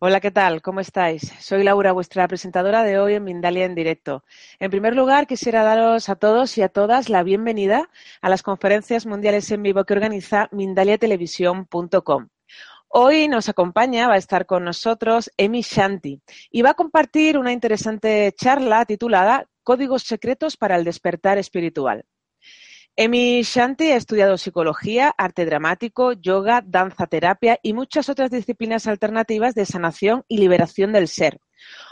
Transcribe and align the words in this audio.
Hola, 0.00 0.20
¿qué 0.20 0.30
tal? 0.30 0.60
¿Cómo 0.60 0.80
estáis? 0.80 1.32
Soy 1.38 1.62
Laura, 1.62 1.92
vuestra 1.92 2.26
presentadora 2.28 2.82
de 2.82 2.98
hoy 2.98 3.14
en 3.14 3.24
Mindalia 3.24 3.64
en 3.64 3.74
directo. 3.74 4.24
En 4.58 4.70
primer 4.70 4.94
lugar, 4.94 5.26
quisiera 5.26 5.62
daros 5.62 6.08
a 6.08 6.16
todos 6.16 6.58
y 6.58 6.62
a 6.62 6.68
todas 6.68 7.08
la 7.08 7.22
bienvenida 7.22 7.88
a 8.20 8.28
las 8.28 8.42
conferencias 8.42 9.06
mundiales 9.06 9.50
en 9.50 9.62
vivo 9.62 9.84
que 9.84 9.94
organiza 9.94 10.48
mindaliatelevisión.com. 10.50 12.28
Hoy 12.88 13.28
nos 13.28 13.48
acompaña, 13.48 14.08
va 14.08 14.14
a 14.14 14.18
estar 14.18 14.46
con 14.46 14.64
nosotros 14.64 15.30
Emi 15.36 15.62
Shanti 15.62 16.20
y 16.50 16.62
va 16.62 16.70
a 16.70 16.74
compartir 16.74 17.38
una 17.38 17.52
interesante 17.52 18.34
charla 18.36 18.84
titulada 18.84 19.48
Códigos 19.62 20.02
secretos 20.02 20.56
para 20.56 20.76
el 20.76 20.84
despertar 20.84 21.38
espiritual. 21.38 22.04
Emi 22.96 23.42
Shanti 23.42 23.90
ha 23.90 23.96
estudiado 23.96 24.38
psicología, 24.38 25.12
arte 25.18 25.44
dramático, 25.44 26.12
yoga, 26.12 26.62
danza 26.64 27.08
terapia 27.08 27.58
y 27.60 27.72
muchas 27.72 28.08
otras 28.08 28.30
disciplinas 28.30 28.86
alternativas 28.86 29.56
de 29.56 29.66
sanación 29.66 30.24
y 30.28 30.38
liberación 30.38 30.92
del 30.92 31.08
ser. 31.08 31.40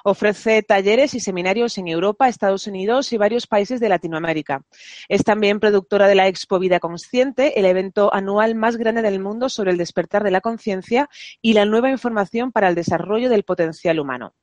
Ofrece 0.04 0.62
talleres 0.62 1.14
y 1.14 1.18
seminarios 1.20 1.76
en 1.76 1.88
Europa, 1.88 2.28
Estados 2.28 2.68
Unidos 2.68 3.12
y 3.12 3.16
varios 3.16 3.48
países 3.48 3.80
de 3.80 3.88
Latinoamérica. 3.88 4.62
Es 5.08 5.24
también 5.24 5.58
productora 5.58 6.06
de 6.06 6.14
la 6.14 6.28
Expo 6.28 6.60
Vida 6.60 6.78
Consciente, 6.78 7.58
el 7.58 7.66
evento 7.66 8.14
anual 8.14 8.54
más 8.54 8.76
grande 8.76 9.02
del 9.02 9.18
mundo 9.18 9.48
sobre 9.48 9.72
el 9.72 9.78
despertar 9.78 10.22
de 10.22 10.30
la 10.30 10.40
conciencia 10.40 11.08
y 11.40 11.54
la 11.54 11.64
nueva 11.64 11.90
información 11.90 12.52
para 12.52 12.68
el 12.68 12.76
desarrollo 12.76 13.28
del 13.28 13.42
potencial 13.42 13.98
humano. 13.98 14.34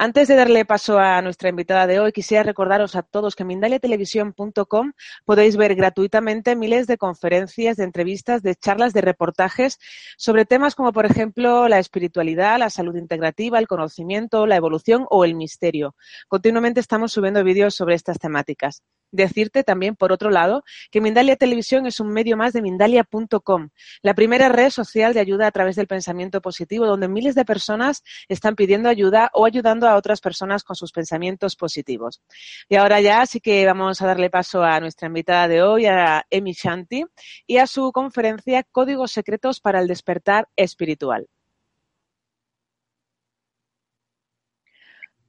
Antes 0.00 0.28
de 0.28 0.36
darle 0.36 0.64
paso 0.64 1.00
a 1.00 1.20
nuestra 1.22 1.48
invitada 1.48 1.88
de 1.88 1.98
hoy, 1.98 2.12
quisiera 2.12 2.44
recordaros 2.44 2.94
a 2.94 3.02
todos 3.02 3.34
que 3.34 3.42
en 3.42 3.48
mindaliatelevisión.com 3.48 4.92
podéis 5.24 5.56
ver 5.56 5.74
gratuitamente 5.74 6.54
miles 6.54 6.86
de 6.86 6.96
conferencias, 6.96 7.76
de 7.76 7.82
entrevistas, 7.82 8.44
de 8.44 8.54
charlas, 8.54 8.92
de 8.92 9.00
reportajes 9.00 9.80
sobre 10.16 10.44
temas 10.44 10.76
como, 10.76 10.92
por 10.92 11.04
ejemplo, 11.04 11.66
la 11.66 11.80
espiritualidad, 11.80 12.60
la 12.60 12.70
salud 12.70 12.94
integrativa, 12.94 13.58
el 13.58 13.66
conocimiento, 13.66 14.46
la 14.46 14.54
evolución 14.54 15.04
o 15.10 15.24
el 15.24 15.34
misterio. 15.34 15.96
Continuamente 16.28 16.78
estamos 16.78 17.10
subiendo 17.10 17.42
vídeos 17.42 17.74
sobre 17.74 17.96
estas 17.96 18.20
temáticas. 18.20 18.84
Decirte 19.10 19.64
también, 19.64 19.96
por 19.96 20.12
otro 20.12 20.30
lado, 20.30 20.64
que 20.90 21.00
Mindalia 21.00 21.36
Televisión 21.36 21.86
es 21.86 21.98
un 21.98 22.08
medio 22.08 22.36
más 22.36 22.52
de 22.52 22.60
Mindalia.com, 22.60 23.70
la 24.02 24.14
primera 24.14 24.48
red 24.50 24.70
social 24.70 25.14
de 25.14 25.20
ayuda 25.20 25.46
a 25.46 25.50
través 25.50 25.76
del 25.76 25.86
pensamiento 25.86 26.42
positivo, 26.42 26.86
donde 26.86 27.08
miles 27.08 27.34
de 27.34 27.44
personas 27.46 28.02
están 28.28 28.54
pidiendo 28.54 28.88
ayuda 28.88 29.30
o 29.32 29.46
ayudando 29.46 29.88
a 29.88 29.96
otras 29.96 30.20
personas 30.20 30.62
con 30.62 30.76
sus 30.76 30.92
pensamientos 30.92 31.56
positivos. 31.56 32.20
Y 32.68 32.76
ahora 32.76 33.00
ya 33.00 33.24
sí 33.24 33.40
que 33.40 33.64
vamos 33.64 34.02
a 34.02 34.06
darle 34.06 34.28
paso 34.28 34.62
a 34.62 34.78
nuestra 34.80 35.08
invitada 35.08 35.48
de 35.48 35.62
hoy, 35.62 35.86
a 35.86 36.26
Emi 36.28 36.52
Shanti, 36.52 37.04
y 37.46 37.56
a 37.58 37.66
su 37.66 37.92
conferencia 37.92 38.62
Códigos 38.62 39.12
Secretos 39.12 39.60
para 39.60 39.80
el 39.80 39.88
Despertar 39.88 40.48
Espiritual. 40.54 41.28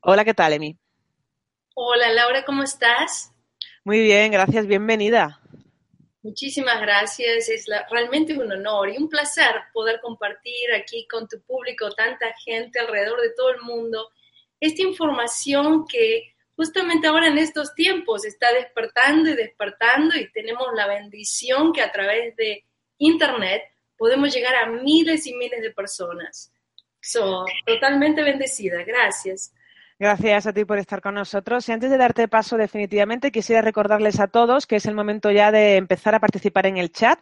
Hola, 0.01 0.23
¿qué 0.25 0.34
tal, 0.34 0.53
Emi? 0.53 0.78
Hola, 1.75 2.12
Laura, 2.12 2.44
¿cómo 2.45 2.63
estás? 2.63 3.34
Muy 3.84 4.01
bien, 4.01 4.31
gracias, 4.31 4.67
bienvenida. 4.67 5.40
Muchísimas 6.22 6.81
gracias, 6.81 7.47
es 7.47 7.66
realmente 7.90 8.38
un 8.38 8.51
honor 8.51 8.90
y 8.90 8.97
un 8.97 9.07
placer 9.07 9.56
poder 9.72 10.01
compartir 10.01 10.73
aquí 10.75 11.07
con 11.07 11.28
tu 11.28 11.40
público, 11.41 11.89
tanta 11.91 12.34
gente 12.44 12.79
alrededor 12.79 13.22
de 13.22 13.31
todo 13.35 13.51
el 13.51 13.62
mundo, 13.62 14.09
esta 14.59 14.81
información 14.81 15.85
que 15.88 16.35
justamente 16.57 17.07
ahora 17.07 17.28
en 17.28 17.38
estos 17.38 17.73
tiempos 17.73 18.25
está 18.25 18.51
despertando 18.51 19.29
y 19.29 19.35
despertando 19.35 20.18
y 20.18 20.29
tenemos 20.31 20.68
la 20.75 20.88
bendición 20.88 21.72
que 21.72 21.81
a 21.81 21.91
través 21.91 22.35
de 22.35 22.66
Internet 22.97 23.63
podemos 23.97 24.34
llegar 24.34 24.56
a 24.56 24.66
miles 24.66 25.25
y 25.25 25.34
miles 25.35 25.62
de 25.62 25.72
personas. 25.72 26.51
So, 27.00 27.45
totalmente 27.66 28.22
bendecida, 28.23 28.84
gracias. 28.84 29.53
Gracias 30.01 30.47
a 30.47 30.53
ti 30.53 30.63
por 30.63 30.77
estar 30.77 31.01
con 31.01 31.15
nosotros. 31.15 31.67
Y 31.67 31.73
antes 31.73 31.91
de 31.91 31.97
darte 31.97 32.29
paso 32.29 32.55
definitivamente, 32.55 33.33
quisiera 33.33 33.61
recordarles 33.61 34.21
a 34.21 34.27
todos 34.27 34.65
que 34.65 34.77
es 34.77 34.85
el 34.85 34.95
momento 34.95 35.29
ya 35.29 35.51
de 35.51 35.75
empezar 35.75 36.15
a 36.15 36.21
participar 36.21 36.67
en 36.67 36.77
el 36.77 36.89
chat, 36.93 37.19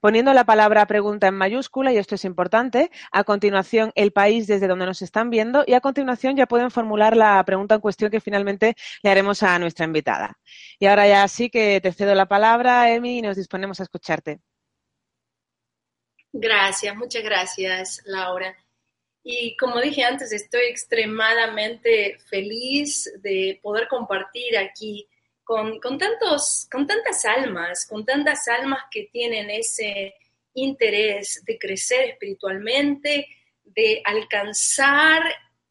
poniendo 0.00 0.34
la 0.34 0.44
palabra 0.44 0.84
pregunta 0.86 1.26
en 1.26 1.34
mayúscula, 1.36 1.90
y 1.90 1.96
esto 1.96 2.16
es 2.16 2.26
importante. 2.26 2.90
A 3.12 3.24
continuación, 3.24 3.92
el 3.94 4.12
país 4.12 4.46
desde 4.46 4.66
donde 4.66 4.84
nos 4.84 5.00
están 5.00 5.30
viendo, 5.30 5.64
y 5.66 5.72
a 5.72 5.80
continuación 5.80 6.36
ya 6.36 6.44
pueden 6.44 6.70
formular 6.70 7.16
la 7.16 7.42
pregunta 7.44 7.76
en 7.76 7.80
cuestión 7.80 8.10
que 8.10 8.20
finalmente 8.20 8.76
le 9.02 9.10
haremos 9.10 9.42
a 9.42 9.58
nuestra 9.58 9.86
invitada. 9.86 10.38
Y 10.78 10.84
ahora 10.84 11.08
ya 11.08 11.26
sí 11.28 11.48
que 11.48 11.80
te 11.80 11.94
cedo 11.94 12.14
la 12.14 12.26
palabra, 12.26 12.90
Emi, 12.92 13.20
y 13.20 13.22
nos 13.22 13.38
disponemos 13.38 13.80
a 13.80 13.84
escucharte. 13.84 14.40
Gracias, 16.30 16.94
muchas 16.94 17.22
gracias, 17.22 18.02
Laura. 18.04 18.54
Y 19.30 19.54
como 19.58 19.78
dije 19.78 20.04
antes, 20.04 20.32
estoy 20.32 20.62
extremadamente 20.70 22.16
feliz 22.30 23.12
de 23.20 23.60
poder 23.62 23.86
compartir 23.86 24.56
aquí 24.56 25.06
con, 25.44 25.78
tantos, 25.98 26.66
con 26.72 26.86
tantas 26.86 27.26
almas, 27.26 27.86
con 27.86 28.06
tantas 28.06 28.48
almas 28.48 28.84
que 28.90 29.10
tienen 29.12 29.50
ese 29.50 30.14
interés 30.54 31.42
de 31.44 31.58
crecer 31.58 32.08
espiritualmente, 32.08 33.26
de 33.64 34.00
alcanzar 34.02 35.22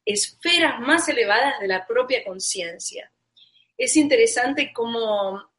esferas 0.06 0.80
más 0.80 1.10
elevadas 1.10 1.60
de 1.60 1.68
la 1.68 1.88
propia 1.88 2.24
conciencia. 2.24 3.12
Es 3.76 3.96
interesante 3.98 4.72
cómo 4.72 5.50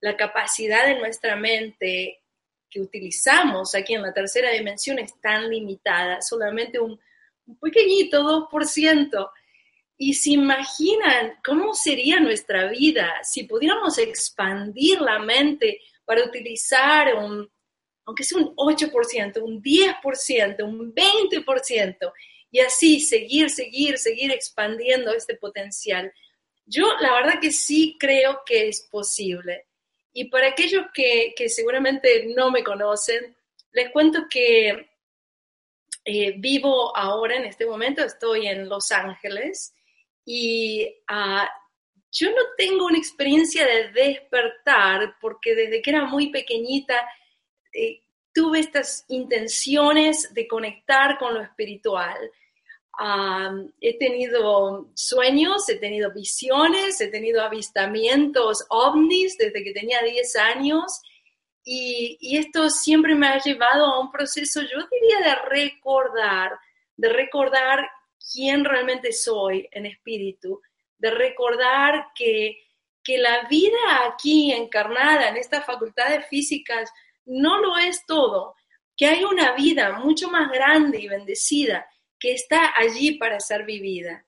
la 0.00 0.16
capacidad 0.16 0.88
de 0.88 0.98
nuestra 0.98 1.36
mente 1.36 2.20
que 2.68 2.80
utilizamos 2.80 3.76
aquí 3.76 3.94
en 3.94 4.02
la 4.02 4.12
tercera 4.12 4.50
dimensión 4.50 4.98
es 4.98 5.20
tan 5.20 5.48
limitada, 5.48 6.20
solamente 6.20 6.80
un 6.80 6.98
un 7.46 7.58
pequeñito 7.58 8.22
2%. 8.22 9.30
Y 9.96 10.14
se 10.14 10.30
imaginan 10.30 11.34
cómo 11.44 11.72
sería 11.74 12.18
nuestra 12.18 12.68
vida 12.68 13.14
si 13.22 13.44
pudiéramos 13.44 13.96
expandir 13.98 15.00
la 15.00 15.20
mente 15.20 15.80
para 16.04 16.24
utilizar 16.24 17.14
un, 17.14 17.48
aunque 18.04 18.24
sea 18.24 18.38
un 18.38 18.54
8%, 18.56 19.40
un 19.42 19.62
10%, 19.62 20.64
un 20.64 20.94
20%, 20.94 22.12
y 22.50 22.60
así 22.60 23.00
seguir, 23.00 23.50
seguir, 23.50 23.98
seguir 23.98 24.30
expandiendo 24.30 25.12
este 25.12 25.36
potencial. 25.36 26.12
Yo 26.66 26.86
la 27.00 27.12
verdad 27.12 27.40
que 27.40 27.50
sí 27.50 27.96
creo 27.98 28.42
que 28.46 28.68
es 28.68 28.82
posible. 28.90 29.66
Y 30.12 30.26
para 30.26 30.48
aquellos 30.48 30.84
que, 30.94 31.34
que 31.36 31.48
seguramente 31.48 32.26
no 32.34 32.50
me 32.50 32.62
conocen, 32.62 33.36
les 33.72 33.90
cuento 33.90 34.26
que 34.30 34.88
eh, 36.04 36.34
vivo 36.38 36.94
ahora, 36.96 37.36
en 37.36 37.46
este 37.46 37.66
momento, 37.66 38.02
estoy 38.02 38.46
en 38.46 38.68
Los 38.68 38.92
Ángeles 38.92 39.74
y 40.24 40.86
ah, 41.08 41.48
yo 42.12 42.30
no 42.30 42.42
tengo 42.56 42.86
una 42.86 42.98
experiencia 42.98 43.66
de 43.66 43.90
despertar 43.90 45.16
porque 45.20 45.54
desde 45.54 45.82
que 45.82 45.90
era 45.90 46.04
muy 46.04 46.30
pequeñita 46.30 46.94
eh, 47.72 48.02
tuve 48.32 48.60
estas 48.60 49.04
intenciones 49.08 50.32
de 50.34 50.46
conectar 50.46 51.18
con 51.18 51.34
lo 51.34 51.40
espiritual. 51.40 52.18
Ah, 52.98 53.56
he 53.80 53.98
tenido 53.98 54.90
sueños, 54.94 55.68
he 55.68 55.76
tenido 55.76 56.12
visiones, 56.12 57.00
he 57.00 57.08
tenido 57.08 57.42
avistamientos 57.42 58.66
ovnis 58.68 59.36
desde 59.38 59.64
que 59.64 59.72
tenía 59.72 60.02
10 60.02 60.36
años 60.36 61.02
Y, 61.64 62.36
esto 62.36 62.68
siempre 62.68 63.14
me 63.14 63.26
ha 63.26 63.40
llevado 63.40 63.86
a 63.86 64.00
un 64.00 64.12
proceso, 64.12 64.60
yo 64.60 64.86
diría, 64.90 65.20
de 65.20 65.34
recordar, 65.48 66.52
de 66.96 67.08
recordar 67.08 67.88
quién 68.32 68.64
realmente 68.64 69.12
soy 69.12 69.68
en 69.72 69.86
espíritu, 69.86 70.60
de 70.98 71.10
recordar 71.10 72.08
que, 72.14 72.58
que 73.02 73.18
la 73.18 73.48
vida 73.48 73.78
aquí 74.06 74.52
encarnada 74.52 75.28
en 75.28 75.36
estas 75.36 75.64
facultades 75.64 76.26
físicas 76.28 76.92
no 77.24 77.58
lo 77.58 77.78
es 77.78 78.04
todo, 78.06 78.54
que 78.96 79.06
hay 79.06 79.24
una 79.24 79.52
vida 79.52 79.98
mucho 79.98 80.28
más 80.28 80.50
grande 80.52 81.00
y 81.00 81.08
bendecida 81.08 81.88
que 82.18 82.32
está 82.32 82.72
allí 82.76 83.18
para 83.18 83.40
ser 83.40 83.64
vivida. 83.64 84.26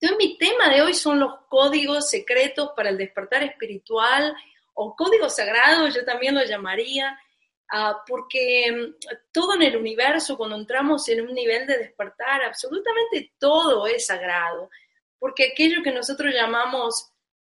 Entonces 0.00 0.18
mi 0.18 0.36
tema 0.36 0.68
de 0.68 0.82
hoy 0.82 0.94
son 0.94 1.20
los 1.20 1.32
códigos 1.48 2.10
secretos 2.10 2.70
para 2.74 2.88
el 2.88 2.98
despertar 2.98 3.42
espiritual 3.44 4.34
o 4.74 4.94
códigos 4.96 5.36
sagrados, 5.36 5.94
yo 5.94 6.04
también 6.04 6.34
lo 6.34 6.44
llamaría, 6.44 7.18
ah, 7.70 8.02
porque 8.06 8.70
mm, 8.70 9.06
todo 9.32 9.54
en 9.54 9.62
el 9.62 9.76
universo, 9.76 10.36
cuando 10.36 10.56
entramos 10.56 11.08
en 11.08 11.26
un 11.26 11.34
nivel 11.34 11.66
de 11.66 11.78
despertar, 11.78 12.42
absolutamente 12.42 13.32
todo 13.38 13.86
es 13.86 14.06
sagrado, 14.06 14.70
porque 15.18 15.52
aquello 15.52 15.82
que 15.82 15.92
nosotros 15.92 16.32
llamamos 16.32 17.10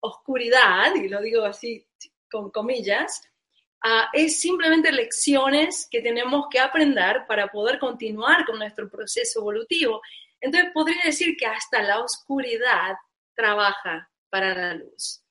oscuridad, 0.01 0.95
y 0.97 1.09
lo 1.09 1.21
digo 1.21 1.45
así 1.45 1.87
con 2.31 2.51
comillas, 2.51 3.23
Ah, 3.85 4.09
es 4.13 4.41
simplemente 4.41 4.93
lecciones 4.93 5.89
que 5.91 6.01
tenemos 6.01 6.47
que 6.49 6.61
aprender 6.61 7.27
para 7.27 7.49
poder 7.49 7.81
continuar 7.81 8.47
con 8.47 8.59
nuestro 8.59 8.89
proceso 8.89 9.41
evolutivo. 9.41 10.01
Entonces 10.41 10.71
podría 10.73 11.03
decir 11.05 11.37
que 11.37 11.47
hasta 11.47 11.83
la 11.83 11.99
oscuridad 11.99 12.95
trabaja 13.35 14.09
para 14.31 14.55
la 14.55 14.75
luz. 14.75 15.22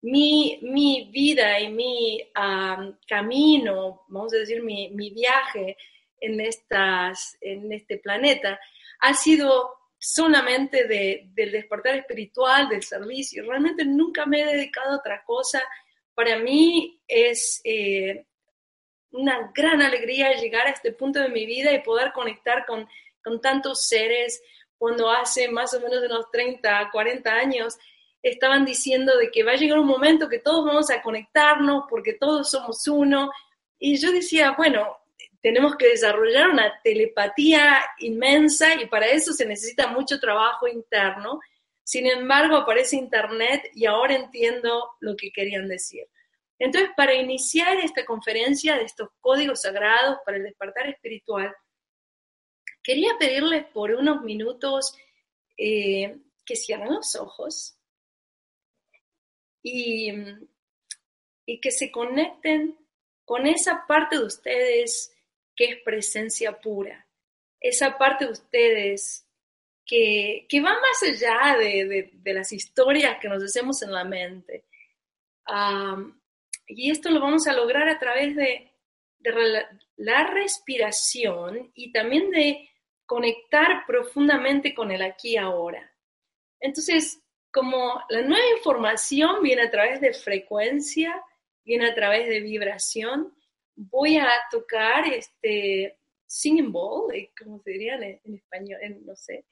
Mi, 0.00 0.58
mi 0.62 1.10
vida 1.12 1.58
y 1.60 1.70
mi 1.70 2.22
camino, 3.06 4.04
vamos 4.08 4.32
a 4.32 4.38
decir, 4.38 4.62
mi, 4.62 4.90
mi 4.90 5.10
viaje 5.10 5.76
en, 6.20 6.40
estas, 6.40 7.36
en 7.40 7.72
este 7.72 7.98
planeta 7.98 8.60
ha 9.00 9.14
sido 9.14 9.74
solamente 9.98 10.86
de, 10.86 11.30
del 11.34 11.50
despertar 11.50 11.96
espiritual, 11.96 12.68
del 12.68 12.82
servicio. 12.82 13.42
Realmente 13.42 13.84
nunca 13.84 14.26
me 14.26 14.42
he 14.42 14.46
dedicado 14.46 14.92
a 14.92 14.98
otra 14.98 15.24
cosa 15.24 15.62
para 16.18 16.36
mí 16.36 17.00
es 17.06 17.60
eh, 17.62 18.26
una 19.12 19.52
gran 19.54 19.80
alegría 19.80 20.32
llegar 20.32 20.66
a 20.66 20.70
este 20.70 20.90
punto 20.90 21.20
de 21.20 21.28
mi 21.28 21.46
vida 21.46 21.70
y 21.70 21.80
poder 21.84 22.10
conectar 22.12 22.66
con, 22.66 22.88
con 23.22 23.40
tantos 23.40 23.86
seres 23.86 24.42
cuando 24.76 25.12
hace 25.12 25.48
más 25.48 25.72
o 25.74 25.80
menos 25.80 26.02
unos 26.02 26.28
30, 26.32 26.90
40 26.90 27.32
años 27.32 27.78
estaban 28.22 28.64
diciendo 28.64 29.16
de 29.16 29.30
que 29.30 29.44
va 29.44 29.52
a 29.52 29.56
llegar 29.56 29.78
un 29.78 29.86
momento 29.86 30.28
que 30.28 30.38
todos 30.38 30.64
vamos 30.64 30.90
a 30.90 31.02
conectarnos 31.02 31.84
porque 31.88 32.14
todos 32.14 32.50
somos 32.50 32.86
uno. 32.88 33.30
Y 33.78 33.96
yo 33.96 34.12
decía, 34.12 34.54
bueno, 34.56 34.96
tenemos 35.40 35.76
que 35.76 35.88
desarrollar 35.88 36.50
una 36.50 36.80
telepatía 36.82 37.84
inmensa 38.00 38.74
y 38.74 38.86
para 38.86 39.06
eso 39.06 39.32
se 39.32 39.46
necesita 39.46 39.88
mucho 39.88 40.18
trabajo 40.18 40.66
interno. 40.66 41.40
Sin 41.84 42.06
embargo, 42.06 42.56
aparece 42.56 42.96
Internet 42.96 43.70
y 43.74 43.86
ahora 43.86 44.14
entiendo 44.14 44.90
lo 45.00 45.16
que 45.16 45.30
querían 45.30 45.68
decir. 45.68 46.06
Entonces, 46.58 46.90
para 46.96 47.14
iniciar 47.14 47.78
esta 47.78 48.04
conferencia 48.04 48.76
de 48.76 48.82
estos 48.82 49.08
códigos 49.20 49.62
sagrados 49.62 50.18
para 50.24 50.38
el 50.38 50.42
despertar 50.42 50.88
espiritual, 50.88 51.54
quería 52.82 53.16
pedirles 53.18 53.64
por 53.66 53.92
unos 53.92 54.22
minutos 54.22 54.92
eh, 55.56 56.18
que 56.44 56.56
cierren 56.56 56.94
los 56.94 57.14
ojos 57.14 57.77
y, 59.68 60.12
y 61.46 61.60
que 61.60 61.70
se 61.70 61.90
conecten 61.90 62.76
con 63.24 63.46
esa 63.46 63.86
parte 63.86 64.18
de 64.18 64.24
ustedes 64.24 65.14
que 65.54 65.64
es 65.66 65.76
presencia 65.84 66.60
pura, 66.60 67.06
esa 67.60 67.98
parte 67.98 68.26
de 68.26 68.32
ustedes 68.32 69.28
que, 69.88 70.46
va 70.62 70.78
más 70.80 71.02
allá 71.02 71.56
de, 71.58 72.12
las 72.24 72.52
historias 72.52 73.18
que 73.20 73.28
nos 73.28 73.42
hacemos 73.42 73.82
en 73.82 73.92
la 73.92 74.04
mente. 74.04 74.64
y 76.66 76.90
esto 76.90 77.10
lo 77.10 77.20
vamos 77.20 77.46
a 77.46 77.54
lograr 77.54 77.88
a 77.88 77.98
través 77.98 78.36
de, 78.36 78.70
la 79.96 80.24
respiración 80.28 81.72
y 81.74 81.90
también 81.90 82.30
de 82.30 82.70
conectar 83.04 83.84
profundamente 83.86 84.74
con 84.74 84.92
el 84.92 85.02
aquí 85.02 85.32
y 85.32 85.36
ahora. 85.36 85.92
Entonces, 86.60 87.20
como 87.58 88.00
la 88.08 88.22
nueva 88.22 88.50
información 88.56 89.42
viene 89.42 89.62
a 89.62 89.70
través 89.70 90.00
de 90.00 90.12
frecuencia, 90.12 91.20
viene 91.64 91.88
a 91.88 91.94
través 91.94 92.28
de 92.28 92.38
vibración, 92.38 93.34
voy 93.74 94.16
a 94.16 94.28
tocar 94.48 95.04
este 95.08 95.98
singing 96.24 96.70
bowl, 96.70 97.12
eh, 97.12 97.32
como 97.36 97.58
se 97.58 97.72
diría 97.72 97.96
en, 97.96 98.34
español, 98.36 98.78
no 99.04 99.16
sé, 99.16 99.44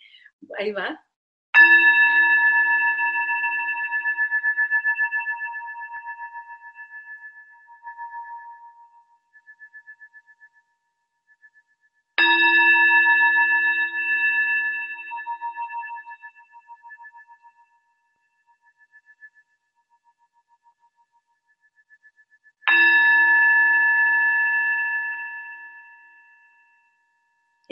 Ahí 0.57 0.71
va. 0.71 1.05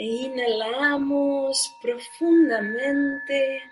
Inhalamos 0.07 1.73
profundamente, 1.81 3.63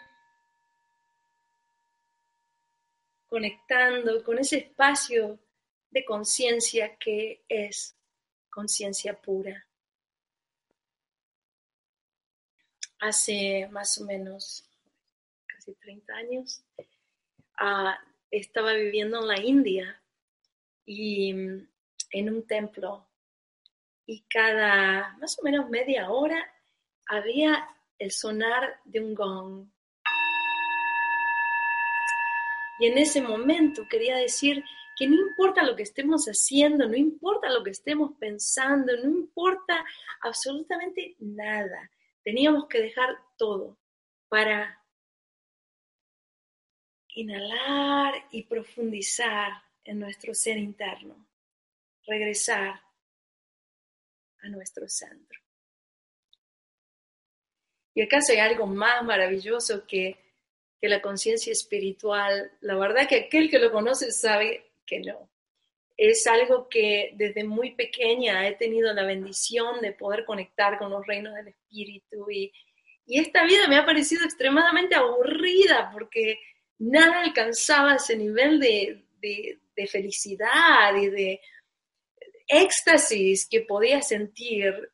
conectando 3.28 4.24
con 4.24 4.40
ese 4.40 4.58
espacio 4.58 5.38
de 5.92 6.04
conciencia 6.04 6.98
que 6.98 7.44
es 7.48 7.96
conciencia 8.50 9.14
pura. 9.14 9.64
Hace 13.00 13.68
más 13.72 14.00
o 14.00 14.06
menos 14.06 14.68
casi 15.46 15.76
30 15.76 16.16
años 16.16 16.64
ah, 17.58 18.00
estaba 18.32 18.74
viviendo 18.74 19.20
en 19.20 19.28
la 19.28 19.40
India 19.40 20.02
y 20.84 21.32
mm, 21.32 21.68
en 22.10 22.30
un 22.34 22.48
templo 22.48 23.06
y 24.06 24.24
cada 24.30 25.16
más 25.20 25.38
o 25.40 25.44
menos 25.44 25.70
media 25.70 26.10
hora 26.10 26.52
había 27.08 27.68
el 27.98 28.12
sonar 28.12 28.80
de 28.86 29.00
un 29.00 29.14
gong. 29.14 29.68
Y 32.80 32.88
en 32.88 32.98
ese 32.98 33.22
momento 33.22 33.88
quería 33.90 34.18
decir 34.18 34.64
que 34.98 35.08
no 35.08 35.16
importa 35.16 35.64
lo 35.64 35.76
que 35.76 35.84
estemos 35.84 36.26
haciendo, 36.26 36.88
no 36.88 36.96
importa 36.96 37.50
lo 37.50 37.64
que 37.64 37.72
estemos 37.72 38.12
pensando, 38.20 38.96
no 38.98 39.10
importa 39.10 39.86
absolutamente 40.22 41.16
nada. 41.20 41.90
Teníamos 42.24 42.68
que 42.68 42.82
dejar 42.82 43.18
todo 43.38 43.78
para 44.28 44.84
inhalar 47.16 48.26
y 48.32 48.44
profundizar 48.44 49.52
en 49.84 50.00
nuestro 50.00 50.34
ser 50.34 50.58
interno, 50.58 51.28
regresar 52.06 52.83
a 54.44 54.50
nuestro 54.50 54.88
centro. 54.88 55.40
¿Y 57.96 58.02
acaso 58.02 58.34
hay 58.34 58.40
algo 58.40 58.66
más 58.68 59.04
maravilloso 59.04 59.86
que, 59.88 60.18
que 60.80 60.90
la 60.90 61.02
conciencia 61.02 61.52
espiritual? 61.52 62.52
La 62.62 62.76
verdad 62.76 63.08
que 63.08 63.16
aquel 63.16 63.50
que 63.50 63.60
lo 63.60 63.72
conoce 63.72 64.12
sabe 64.12 64.72
que 64.86 65.00
no. 65.00 65.30
Es 65.96 66.26
algo 66.26 66.68
que 66.70 67.12
desde 67.16 67.44
muy 67.44 67.76
pequeña 67.76 68.48
he 68.48 68.56
tenido 68.56 68.92
la 68.94 69.06
bendición 69.06 69.80
de 69.82 69.94
poder 69.94 70.26
conectar 70.26 70.80
con 70.80 70.90
los 70.90 71.06
reinos 71.06 71.36
del 71.36 71.50
espíritu 71.50 72.30
y, 72.32 72.52
y 73.06 73.20
esta 73.20 73.46
vida 73.46 73.68
me 73.68 73.78
ha 73.78 73.86
parecido 73.86 74.24
extremadamente 74.26 74.96
aburrida 74.96 75.92
porque 75.94 76.40
nada 76.80 77.22
alcanzaba 77.22 77.96
ese 77.96 78.18
nivel 78.18 78.60
de, 78.60 79.06
de, 79.20 79.60
de 79.76 79.88
felicidad 79.88 80.96
y 80.96 81.10
de, 81.10 81.42
éxtasis 82.48 83.48
que 83.50 83.62
podía 83.62 84.02
sentir 84.02 84.92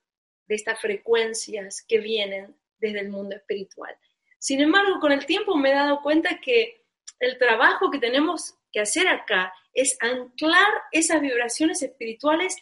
de 0.48 0.56
estas 0.56 0.80
frecuencias 0.80 1.84
que 1.88 2.00
vienen 2.00 2.56
desde 2.78 3.02
el 3.02 3.10
mundo 3.10 3.36
espiritual. 3.36 3.96
Sin 4.40 4.62
embargo, 4.62 5.00
con 5.00 5.12
el 5.12 5.26
tiempo 5.26 5.56
me 5.56 5.72
he 5.72 5.76
dado 5.76 6.02
cuenta 6.02 6.40
que 6.40 6.86
el 7.20 7.38
trabajo 7.38 7.92
que 7.92 8.00
tenemos 8.00 8.56
que 8.72 8.80
hacer 8.80 9.08
acá 9.08 9.54
es 9.74 9.98
anclar 10.00 10.70
esas 10.92 11.22
vibraciones 11.22 11.82
espirituales 11.82 12.56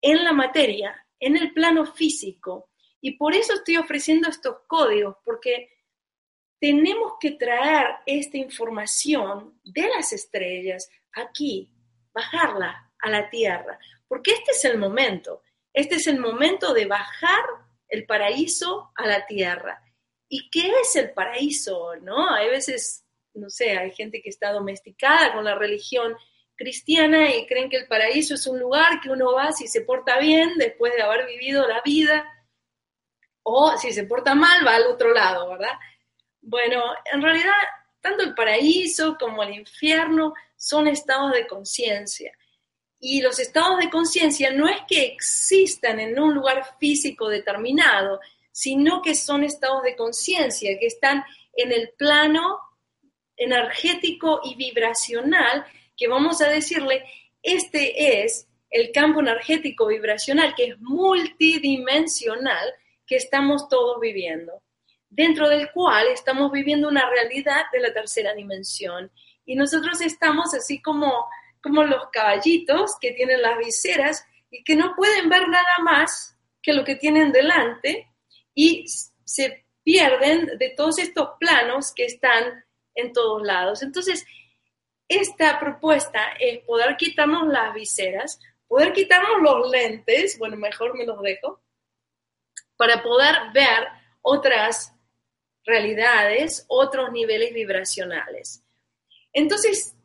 en 0.00 0.24
la 0.24 0.32
materia, 0.32 1.06
en 1.20 1.36
el 1.36 1.52
plano 1.52 1.86
físico. 1.86 2.70
Y 3.00 3.12
por 3.12 3.34
eso 3.34 3.54
estoy 3.54 3.76
ofreciendo 3.76 4.28
estos 4.28 4.56
códigos, 4.66 5.16
porque 5.24 5.70
tenemos 6.58 7.14
que 7.20 7.32
traer 7.32 7.86
esta 8.06 8.38
información 8.38 9.60
de 9.62 9.88
las 9.88 10.12
estrellas 10.12 10.88
aquí, 11.12 11.70
bajarla 12.12 12.92
a 12.98 13.10
la 13.10 13.30
tierra, 13.30 13.78
porque 14.08 14.32
este 14.32 14.52
es 14.52 14.64
el 14.64 14.78
momento, 14.78 15.42
este 15.72 15.96
es 15.96 16.06
el 16.06 16.18
momento 16.18 16.72
de 16.72 16.86
bajar 16.86 17.44
el 17.88 18.06
paraíso 18.06 18.92
a 18.96 19.06
la 19.06 19.26
tierra. 19.26 19.82
¿Y 20.28 20.50
qué 20.50 20.72
es 20.80 20.96
el 20.96 21.12
paraíso? 21.12 21.94
¿No? 22.02 22.28
Hay 22.34 22.48
veces, 22.48 23.04
no 23.34 23.48
sé, 23.48 23.78
hay 23.78 23.92
gente 23.92 24.20
que 24.22 24.30
está 24.30 24.52
domesticada 24.52 25.32
con 25.32 25.44
la 25.44 25.54
religión 25.54 26.16
cristiana 26.56 27.34
y 27.34 27.46
creen 27.46 27.68
que 27.68 27.76
el 27.76 27.86
paraíso 27.86 28.34
es 28.34 28.46
un 28.46 28.58
lugar 28.58 29.00
que 29.00 29.10
uno 29.10 29.32
va 29.32 29.52
si 29.52 29.68
se 29.68 29.82
porta 29.82 30.18
bien 30.18 30.56
después 30.56 30.94
de 30.94 31.02
haber 31.02 31.26
vivido 31.26 31.68
la 31.68 31.82
vida, 31.82 32.26
o 33.42 33.76
si 33.78 33.92
se 33.92 34.04
porta 34.04 34.34
mal 34.34 34.66
va 34.66 34.74
al 34.74 34.86
otro 34.86 35.12
lado, 35.12 35.50
¿verdad? 35.50 35.78
Bueno, 36.40 36.82
en 37.12 37.22
realidad, 37.22 37.52
tanto 38.00 38.24
el 38.24 38.34
paraíso 38.34 39.16
como 39.18 39.42
el 39.42 39.54
infierno 39.54 40.34
son 40.56 40.88
estados 40.88 41.32
de 41.32 41.46
conciencia. 41.46 42.32
Y 42.98 43.20
los 43.20 43.38
estados 43.38 43.78
de 43.78 43.90
conciencia 43.90 44.52
no 44.52 44.68
es 44.68 44.78
que 44.88 45.04
existan 45.04 46.00
en 46.00 46.18
un 46.18 46.34
lugar 46.34 46.64
físico 46.78 47.28
determinado, 47.28 48.20
sino 48.50 49.02
que 49.02 49.14
son 49.14 49.44
estados 49.44 49.82
de 49.82 49.96
conciencia 49.96 50.78
que 50.78 50.86
están 50.86 51.24
en 51.54 51.72
el 51.72 51.90
plano 51.96 52.58
energético 53.36 54.40
y 54.44 54.54
vibracional, 54.54 55.66
que 55.96 56.08
vamos 56.08 56.40
a 56.40 56.48
decirle, 56.48 57.04
este 57.42 58.22
es 58.22 58.48
el 58.70 58.92
campo 58.92 59.20
energético 59.20 59.86
vibracional, 59.86 60.54
que 60.54 60.68
es 60.68 60.80
multidimensional, 60.80 62.72
que 63.06 63.16
estamos 63.16 63.68
todos 63.68 64.00
viviendo, 64.00 64.62
dentro 65.08 65.48
del 65.48 65.70
cual 65.70 66.08
estamos 66.08 66.50
viviendo 66.50 66.88
una 66.88 67.08
realidad 67.08 67.66
de 67.72 67.80
la 67.80 67.92
tercera 67.92 68.34
dimensión. 68.34 69.10
Y 69.44 69.54
nosotros 69.54 70.00
estamos 70.00 70.54
así 70.54 70.82
como, 70.82 71.26
como 71.66 71.82
los 71.82 72.10
caballitos 72.12 72.96
que 73.00 73.10
tienen 73.10 73.42
las 73.42 73.58
viseras 73.58 74.24
y 74.50 74.62
que 74.62 74.76
no 74.76 74.94
pueden 74.94 75.28
ver 75.28 75.48
nada 75.48 75.78
más 75.82 76.38
que 76.62 76.72
lo 76.72 76.84
que 76.84 76.94
tienen 76.94 77.32
delante 77.32 78.08
y 78.54 78.86
se 79.24 79.66
pierden 79.82 80.46
de 80.58 80.70
todos 80.76 80.98
estos 81.00 81.30
planos 81.40 81.92
que 81.92 82.04
están 82.04 82.64
en 82.94 83.12
todos 83.12 83.42
lados. 83.42 83.82
Entonces, 83.82 84.24
esta 85.08 85.58
propuesta 85.58 86.32
es 86.38 86.60
poder 86.60 86.96
quitarnos 86.96 87.48
las 87.48 87.74
viseras, 87.74 88.38
poder 88.68 88.92
quitarnos 88.92 89.42
los 89.42 89.68
lentes, 89.68 90.38
bueno, 90.38 90.56
mejor 90.56 90.96
me 90.96 91.04
los 91.04 91.20
dejo, 91.20 91.60
para 92.76 93.02
poder 93.02 93.34
ver 93.52 93.88
otras 94.22 94.94
realidades, 95.64 96.64
otros 96.68 97.10
niveles 97.10 97.52
vibracionales. 97.52 98.62
Entonces, 99.32 99.95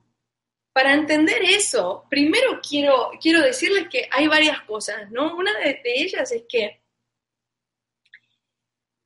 para 0.73 0.93
entender 0.93 1.43
eso, 1.43 2.05
primero 2.09 2.59
quiero, 2.61 3.11
quiero 3.21 3.41
decirles 3.41 3.87
que 3.89 4.07
hay 4.11 4.27
varias 4.27 4.61
cosas, 4.61 5.11
¿no? 5.11 5.35
Una 5.35 5.57
de 5.59 5.81
ellas 5.83 6.31
es 6.31 6.43
que 6.47 6.81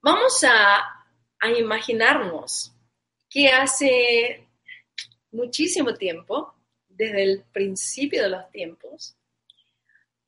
Vamos 0.05 0.43
a, 0.43 1.03
imaginarnos 1.57 2.71
que 3.27 3.47
hace 3.49 4.47
muchísimo 5.31 5.95
tiempo, 5.95 6.53
desde 6.87 7.23
el 7.23 7.43
principio 7.51 8.21
de 8.21 8.29
los 8.29 8.51
tiempos, 8.51 9.17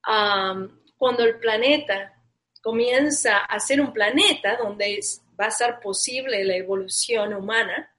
cuando 0.01 1.24
el 1.24 1.38
planeta 1.38 2.12
comienza 2.60 3.46
a 3.46 3.60
ser 3.60 3.79
un 3.79 3.94
planeta 3.94 4.58
donde 4.58 5.00
va 5.39 5.46
a 5.46 5.51
ser 5.51 5.79
posible 5.79 6.44
la 6.44 6.56
evolución 6.56 7.36
humana, 7.36 7.96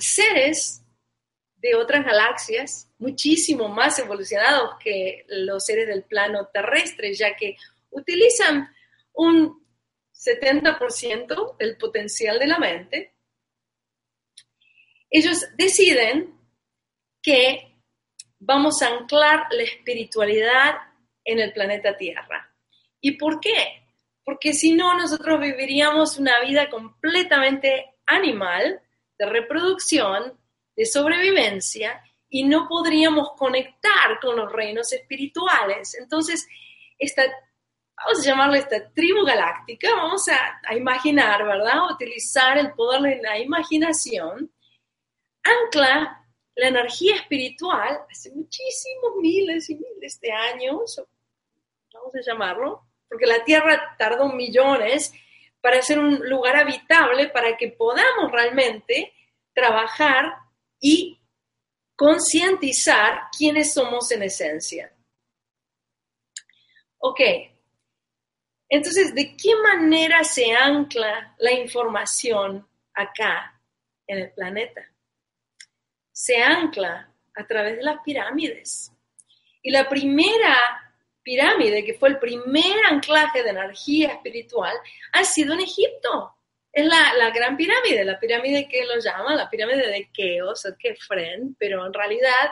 seres 0.00 0.79
de 1.60 1.74
otras 1.74 2.04
galaxias 2.04 2.90
muchísimo 2.98 3.68
más 3.68 3.98
evolucionados 3.98 4.76
que 4.82 5.24
los 5.28 5.64
seres 5.64 5.86
del 5.88 6.04
plano 6.04 6.48
terrestre, 6.52 7.14
ya 7.14 7.36
que 7.36 7.56
utilizan 7.90 8.68
un 9.12 9.64
70% 10.12 11.56
del 11.58 11.76
potencial 11.76 12.38
de 12.38 12.46
la 12.46 12.58
mente, 12.58 13.14
ellos 15.10 15.46
deciden 15.56 16.38
que 17.22 17.76
vamos 18.38 18.80
a 18.82 18.88
anclar 18.88 19.46
la 19.50 19.62
espiritualidad 19.62 20.76
en 21.24 21.40
el 21.40 21.52
planeta 21.52 21.96
Tierra. 21.96 22.54
¿Y 23.00 23.12
por 23.12 23.40
qué? 23.40 23.82
Porque 24.24 24.52
si 24.52 24.72
no, 24.72 24.96
nosotros 24.96 25.40
viviríamos 25.40 26.18
una 26.18 26.40
vida 26.40 26.70
completamente 26.70 27.94
animal, 28.06 28.80
de 29.18 29.26
reproducción, 29.26 30.39
de 30.80 30.86
sobrevivencia, 30.86 32.02
y 32.30 32.44
no 32.44 32.66
podríamos 32.66 33.32
conectar 33.36 34.18
con 34.18 34.36
los 34.36 34.50
reinos 34.50 34.90
espirituales. 34.94 35.94
Entonces, 35.94 36.48
esta 36.98 37.22
vamos 38.02 38.20
a 38.20 38.30
llamarle 38.30 38.58
esta 38.60 38.90
tribu 38.94 39.26
galáctica, 39.26 39.94
vamos 39.94 40.26
a, 40.28 40.74
imaginar, 40.74 41.44
¿verdad? 41.44 41.90
Utilizar 41.92 42.56
el 42.56 42.72
poder 42.72 43.02
de 43.02 43.20
la 43.20 43.38
imaginación, 43.38 44.50
ancla 45.42 46.24
la 46.54 46.68
energía 46.68 47.16
espiritual 47.16 48.00
hace 48.10 48.30
muchísimos 48.30 49.16
miles 49.20 49.68
y 49.68 49.74
miles 49.74 50.18
de 50.18 50.32
años, 50.32 51.02
vamos 51.92 52.14
a 52.14 52.22
llamarlo, 52.22 52.86
porque 53.06 53.26
la 53.26 53.44
Tierra 53.44 53.94
tardó 53.98 54.30
millones 54.30 55.12
para 55.60 55.82
ser 55.82 55.98
un 55.98 56.26
lugar 56.26 56.56
habitable 56.56 57.28
para 57.28 57.58
que 57.58 57.68
podamos 57.68 58.32
realmente 58.32 59.12
trabajar 59.52 60.38
y 60.80 61.20
concientizar 61.94 63.28
quiénes 63.36 63.74
somos 63.74 64.10
en 64.10 64.22
esencia. 64.22 64.92
Ok, 66.98 67.20
entonces, 68.70 69.12
¿de 69.12 69.36
qué 69.36 69.56
manera 69.56 70.22
se 70.22 70.52
ancla 70.52 71.34
la 71.38 71.52
información 71.52 72.66
acá 72.94 73.60
en 74.06 74.18
el 74.18 74.32
planeta? 74.32 74.80
Se 76.12 76.40
ancla 76.40 77.12
a 77.34 77.46
través 77.48 77.78
de 77.78 77.82
las 77.82 78.00
pirámides. 78.04 78.92
Y 79.60 79.72
la 79.72 79.88
primera 79.88 80.56
pirámide, 81.20 81.84
que 81.84 81.94
fue 81.94 82.10
el 82.10 82.20
primer 82.20 82.76
anclaje 82.88 83.42
de 83.42 83.50
energía 83.50 84.12
espiritual, 84.12 84.76
ha 85.12 85.24
sido 85.24 85.54
en 85.54 85.60
Egipto. 85.60 86.36
Es 86.72 86.86
la, 86.86 87.30
gran 87.30 87.56
pirámide, 87.56 88.04
la 88.04 88.18
pirámide 88.18 88.68
que 88.68 88.84
lo 88.84 88.98
llaman 89.00 89.36
la 89.36 89.50
pirámide 89.50 89.88
de 89.88 90.10
Keos 90.12 90.64
o 90.66 90.76
Kefren, 90.78 91.56
pero 91.58 91.84
en 91.84 91.92
realidad 91.92 92.50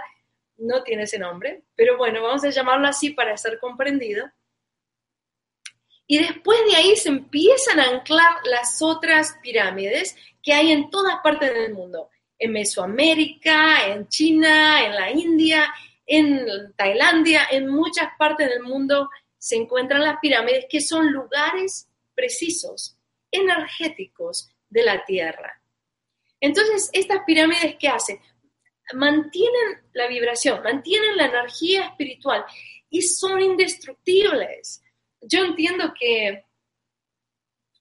no 0.56 0.82
tiene 0.82 1.04
ese 1.04 1.18
nombre. 1.18 1.62
Pero 1.76 1.96
bueno, 1.96 2.22
vamos 2.22 2.42
a 2.44 2.50
llamarlo 2.50 2.88
así 2.88 3.10
para 3.10 3.36
ser 3.36 3.58
comprendido. 3.60 4.28
Y 6.06 6.18
después 6.18 6.58
de 6.68 6.76
ahí 6.76 6.96
se 6.96 7.10
empiezan 7.10 7.78
a 7.78 7.90
anclar 7.90 8.32
las 8.44 8.82
otras 8.82 9.36
pirámides 9.42 10.16
que 10.42 10.52
hay 10.52 10.72
en 10.72 10.90
todas 10.90 11.16
partes 11.22 11.52
del 11.52 11.74
mundo. 11.74 12.10
En 12.38 12.52
Mesoamérica, 12.52 13.86
en 13.86 14.08
China, 14.08 14.84
en 14.84 14.94
la 14.94 15.10
India, 15.10 15.72
en 16.06 16.72
Tailandia, 16.74 17.46
en 17.50 17.68
muchas 17.68 18.08
partes 18.18 18.48
del 18.48 18.62
mundo 18.62 19.08
se 19.36 19.56
encuentran 19.56 20.02
las 20.02 20.18
pirámides 20.20 20.66
que 20.68 20.80
son 20.80 21.12
lugares 21.12 21.88
precisos, 22.14 22.97
energéticos 23.30 24.50
de 24.68 24.82
la 24.84 25.04
Tierra. 25.04 25.62
Entonces, 26.40 26.90
estas 26.92 27.20
pirámides, 27.26 27.76
¿qué 27.78 27.88
hacen? 27.88 28.20
Mantienen 28.94 29.82
la 29.92 30.06
vibración, 30.06 30.62
mantienen 30.62 31.16
la 31.16 31.26
energía 31.26 31.86
espiritual 31.86 32.44
y 32.88 33.02
son 33.02 33.40
indestructibles 33.40 34.82
yo 35.22 35.44
entiendo 35.44 35.92
que 35.98 36.44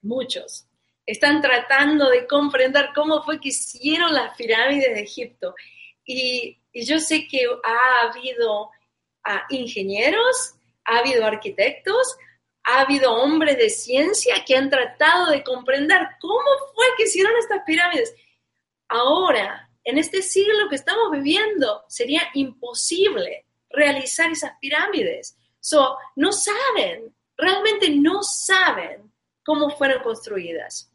muchos 0.01 0.68
están 1.06 1.42
tratando 1.42 2.10
de 2.10 2.27
comprender 2.27 2.89
cómo 2.94 3.24
fue 3.24 3.39
que 3.39 3.50
hicieron 3.50 4.13
las 4.13 4.36
pirámides 4.36 4.94
de 4.94 5.01
Egipto. 5.01 5.56
Y, 6.06 6.60
yo 6.74 7.00
sé 7.00 7.27
que 7.27 7.44
ha 7.63 8.08
habido 8.08 8.70
ah, 9.24 9.48
ingenieros, 9.50 10.54
ha 10.86 11.00
habido 11.00 11.25
arquitectos, 11.25 12.16
ha 12.68 12.82
habido 12.82 13.14
hombres 13.14 13.58
de 13.58 13.70
ciencia 13.70 14.44
que 14.46 14.56
han 14.56 14.70
tratado 14.70 15.32
de 15.32 15.44
comprender 15.44 16.08
cómo 16.20 16.50
fue 16.76 16.86
que 16.98 17.04
hicieron 17.04 17.34
estas 17.38 17.62
pirámides. 17.66 18.14
Ahora, 18.88 19.70
en 19.84 19.98
este 19.98 20.22
siglo 20.22 20.70
que 20.70 20.76
estamos 20.76 21.12
viviendo, 21.12 21.84
sería 21.88 22.24
imposible 22.34 23.46
realizar 23.70 24.32
esas 24.32 24.52
pirámides. 24.60 25.38
So, 25.60 25.98
no 26.16 26.32
saben 26.32 27.14
realmente 27.38 27.90
no 27.90 28.24
saben 28.24 29.12
cómo 29.44 29.70
fueron 29.70 30.04
construidas. 30.04 30.92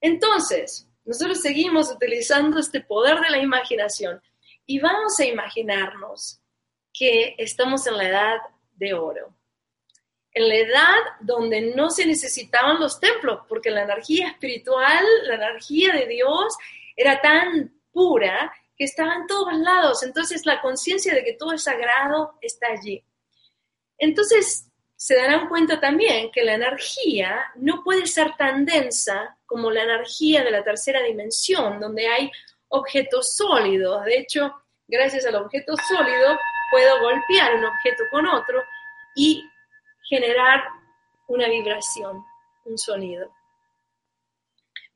Entonces, 0.00 0.88
nosotros 1.04 1.42
seguimos 1.42 1.90
utilizando 1.90 2.58
este 2.58 2.80
poder 2.80 3.20
de 3.20 3.30
la 3.30 3.38
imaginación 3.38 4.22
y 4.64 4.78
vamos 4.78 5.18
a 5.18 5.26
imaginarnos 5.26 6.40
que 6.92 7.34
estamos 7.38 7.86
en 7.86 7.96
la 7.98 8.08
edad 8.08 8.36
de 8.76 8.94
oro, 8.94 9.34
en 10.34 10.48
la 10.48 10.56
edad 10.56 10.96
donde 11.20 11.72
no 11.74 11.90
se 11.90 12.04
necesitaban 12.06 12.80
los 12.80 12.98
templos, 12.98 13.40
porque 13.48 13.70
la 13.70 13.84
energía 13.84 14.28
espiritual, 14.28 15.04
la 15.26 15.36
energía 15.36 15.92
de 15.92 16.06
Dios 16.06 16.54
era 16.96 17.20
tan 17.20 17.72
pura 17.92 18.52
que 18.76 18.84
estaba 18.84 19.14
en 19.14 19.28
todos 19.28 19.54
lados. 19.54 20.02
Entonces 20.02 20.44
la 20.44 20.60
conciencia 20.60 21.14
de 21.14 21.24
que 21.24 21.34
todo 21.34 21.52
es 21.52 21.62
sagrado 21.62 22.36
está 22.42 22.66
allí. 22.72 23.02
Entonces 23.96 24.68
se 24.96 25.14
darán 25.14 25.48
cuenta 25.48 25.78
también 25.78 26.32
que 26.32 26.42
la 26.42 26.54
energía 26.54 27.52
no 27.56 27.84
puede 27.84 28.06
ser 28.06 28.36
tan 28.36 28.64
densa 28.64 29.36
como 29.46 29.70
la 29.70 29.84
energía 29.84 30.42
de 30.42 30.50
la 30.50 30.64
tercera 30.64 31.02
dimensión, 31.02 31.78
donde 31.78 32.08
hay 32.08 32.30
objetos 32.68 33.36
sólidos. 33.36 34.04
De 34.04 34.18
hecho, 34.18 34.52
gracias 34.88 35.26
al 35.26 35.36
objeto 35.36 35.74
sólido 35.76 36.38
puedo 36.70 37.00
golpear 37.00 37.54
un 37.54 37.66
objeto 37.66 38.02
con 38.10 38.26
otro 38.26 38.62
y 39.14 39.44
generar 40.08 40.64
una 41.28 41.48
vibración, 41.48 42.22
un 42.64 42.78
sonido. 42.78 43.30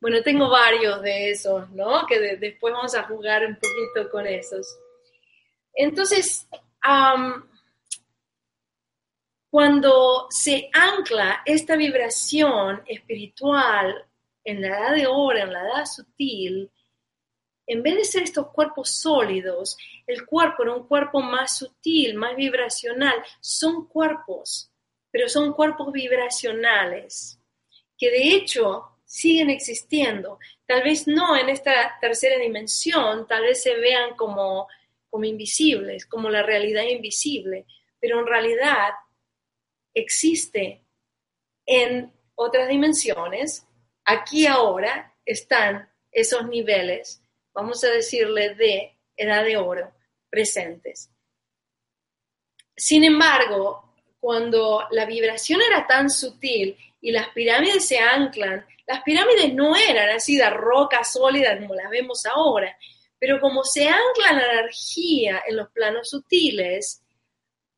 Bueno, 0.00 0.22
tengo 0.22 0.48
varios 0.48 1.02
de 1.02 1.30
esos, 1.30 1.68
¿no? 1.70 2.06
Que 2.06 2.36
después 2.36 2.72
vamos 2.72 2.94
a 2.94 3.02
jugar 3.04 3.44
un 3.44 3.56
poquito 3.56 4.10
con 4.10 4.26
esos. 4.26 4.78
Entonces, 5.74 6.48
cuando 9.50 10.26
se 10.30 10.70
ancla 10.72 11.42
esta 11.44 11.74
vibración 11.76 12.82
espiritual 12.86 14.06
en 14.44 14.60
la 14.60 14.68
edad 14.68 14.94
de 14.94 15.06
hora, 15.06 15.42
en 15.42 15.52
la 15.52 15.62
edad 15.62 15.84
sutil, 15.84 16.70
en 17.66 17.82
vez 17.82 17.96
de 17.96 18.04
ser 18.04 18.22
estos 18.22 18.48
cuerpos 18.48 18.90
sólidos, 18.90 19.76
el 20.06 20.24
cuerpo 20.24 20.62
era 20.62 20.74
un 20.74 20.86
cuerpo 20.86 21.20
más 21.20 21.58
sutil, 21.58 22.14
más 22.14 22.34
vibracional, 22.36 23.22
son 23.40 23.86
cuerpos, 23.86 24.70
pero 25.10 25.28
son 25.28 25.52
cuerpos 25.52 25.92
vibracionales, 25.92 27.40
que 27.96 28.10
de 28.10 28.34
hecho 28.34 28.98
siguen 29.04 29.50
existiendo. 29.50 30.38
Tal 30.66 30.82
vez 30.82 31.06
no 31.06 31.36
en 31.36 31.48
esta 31.48 31.96
tercera 32.00 32.38
dimensión, 32.38 33.26
tal 33.26 33.42
vez 33.42 33.62
se 33.62 33.74
vean 33.76 34.14
como, 34.16 34.68
como 35.08 35.24
invisibles, 35.24 36.06
como 36.06 36.28
la 36.28 36.42
realidad 36.42 36.82
invisible, 36.84 37.66
pero 37.98 38.20
en 38.20 38.26
realidad 38.26 38.90
existe 39.94 40.84
en 41.66 42.12
otras 42.34 42.68
dimensiones. 42.68 43.66
Aquí 44.04 44.46
ahora 44.46 45.16
están 45.24 45.90
esos 46.12 46.46
niveles, 46.46 47.22
vamos 47.54 47.82
a 47.84 47.88
decirle, 47.88 48.54
de 48.54 48.98
edad 49.16 49.44
de 49.44 49.56
oro 49.56 49.92
presentes. 50.30 51.10
Sin 52.76 53.04
embargo, 53.04 53.87
cuando 54.20 54.84
la 54.90 55.06
vibración 55.06 55.60
era 55.62 55.86
tan 55.86 56.10
sutil 56.10 56.76
y 57.00 57.12
las 57.12 57.28
pirámides 57.28 57.86
se 57.86 57.98
anclan 57.98 58.66
las 58.88 59.02
pirámides 59.02 59.52
no 59.52 59.76
eran 59.76 60.08
así 60.08 60.38
de 60.38 60.48
roca 60.48 61.04
sólida 61.04 61.58
como 61.58 61.74
las 61.74 61.90
vemos 61.90 62.24
ahora, 62.24 62.74
pero 63.18 63.38
como 63.38 63.62
se 63.62 63.86
ancla 63.86 64.32
la 64.32 64.50
energía 64.50 65.42
en 65.46 65.56
los 65.56 65.68
planos 65.72 66.08
sutiles, 66.08 67.02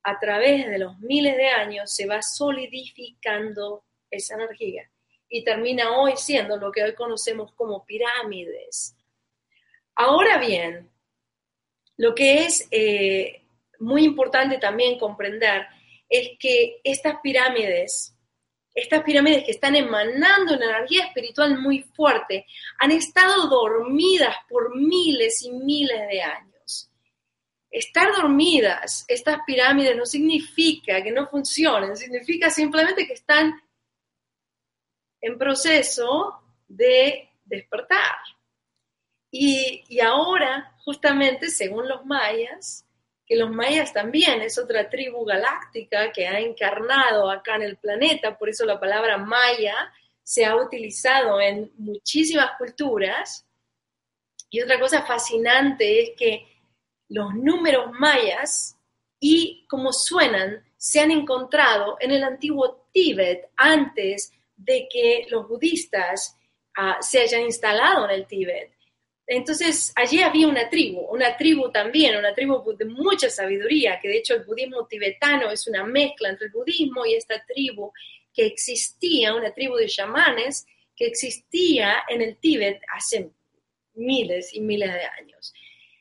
a 0.04 0.20
través 0.20 0.68
de 0.68 0.78
los 0.78 1.00
miles 1.00 1.36
de 1.36 1.48
años 1.48 1.92
se 1.92 2.06
va 2.06 2.22
solidificando 2.22 3.82
esa 4.08 4.36
energía 4.36 4.88
y 5.28 5.42
termina 5.42 5.98
hoy 5.98 6.12
siendo 6.16 6.56
lo 6.56 6.70
que 6.70 6.84
hoy 6.84 6.94
conocemos 6.94 7.52
como 7.54 7.84
pirámides. 7.84 8.94
Ahora 9.96 10.38
bien, 10.38 10.90
lo 11.96 12.14
que 12.14 12.44
es 12.44 12.68
eh, 12.70 13.42
muy 13.80 14.04
importante 14.04 14.58
también 14.58 14.96
comprender 14.96 15.66
es 16.10 16.32
que 16.38 16.80
estas 16.84 17.16
pirámides 17.22 18.14
estas 18.74 19.02
pirámides 19.02 19.44
que 19.44 19.50
están 19.50 19.76
emanando 19.76 20.54
una 20.54 20.64
energía 20.66 21.06
espiritual 21.06 21.58
muy 21.58 21.82
fuerte, 21.82 22.46
han 22.78 22.92
estado 22.92 23.48
dormidas 23.48 24.36
por 24.48 24.76
miles 24.76 25.42
y 25.42 25.50
miles 25.50 26.08
de 26.08 26.22
años. 26.22 26.90
Estar 27.70 28.12
dormidas, 28.14 29.04
estas 29.08 29.38
pirámides 29.46 29.96
no 29.96 30.06
significa 30.06 31.02
que 31.02 31.12
no 31.12 31.28
funcionen, 31.28 31.96
significa 31.96 32.50
simplemente 32.50 33.06
que 33.06 33.14
están 33.14 33.60
en 35.20 35.38
proceso 35.38 36.40
de 36.66 37.28
despertar. 37.44 38.16
Y, 39.30 39.84
y 39.88 40.00
ahora, 40.00 40.76
justamente, 40.84 41.50
según 41.50 41.88
los 41.88 42.04
mayas, 42.04 42.84
que 43.30 43.36
los 43.36 43.52
mayas 43.52 43.92
también 43.92 44.42
es 44.42 44.58
otra 44.58 44.90
tribu 44.90 45.24
galáctica 45.24 46.10
que 46.10 46.26
ha 46.26 46.40
encarnado 46.40 47.30
acá 47.30 47.54
en 47.54 47.62
el 47.62 47.76
planeta, 47.76 48.36
por 48.36 48.48
eso 48.48 48.64
la 48.64 48.80
palabra 48.80 49.18
maya 49.18 49.92
se 50.20 50.44
ha 50.44 50.56
utilizado 50.56 51.40
en 51.40 51.70
muchísimas 51.76 52.58
culturas. 52.58 53.46
Y 54.50 54.60
otra 54.60 54.80
cosa 54.80 55.02
fascinante 55.02 56.02
es 56.02 56.10
que 56.18 56.44
los 57.08 57.32
números 57.32 57.92
mayas 57.92 58.76
y 59.20 59.64
cómo 59.68 59.92
suenan 59.92 60.64
se 60.76 60.98
han 60.98 61.12
encontrado 61.12 61.98
en 62.00 62.10
el 62.10 62.24
antiguo 62.24 62.88
Tíbet 62.92 63.48
antes 63.56 64.32
de 64.56 64.88
que 64.92 65.28
los 65.30 65.46
budistas 65.46 66.36
ah, 66.76 66.98
se 67.00 67.20
hayan 67.20 67.42
instalado 67.42 68.06
en 68.06 68.10
el 68.10 68.26
Tíbet. 68.26 68.72
Entonces, 69.32 69.92
allí 69.94 70.20
había 70.22 70.48
una 70.48 70.68
tribu, 70.68 71.02
una 71.02 71.36
tribu 71.36 71.70
también, 71.70 72.16
una 72.16 72.34
tribu 72.34 72.74
de 72.76 72.84
mucha 72.84 73.30
sabiduría, 73.30 74.00
que 74.00 74.08
de 74.08 74.16
hecho 74.16 74.34
el 74.34 74.42
budismo 74.42 74.88
tibetano 74.88 75.52
es 75.52 75.68
una 75.68 75.84
mezcla 75.84 76.30
entre 76.30 76.46
el 76.46 76.52
budismo 76.52 77.06
y 77.06 77.14
esta 77.14 77.40
tribu 77.46 77.92
que 78.34 78.44
existía, 78.44 79.32
una 79.32 79.54
tribu 79.54 79.76
de 79.76 79.86
chamanes 79.86 80.66
que 80.96 81.06
existía 81.06 82.02
en 82.08 82.22
el 82.22 82.38
Tíbet 82.38 82.82
hace 82.92 83.30
miles 83.94 84.52
y 84.52 84.62
miles 84.62 84.92
de 84.92 85.04
años. 85.04 85.54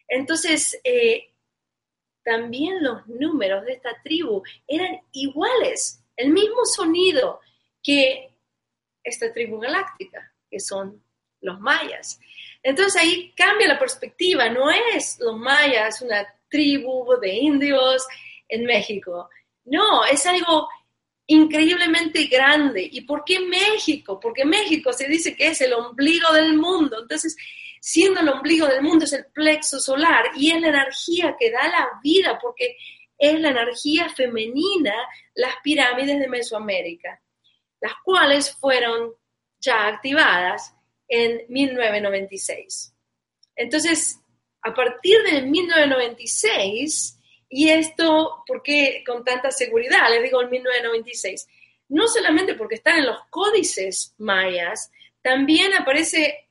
Entonces, 0.08 0.82
eh, 0.84 1.30
también 2.24 2.84
los 2.84 3.06
números 3.06 3.64
de 3.64 3.74
esta 3.74 3.96
tribu 4.04 4.42
eran 4.68 5.02
iguales, 5.12 6.04
el 6.16 6.32
mismo 6.32 6.66
sonido 6.66 7.42
que 7.84 8.32
esta 9.04 9.32
tribu 9.32 9.60
galáctica, 9.60 10.34
que 10.50 10.60
son 10.60 11.04
los 11.42 11.60
mayas. 11.60 12.20
Entonces 12.62 13.02
ahí 13.02 13.34
cambia 13.36 13.68
la 13.68 13.80
perspectiva, 13.80 14.50
no 14.50 14.70
es 14.70 15.18
los 15.20 15.38
mayas 15.38 16.02
una 16.02 16.28
tribu 16.50 17.18
de 17.22 17.34
indios 17.34 18.06
en 18.48 18.66
México, 18.66 19.30
no, 19.66 20.04
es 20.06 20.26
algo 20.26 20.68
increíblemente 21.28 22.26
grande. 22.26 22.88
¿Y 22.92 23.02
por 23.02 23.24
qué 23.24 23.40
México? 23.40 24.20
Porque 24.20 24.46
México 24.46 24.92
se 24.92 25.08
dice 25.08 25.36
que 25.36 25.48
es 25.48 25.62
el 25.62 25.74
ombligo 25.74 26.34
del 26.34 26.58
mundo, 26.58 27.02
entonces 27.02 27.38
siendo 27.80 28.20
el 28.20 28.30
ombligo 28.30 28.68
del 28.68 28.82
mundo 28.82 29.06
es 29.06 29.14
el 29.14 29.26
plexo 29.28 29.80
solar 29.80 30.26
y 30.36 30.52
es 30.52 30.60
la 30.60 30.70
energía 30.70 31.36
que 31.40 31.52
da 31.52 31.68
la 31.68 31.88
vida, 32.04 32.38
porque 32.42 32.76
es 33.18 33.40
la 33.40 33.50
energía 33.50 34.10
femenina, 34.10 34.94
las 35.36 35.56
pirámides 35.64 36.20
de 36.20 36.28
Mesoamérica, 36.28 37.22
las 37.80 37.94
cuales 38.04 38.56
fueron 38.60 39.14
ya 39.60 39.88
activadas 39.88 40.76
en 41.10 41.42
1996. 41.50 42.94
Entonces, 43.56 44.20
a 44.62 44.74
partir 44.74 45.22
de 45.24 45.42
1996, 45.42 47.20
y 47.50 47.70
esto, 47.70 48.44
¿por 48.46 48.62
qué 48.62 49.04
con 49.06 49.26
tanta 49.26 49.52
seguridad? 49.52 50.10
Les 50.12 50.24
digo 50.24 50.42
en 50.42 50.52
1996. 50.52 51.48
No 51.90 52.08
solamente 52.08 52.54
porque 52.54 52.76
están 52.76 53.00
en 53.00 53.08
los 53.08 53.20
códices 53.30 54.14
mayas, 54.20 54.92
también 55.22 55.74
aparece 55.74 56.48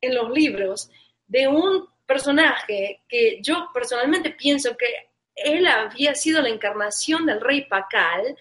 en 0.00 0.14
los 0.14 0.30
libros 0.30 0.90
de 1.28 1.46
un 1.46 1.88
personaje 2.04 3.02
que 3.08 3.38
yo 3.40 3.68
personalmente 3.72 4.30
pienso 4.30 4.76
que 4.76 5.12
él 5.34 5.66
había 5.66 6.14
sido 6.14 6.42
la 6.42 6.48
encarnación 6.48 7.24
del 7.24 7.40
rey 7.40 7.64
Pacal, 7.66 8.36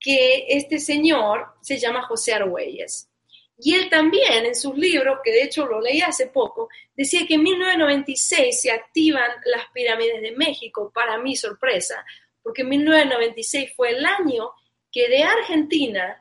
que 0.00 0.46
este 0.48 0.78
señor 0.78 1.54
se 1.60 1.78
llama 1.78 2.02
José 2.02 2.34
Argüelles. 2.34 3.08
Y 3.56 3.74
él 3.74 3.88
también 3.88 4.46
en 4.46 4.54
sus 4.54 4.76
libros, 4.76 5.20
que 5.22 5.30
de 5.30 5.44
hecho 5.44 5.66
lo 5.66 5.80
leí 5.80 6.00
hace 6.00 6.26
poco, 6.26 6.68
decía 6.94 7.26
que 7.26 7.34
en 7.34 7.42
1996 7.44 8.60
se 8.60 8.70
activan 8.72 9.30
las 9.44 9.66
pirámides 9.72 10.20
de 10.22 10.32
México, 10.32 10.90
para 10.92 11.18
mi 11.18 11.36
sorpresa, 11.36 12.04
porque 12.42 12.64
1996 12.64 13.72
fue 13.76 13.90
el 13.90 14.04
año 14.04 14.50
que 14.90 15.08
de 15.08 15.22
Argentina 15.22 16.20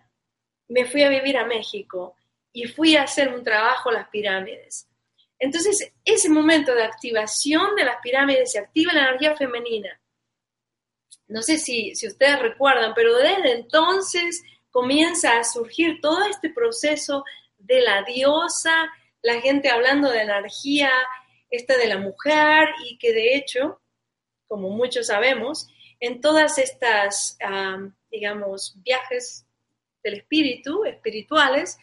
me 0.67 0.85
fui 0.85 1.03
a 1.03 1.09
vivir 1.09 1.37
a 1.37 1.45
México 1.45 2.15
y 2.51 2.65
fui 2.65 2.95
a 2.95 3.03
hacer 3.03 3.33
un 3.33 3.43
trabajo 3.43 3.89
a 3.89 3.93
las 3.93 4.09
pirámides. 4.09 4.87
Entonces, 5.39 5.91
ese 6.05 6.29
momento 6.29 6.73
de 6.73 6.83
activación 6.83 7.75
de 7.75 7.83
las 7.83 7.97
pirámides 8.01 8.51
se 8.51 8.59
activa 8.59 8.93
la 8.93 9.09
energía 9.09 9.35
femenina. 9.35 9.99
No 11.27 11.41
sé 11.41 11.57
si, 11.57 11.95
si 11.95 12.07
ustedes 12.07 12.39
recuerdan, 12.39 12.93
pero 12.93 13.17
desde 13.17 13.53
entonces 13.53 14.41
comienza 14.73 15.37
a 15.37 15.43
surgir 15.43 16.01
todo 16.01 16.25
este 16.25 16.49
proceso 16.49 17.23
de 17.59 17.81
la 17.81 18.01
diosa, 18.01 18.91
la 19.21 19.39
gente 19.39 19.69
hablando 19.69 20.09
de 20.09 20.23
energía 20.23 20.91
esta 21.51 21.77
de 21.77 21.85
la 21.85 21.99
mujer 21.99 22.69
y 22.83 22.97
que 22.97 23.13
de 23.13 23.35
hecho, 23.35 23.79
como 24.47 24.71
muchos 24.71 25.07
sabemos, 25.07 25.67
en 25.99 26.19
todas 26.19 26.57
estas, 26.57 27.37
digamos, 28.09 28.73
viajes 28.83 29.45
del 30.03 30.15
espíritu, 30.15 30.83
espirituales, 30.85 31.77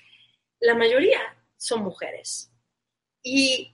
la 0.58 0.74
mayoría 0.74 1.20
son 1.56 1.84
mujeres. 1.84 2.50
Y, 3.22 3.72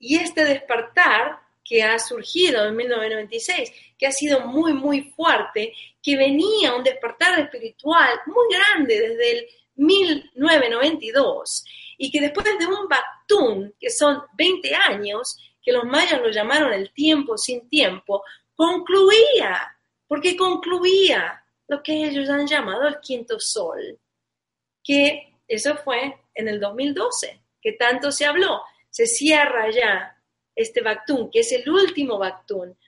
y 0.00 0.16
este 0.16 0.44
despertar 0.44 1.38
que 1.64 1.84
ha 1.84 1.98
surgido 2.00 2.66
en 2.66 2.74
1996, 2.74 3.72
que 3.96 4.08
ha 4.08 4.12
sido 4.12 4.40
muy, 4.40 4.72
muy 4.72 5.02
fuerte, 5.02 5.72
que 6.08 6.16
venía 6.16 6.74
un 6.74 6.82
despertar 6.82 7.38
espiritual 7.38 8.08
muy 8.24 8.46
grande 8.48 8.98
desde 8.98 9.30
el 9.32 9.46
1992 9.74 11.64
y 11.98 12.10
que 12.10 12.22
después 12.22 12.46
de 12.58 12.66
un 12.66 12.88
Bactún, 12.88 13.74
que 13.78 13.90
son 13.90 14.22
20 14.32 14.74
años, 14.74 15.36
que 15.60 15.70
los 15.70 15.84
mayas 15.84 16.22
lo 16.22 16.30
llamaron 16.30 16.72
el 16.72 16.94
tiempo 16.94 17.36
sin 17.36 17.68
tiempo, 17.68 18.24
concluía, 18.54 19.76
porque 20.06 20.34
concluía 20.34 21.44
lo 21.66 21.82
que 21.82 22.06
ellos 22.06 22.30
han 22.30 22.46
llamado 22.46 22.88
el 22.88 23.00
quinto 23.00 23.38
sol, 23.38 24.00
que 24.82 25.34
eso 25.46 25.76
fue 25.76 26.18
en 26.34 26.48
el 26.48 26.58
2012, 26.58 27.38
que 27.60 27.72
tanto 27.72 28.10
se 28.10 28.24
habló. 28.24 28.62
Se 28.88 29.06
cierra 29.06 29.70
ya 29.70 30.16
este 30.54 30.80
Bactún, 30.80 31.30
que 31.30 31.40
es 31.40 31.52
el 31.52 31.68
último 31.68 32.16
Bactún, 32.16 32.78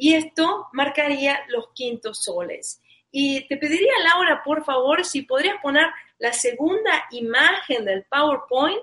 y 0.00 0.14
esto 0.14 0.68
marcaría 0.72 1.44
los 1.48 1.72
quintos 1.74 2.22
soles. 2.22 2.80
Y 3.10 3.48
te 3.48 3.56
pediría, 3.56 3.92
Laura, 4.04 4.42
por 4.44 4.64
favor, 4.64 5.04
si 5.04 5.22
podrías 5.22 5.60
poner 5.60 5.88
la 6.18 6.32
segunda 6.32 7.06
imagen 7.10 7.84
del 7.84 8.04
PowerPoint, 8.04 8.78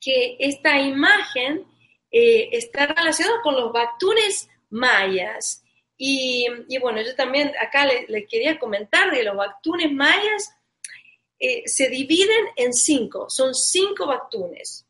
que 0.00 0.36
esta 0.38 0.78
imagen 0.78 1.66
eh, 2.12 2.48
está 2.52 2.86
relacionada 2.86 3.42
con 3.42 3.56
los 3.56 3.72
Bactunes 3.72 4.48
mayas. 4.70 5.64
Y, 5.96 6.46
bueno, 6.80 7.00
yo 7.02 7.16
también 7.16 7.52
acá 7.60 7.86
le, 7.86 8.26
quería 8.26 8.60
comentar 8.60 9.10
que 9.10 9.24
los 9.24 9.36
Bactunes 9.36 9.90
mayas 9.90 10.54
eh, 11.40 11.62
se 11.66 11.88
dividen 11.88 12.46
en 12.54 12.72
cinco, 12.72 13.28
son 13.28 13.52
cinco 13.52 14.06
Bactunes. 14.06 14.86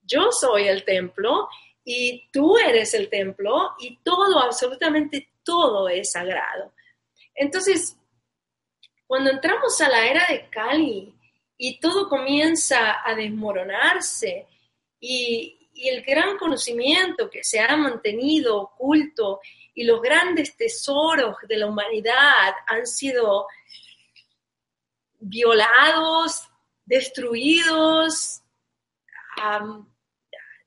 yo 0.00 0.30
soy 0.30 0.68
el 0.68 0.84
templo 0.84 1.48
y 1.84 2.30
tú 2.30 2.56
eres 2.56 2.94
el 2.94 3.10
templo 3.10 3.72
y 3.80 3.96
todo, 3.96 4.38
absolutamente 4.38 5.32
todo 5.42 5.88
es 5.88 6.12
sagrado. 6.12 6.72
Entonces, 7.34 7.96
cuando 9.08 9.28
entramos 9.28 9.80
a 9.80 9.88
la 9.88 10.06
era 10.06 10.24
de 10.28 10.48
Cali 10.48 11.12
y 11.56 11.80
todo 11.80 12.08
comienza 12.08 13.04
a 13.04 13.16
desmoronarse 13.16 14.46
y, 15.00 15.68
y 15.74 15.88
el 15.88 16.04
gran 16.04 16.38
conocimiento 16.38 17.28
que 17.28 17.42
se 17.42 17.58
ha 17.58 17.76
mantenido 17.76 18.56
oculto 18.56 19.40
y 19.74 19.82
los 19.82 20.00
grandes 20.00 20.56
tesoros 20.56 21.34
de 21.48 21.56
la 21.56 21.66
humanidad 21.66 22.54
han 22.68 22.86
sido 22.86 23.48
violados, 25.22 26.48
destruidos, 26.84 28.42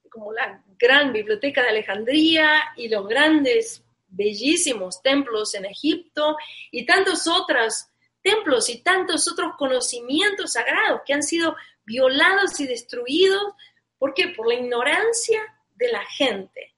como 0.10 0.34
la 0.34 0.64
gran 0.80 1.14
biblioteca 1.14 1.62
de 1.62 1.70
Alejandría 1.70 2.64
y 2.78 2.88
los 2.88 3.08
grandes, 3.08 3.84
bellísimos 4.08 5.02
templos 5.02 5.54
en 5.56 5.66
Egipto 5.66 6.38
y 6.72 6.86
tantos 6.86 7.28
otros 7.28 7.88
templos 8.22 8.70
y 8.70 8.82
tantos 8.82 9.28
otros 9.32 9.54
conocimientos 9.58 10.54
sagrados 10.54 11.02
que 11.06 11.14
han 11.14 11.22
sido 11.22 11.56
violados 11.86 12.60
y 12.60 12.66
destruidos. 12.66 13.54
¿Por 13.98 14.14
qué? 14.14 14.30
Por 14.30 14.48
la 14.48 14.56
ignorancia 14.56 15.42
de 15.76 15.92
la 15.92 16.04
gente. 16.06 16.76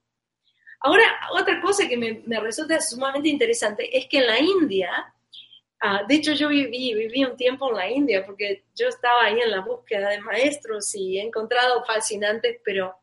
Ahora, 0.79 1.03
otra 1.31 1.61
cosa 1.61 1.87
que 1.87 1.97
me, 1.97 2.23
me 2.25 2.39
resulta 2.39 2.81
sumamente 2.81 3.29
interesante 3.29 3.97
es 3.97 4.07
que 4.07 4.17
en 4.17 4.27
la 4.27 4.39
India, 4.39 5.13
Ah, 5.79 6.03
de 6.07 6.15
hecho, 6.15 6.33
yo 6.33 6.47
viví, 6.49 6.93
viví 6.93 7.23
un 7.23 7.37
tiempo 7.37 7.69
en 7.69 7.75
la 7.75 7.89
India 7.89 8.25
porque 8.25 8.65
yo 8.75 8.87
estaba 8.87 9.25
ahí 9.25 9.39
en 9.39 9.51
la 9.51 9.61
búsqueda 9.61 10.09
de 10.09 10.21
maestros 10.21 10.93
y 10.95 11.19
he 11.19 11.21
encontrado 11.21 11.83
fascinantes, 11.85 12.59
pero 12.63 12.95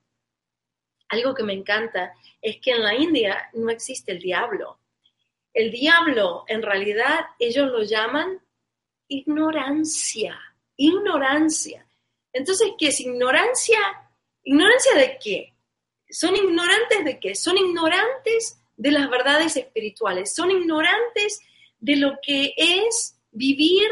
algo 1.09 1.35
que 1.35 1.45
me 1.45 1.53
encanta 1.53 2.13
es 2.43 2.61
que 2.61 2.73
en 2.73 2.83
la 2.83 2.95
India 2.95 3.49
no 3.53 3.71
existe 3.71 4.13
el 4.13 4.19
diablo. 4.19 4.81
El 5.53 5.71
diablo, 5.71 6.45
en 6.49 6.63
realidad, 6.63 7.27
ellos 7.39 7.71
lo 7.71 7.85
llaman 7.85 8.41
ignorancia, 9.07 10.37
ignorancia. 10.77 11.87
Entonces, 12.33 12.73
¿qué 12.77 12.89
es 12.89 13.01
ignorancia? 13.01 13.79
¿Ignorancia 14.43 14.97
de 14.97 15.19
qué? 15.23 15.55
¿Son 16.11 16.35
ignorantes 16.35 17.05
de 17.05 17.21
qué? 17.21 17.35
Son 17.37 17.57
ignorantes 17.57 18.61
de 18.77 18.91
las 18.91 19.09
verdades 19.09 19.57
espirituales, 19.57 20.35
son 20.35 20.51
ignorantes 20.51 21.41
de 21.85 21.97
lo 21.97 22.19
que 22.23 22.55
es 22.57 23.21
vivir 23.31 23.87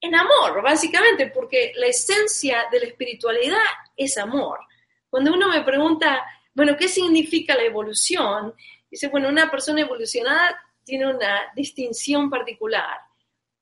en 0.00 0.16
amor, 0.16 0.60
básicamente, 0.62 1.28
porque 1.28 1.72
la 1.76 1.86
esencia 1.86 2.64
de 2.72 2.80
la 2.80 2.86
espiritualidad 2.86 3.62
es 3.96 4.18
amor. 4.18 4.58
Cuando 5.08 5.32
uno 5.32 5.48
me 5.48 5.62
pregunta, 5.62 6.26
bueno, 6.54 6.76
¿qué 6.76 6.88
significa 6.88 7.54
la 7.54 7.62
evolución? 7.62 8.52
Dice, 8.90 9.06
bueno, 9.08 9.28
una 9.28 9.48
persona 9.48 9.82
evolucionada 9.82 10.60
tiene 10.82 11.06
una 11.06 11.52
distinción 11.54 12.28
particular 12.28 12.98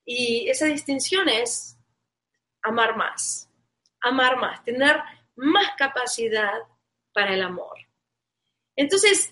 y 0.03 0.49
esa 0.49 0.64
distinción 0.64 1.29
es 1.29 1.77
amar 2.62 2.96
más, 2.96 3.51
amar 4.01 4.38
más, 4.38 4.64
tener 4.64 4.99
más 5.35 5.72
capacidad 5.77 6.55
para 7.12 7.35
el 7.35 7.42
amor. 7.42 7.77
Entonces, 8.75 9.31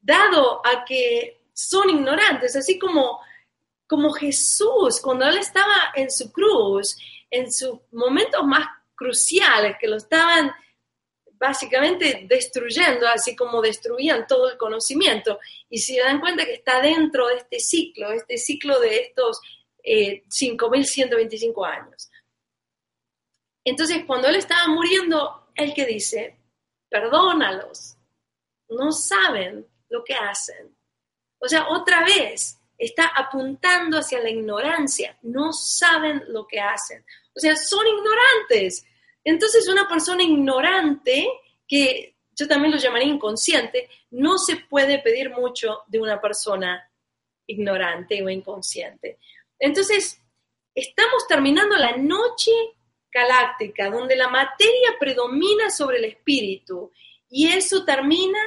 dado 0.00 0.66
a 0.66 0.86
que 0.86 1.42
son 1.52 1.90
ignorantes, 1.90 2.56
así 2.56 2.78
como 2.78 3.20
como 3.86 4.12
Jesús, 4.12 5.00
cuando 5.02 5.26
Él 5.26 5.38
estaba 5.38 5.92
en 5.94 6.10
su 6.10 6.32
cruz, 6.32 6.96
en 7.30 7.52
sus 7.52 7.80
momentos 7.92 8.42
más 8.44 8.66
cruciales, 8.94 9.76
que 9.80 9.88
lo 9.88 9.96
estaban 9.96 10.52
básicamente 11.32 12.26
destruyendo, 12.28 13.06
así 13.08 13.36
como 13.36 13.60
destruían 13.60 14.26
todo 14.26 14.50
el 14.50 14.56
conocimiento. 14.56 15.38
Y 15.68 15.78
se 15.78 15.98
dan 16.00 16.20
cuenta 16.20 16.44
que 16.44 16.54
está 16.54 16.80
dentro 16.80 17.28
de 17.28 17.36
este 17.36 17.58
ciclo, 17.58 18.12
este 18.12 18.38
ciclo 18.38 18.80
de 18.80 18.96
estos 18.96 19.40
eh, 19.82 20.22
5.125 20.28 21.66
años. 21.66 22.10
Entonces, 23.64 24.04
cuando 24.06 24.28
él 24.28 24.36
estaba 24.36 24.68
muriendo, 24.68 25.48
él 25.54 25.74
que 25.74 25.86
dice, 25.86 26.38
perdónalos, 26.88 27.96
no 28.68 28.92
saben 28.92 29.66
lo 29.88 30.04
que 30.04 30.14
hacen. 30.14 30.76
O 31.38 31.48
sea, 31.48 31.68
otra 31.68 32.04
vez 32.04 32.58
está 32.78 33.06
apuntando 33.06 33.98
hacia 33.98 34.20
la 34.20 34.30
ignorancia, 34.30 35.16
no 35.22 35.52
saben 35.52 36.22
lo 36.28 36.46
que 36.46 36.60
hacen. 36.60 37.04
O 37.34 37.40
sea, 37.40 37.56
son 37.56 37.86
ignorantes. 37.86 38.84
Entonces, 39.22 39.68
una 39.68 39.88
persona 39.88 40.22
ignorante, 40.22 41.28
que 41.66 42.16
yo 42.32 42.48
también 42.48 42.72
lo 42.72 42.78
llamaría 42.78 43.08
inconsciente, 43.08 43.88
no 44.10 44.38
se 44.38 44.56
puede 44.56 44.98
pedir 44.98 45.30
mucho 45.30 45.82
de 45.86 46.00
una 46.00 46.20
persona 46.20 46.90
ignorante 47.46 48.22
o 48.22 48.28
inconsciente. 48.28 49.18
Entonces, 49.58 50.20
estamos 50.74 51.26
terminando 51.28 51.76
la 51.76 51.96
noche 51.96 52.50
galáctica, 53.10 53.90
donde 53.90 54.16
la 54.16 54.28
materia 54.28 54.96
predomina 54.98 55.70
sobre 55.70 55.98
el 55.98 56.04
espíritu, 56.06 56.92
y 57.28 57.48
eso 57.48 57.84
termina 57.84 58.38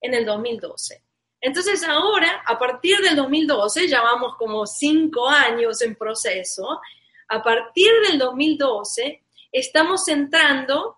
en 0.00 0.14
el 0.14 0.24
2012. 0.24 1.01
Entonces 1.42 1.84
ahora, 1.84 2.42
a 2.46 2.58
partir 2.58 2.96
del 2.98 3.16
2012, 3.16 3.86
ya 3.88 4.00
vamos 4.00 4.36
como 4.36 4.66
cinco 4.66 5.28
años 5.28 5.82
en 5.82 5.94
proceso, 5.94 6.80
a 7.28 7.42
partir 7.42 7.90
del 8.08 8.18
2012 8.18 9.22
estamos 9.50 10.08
entrando 10.08 10.96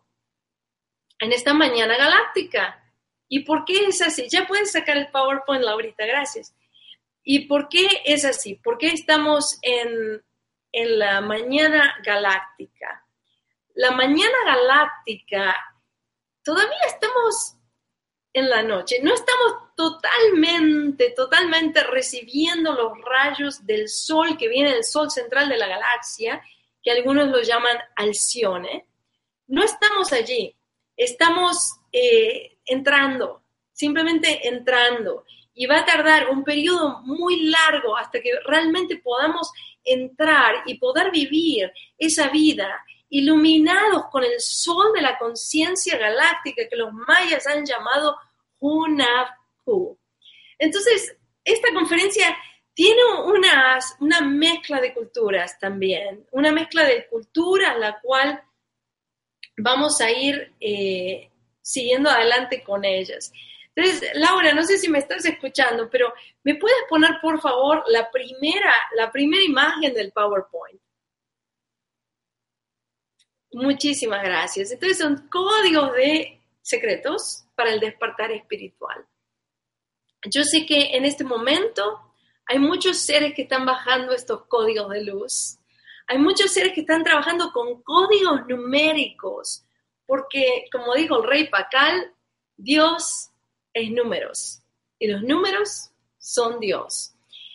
en 1.19 1.33
esta 1.33 1.53
mañana 1.53 1.97
galáctica. 1.97 2.81
¿Y 3.29 3.41
por 3.41 3.65
qué 3.65 3.87
es 3.87 4.01
así? 4.03 4.29
Ya 4.31 4.47
puedes 4.47 4.71
sacar 4.71 4.97
el 4.97 5.09
PowerPoint, 5.09 5.65
Laurita, 5.65 6.07
gracias. 6.07 6.55
¿Y 7.25 7.47
por 7.47 7.69
qué 7.69 7.89
es 8.05 8.25
así? 8.25 8.55
¿Por 8.55 8.79
qué 8.79 8.89
estamos 8.89 9.59
en 9.63 10.23
en 10.75 10.99
la 10.99 11.21
mañana 11.21 11.95
galáctica. 12.05 13.07
La 13.75 13.93
mañana 13.93 14.37
galáctica, 14.45 15.57
todavía 16.43 16.87
estamos 16.89 17.57
en 18.35 18.51
la 18.51 18.63
noche, 18.63 18.99
no 19.01 19.15
estamos 19.15 19.75
totalmente, 19.77 21.11
totalmente 21.11 21.85
recibiendo 21.85 22.73
los 22.75 22.93
rayos 23.01 23.65
del 23.65 23.89
sol 23.89 24.37
que 24.37 24.49
viene 24.49 24.73
del 24.73 24.83
sol 24.83 25.09
central 25.09 25.49
de 25.49 25.57
la 25.57 25.69
galaxia, 25.69 26.43
que 26.83 26.91
algunos 26.91 27.29
lo 27.29 27.41
llaman 27.41 27.79
Alcione. 27.95 28.87
No 29.47 29.63
estamos 29.63 30.13
allí, 30.13 30.55
estamos 30.97 31.77
eh, 31.93 32.59
entrando, 32.67 33.45
simplemente 33.73 34.49
entrando. 34.49 35.25
Y 35.55 35.67
va 35.67 35.79
a 35.79 35.85
tardar 35.85 36.29
un 36.31 36.43
periodo 36.43 37.03
muy 37.05 37.45
largo 37.45 37.97
hasta 37.97 38.21
que 38.21 38.33
realmente 38.45 38.97
podamos 38.97 39.53
entrar 39.85 40.65
y 40.67 40.79
poder 40.79 41.13
vivir 41.13 41.73
esa 41.97 42.31
vida 42.31 42.85
iluminados 43.09 44.07
con 44.11 44.25
el 44.25 44.41
sol 44.41 44.93
de 44.95 45.03
la 45.03 45.19
conciencia 45.19 45.97
galáctica 45.97 46.69
que 46.69 46.77
los 46.77 46.93
mayas 46.93 47.47
han 47.47 47.65
llamado 47.65 48.17
Hunabku. 48.59 49.99
Entonces, 50.59 51.17
esta 51.45 51.69
conferencia 51.75 52.37
tiene 52.75 53.03
una, 53.25 53.79
una 54.01 54.21
mezcla 54.21 54.81
de 54.81 54.93
culturas 54.93 55.59
también, 55.59 56.27
una 56.33 56.51
mezcla 56.51 56.85
de 56.85 57.07
culturas 57.07 57.79
la 57.79 58.01
cual 58.01 58.43
vamos 59.57 60.01
a 60.01 60.11
ir 60.11 60.53
eh, 60.61 61.31
siguiendo 61.63 62.11
adelante 62.11 62.63
con 62.63 62.85
ellas. 62.85 63.33
Entonces, 63.75 64.11
Laura, 64.15 64.53
no 64.53 64.63
sé 64.63 64.79
si 64.79 64.89
me 64.89 64.99
estás 64.99 65.25
escuchando, 65.25 65.89
pero 65.91 66.13
¿me 66.43 66.55
puedes 66.55 66.79
poner, 66.89 67.19
por 67.21 67.41
favor, 67.41 67.83
la 67.89 68.11
primera, 68.11 68.73
la 68.97 69.11
primera 69.11 69.43
imagen 69.43 69.95
del 69.95 70.13
PowerPoint? 70.13 70.81
Muchísimas 73.55 74.23
gracias. 74.23 74.73
Entonces, 74.73 74.99
son 74.99 75.29
códigos 75.29 75.93
de 75.95 76.41
secretos 76.61 77.45
para 77.55 77.73
el 77.73 77.81
despertar 77.81 78.33
espiritual. 78.33 79.07
Yo 80.31 80.43
sé 80.43 80.67
que 80.67 80.97
en 80.97 81.05
este 81.05 81.23
momento 81.23 82.01
hay 82.47 82.59
muchos 82.59 82.99
seres 82.99 83.33
que 83.35 83.43
están 83.43 83.65
bajando 83.65 84.13
estos 84.13 84.47
códigos 84.47 84.91
de 84.91 85.05
luz. 85.05 85.59
Hay 86.07 86.19
muchos 86.19 86.51
seres 86.53 86.73
que 86.75 86.81
están 86.81 87.05
trabajando 87.05 87.51
con 87.53 87.83
códigos 87.83 88.41
numéricos, 88.49 89.65
porque, 90.07 90.67
como 90.73 90.95
dijo 90.95 91.23
el 91.23 91.29
rey 91.29 91.49
Pacal, 91.49 92.13
Dios 92.57 93.31
es 93.73 93.91
números 93.91 94.63
y 94.99 95.07
los 95.09 95.23
números 95.23 95.91
son 96.19 96.61
Dios. 96.61 97.14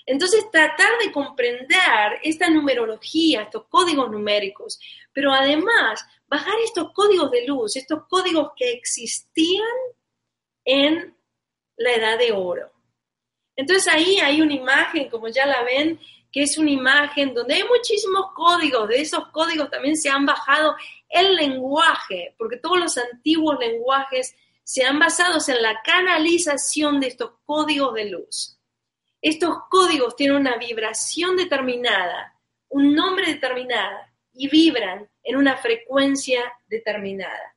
Entonces, 0.09 0.49
tratar 0.51 0.97
de 0.99 1.11
comprender 1.11 2.19
esta 2.23 2.49
numerología, 2.49 3.43
estos 3.43 3.65
códigos 3.69 4.09
numéricos, 4.09 4.79
pero 5.13 5.31
además 5.31 6.03
bajar 6.27 6.55
estos 6.63 6.91
códigos 6.93 7.29
de 7.29 7.45
luz, 7.45 7.75
estos 7.75 8.07
códigos 8.07 8.49
que 8.55 8.71
existían 8.71 9.67
en 10.65 11.15
la 11.77 11.93
edad 11.93 12.17
de 12.17 12.31
oro. 12.31 12.71
Entonces 13.55 13.87
ahí 13.87 14.17
hay 14.17 14.41
una 14.41 14.55
imagen, 14.55 15.11
como 15.11 15.27
ya 15.27 15.45
la 15.45 15.61
ven, 15.61 15.99
que 16.31 16.41
es 16.41 16.57
una 16.57 16.71
imagen 16.71 17.35
donde 17.35 17.53
hay 17.53 17.63
muchísimos 17.65 18.31
códigos, 18.33 18.89
de 18.89 19.01
esos 19.01 19.27
códigos 19.27 19.69
también 19.69 19.95
se 19.95 20.09
han 20.09 20.25
bajado 20.25 20.75
el 21.07 21.35
lenguaje, 21.35 22.33
porque 22.39 22.57
todos 22.57 22.79
los 22.79 22.97
antiguos 22.97 23.59
lenguajes 23.59 24.35
se 24.63 24.83
han 24.83 24.97
basado 24.97 25.37
en 25.47 25.61
la 25.61 25.79
canalización 25.83 26.99
de 26.99 27.09
estos 27.09 27.33
códigos 27.45 27.93
de 27.93 28.05
luz. 28.05 28.58
Estos 29.21 29.57
códigos 29.69 30.15
tienen 30.15 30.37
una 30.37 30.57
vibración 30.57 31.35
determinada, 31.35 32.39
un 32.69 32.95
nombre 32.95 33.25
determinado 33.25 33.97
y 34.33 34.47
vibran 34.47 35.09
en 35.23 35.35
una 35.35 35.57
frecuencia 35.57 36.41
determinada. 36.67 37.55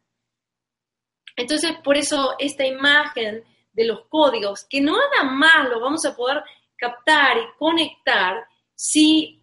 Entonces, 1.37 1.73
por 1.85 1.97
eso 1.97 2.35
esta 2.39 2.67
imagen 2.67 3.45
de 3.73 3.85
los 3.85 4.07
códigos, 4.09 4.67
que 4.69 4.81
no 4.81 4.93
nada 4.93 5.25
más 5.25 5.69
lo 5.69 5.81
vamos 5.81 6.05
a 6.05 6.15
poder 6.15 6.43
captar 6.77 7.39
y 7.39 7.59
conectar 7.59 8.47
si 8.75 9.43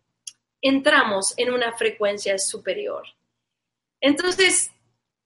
entramos 0.61 1.33
en 1.37 1.51
una 1.51 1.71
frecuencia 1.73 2.37
superior. 2.37 3.03
Entonces, 4.01 4.71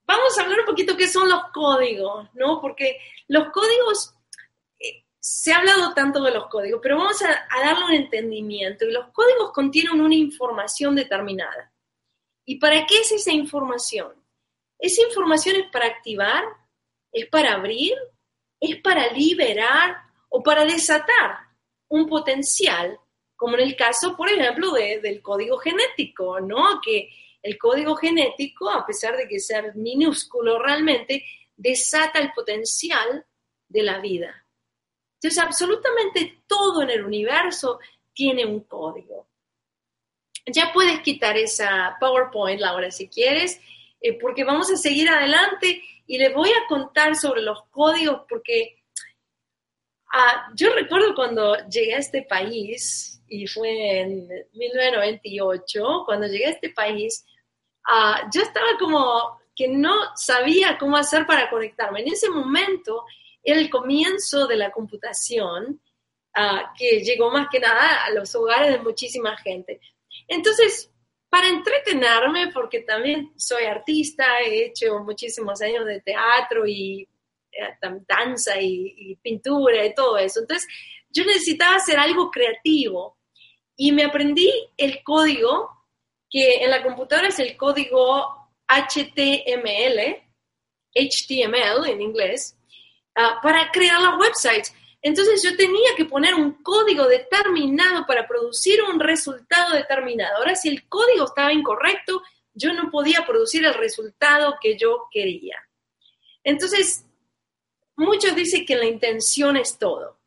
vamos 0.06 0.38
a 0.38 0.43
hablar 0.43 0.60
un 0.60 0.65
poquito 0.65 0.95
qué 0.95 1.08
son 1.08 1.27
los 1.27 1.45
códigos, 1.53 2.29
¿no? 2.34 2.62
Porque 2.62 2.99
los 3.27 3.51
códigos, 3.51 4.13
se 5.25 5.53
ha 5.53 5.59
hablado 5.59 5.93
tanto 5.93 6.21
de 6.21 6.31
los 6.31 6.47
códigos, 6.47 6.81
pero 6.83 6.97
vamos 6.97 7.21
a, 7.21 7.47
darle 7.63 7.86
un 7.86 7.93
entendimiento. 7.93 8.83
Y 8.83 8.91
los 8.91 9.07
códigos 9.13 9.53
contienen 9.53 10.01
una 10.01 10.15
información 10.15 10.95
determinada. 10.95 11.71
¿Y 12.43 12.59
para 12.59 12.86
qué 12.86 12.99
es 12.99 13.12
esa 13.13 13.31
información? 13.31 14.13
Esa 14.77 15.01
información 15.01 15.55
es 15.55 15.71
para 15.71 15.86
activar, 15.86 16.43
es 17.09 17.27
para 17.27 17.53
abrir, 17.53 17.93
es 18.59 18.81
para 18.81 19.13
liberar 19.13 19.95
o 20.27 20.43
para 20.43 20.65
desatar 20.65 21.38
un 21.88 22.05
potencial, 22.05 22.99
como 23.38 23.55
en 23.55 23.62
el 23.62 23.77
caso, 23.77 24.17
por 24.17 24.27
ejemplo, 24.29 24.73
del 24.73 25.21
código 25.21 25.57
genético, 25.57 26.41
¿no? 26.41 26.81
Que 26.83 27.07
el 27.41 27.57
código 27.57 27.95
genético, 27.95 28.69
a 28.69 28.86
pesar 28.86 29.15
de 29.15 29.29
que 29.29 29.39
sea 29.39 29.71
minúsculo 29.73 30.62
realmente, 30.62 31.23
desata 31.55 32.19
el 32.19 32.33
potencial 32.33 33.25
de 33.69 33.83
la 33.83 33.99
vida. 33.99 34.42
Entonces, 35.23 35.41
absolutamente 35.41 36.43
todo 36.45 36.81
en 36.81 36.89
el 36.89 37.05
universo 37.05 37.79
tiene 38.13 38.45
un 38.45 38.62
código. 38.65 39.29
Ya 40.45 40.71
puedes 40.73 40.99
quitar 40.99 41.38
esa 41.38 41.95
PowerPoint, 41.99 42.59
Laura, 42.59 42.91
si 42.91 43.07
quieres, 43.07 43.62
eh, 44.01 44.19
porque 44.19 44.43
vamos 44.43 44.69
a 44.69 44.75
seguir 44.75 45.09
adelante 45.09 45.81
y 46.05 46.17
les 46.17 46.33
voy 46.33 46.49
a 46.49 46.67
contar 46.67 47.15
sobre 47.15 47.41
los 47.41 47.63
códigos, 47.69 48.23
porque 48.27 48.83
ah, 50.13 50.49
yo 50.55 50.73
recuerdo 50.73 51.15
cuando 51.15 51.55
llegué 51.69 51.95
a 51.95 51.99
este 51.99 52.23
país, 52.23 53.21
y 53.29 53.47
fue 53.47 54.01
en 54.01 54.27
1998, 54.51 56.03
cuando 56.05 56.27
llegué 56.27 56.47
a 56.47 56.51
este 56.51 56.69
país, 56.69 57.25
Ah, 57.86 58.29
yo 58.33 58.41
estaba 58.41 58.77
como 58.79 59.39
que 59.55 59.67
no 59.67 59.93
sabía 60.15 60.77
cómo 60.77 60.97
hacer 60.97 61.25
para 61.25 61.49
conectarme. 61.49 62.01
En 62.01 62.07
ese 62.07 62.29
momento 62.29 63.03
el 63.43 63.69
comienzo 63.69 64.47
de 64.47 64.58
la 64.58 64.71
computación, 64.71 65.82
ah, 66.36 66.73
que 66.77 67.01
llegó 67.01 67.32
más 67.32 67.47
que 67.51 67.60
nada 67.60 68.06
a 68.06 68.12
los 68.12 68.34
hogares 68.36 68.71
de 68.71 68.79
muchísima 68.79 69.38
gente. 69.38 69.79
Entonces, 70.27 70.89
para 71.29 71.49
entretenerme, 71.49 72.51
porque 72.53 72.82
también 72.82 73.34
soy 73.36 73.65
artista, 73.65 74.39
he 74.39 74.67
hecho 74.67 74.99
muchísimos 74.99 75.62
años 75.62 75.86
de 75.86 76.01
teatro 76.01 76.65
y 76.67 77.08
eh, 77.51 77.77
danza 78.08 78.60
y, 78.62 78.93
y 78.97 79.15
pintura 79.15 79.86
y 79.86 79.93
todo 79.93 80.17
eso. 80.17 80.41
Entonces, 80.41 80.67
yo 81.10 81.25
necesitaba 81.25 81.75
hacer 81.75 81.99
algo 81.99 82.32
creativo 82.32 83.17
y 83.75 83.91
me 83.91 84.03
aprendí 84.03 84.51
el 84.77 85.03
código 85.03 85.69
que 86.29 86.63
en 86.63 86.71
la 86.71 86.82
computadora 86.82 87.27
es 87.27 87.39
el 87.39 87.56
código 87.56 88.43
HTML, 88.67 90.17
HTML 90.95 91.89
en 91.89 92.01
inglés, 92.01 92.58
ah, 93.15 93.39
para 93.41 93.71
crear 93.71 94.02
las 94.02 94.17
websites. 94.17 94.73
Entonces 95.02 95.43
yo 95.43 95.56
tenía 95.58 95.95
que 95.97 96.06
poner 96.06 96.34
un 96.34 96.63
código 96.63 97.08
determinado 97.08 98.06
para 98.06 98.28
producir 98.28 98.82
un 98.84 98.99
resultado 98.99 99.76
determinado. 99.76 100.38
Ahora, 100.38 100.56
si 100.56 100.69
el 100.69 100.88
código 100.88 101.26
estaba 101.26 101.52
incorrecto, 101.52 102.21
yo 102.54 102.73
no 102.73 102.89
podía 102.89 103.26
producir 103.26 103.65
el 103.65 103.73
resultado 103.73 104.56
que 104.62 104.78
yo 104.78 105.08
quería. 105.12 105.58
Entonces, 106.43 107.06
muchos 107.95 108.36
dicen 108.36 108.65
que 108.65 108.76
la 108.76 108.86
intención 108.86 109.58
es 109.58 109.78
todo. 109.78 110.19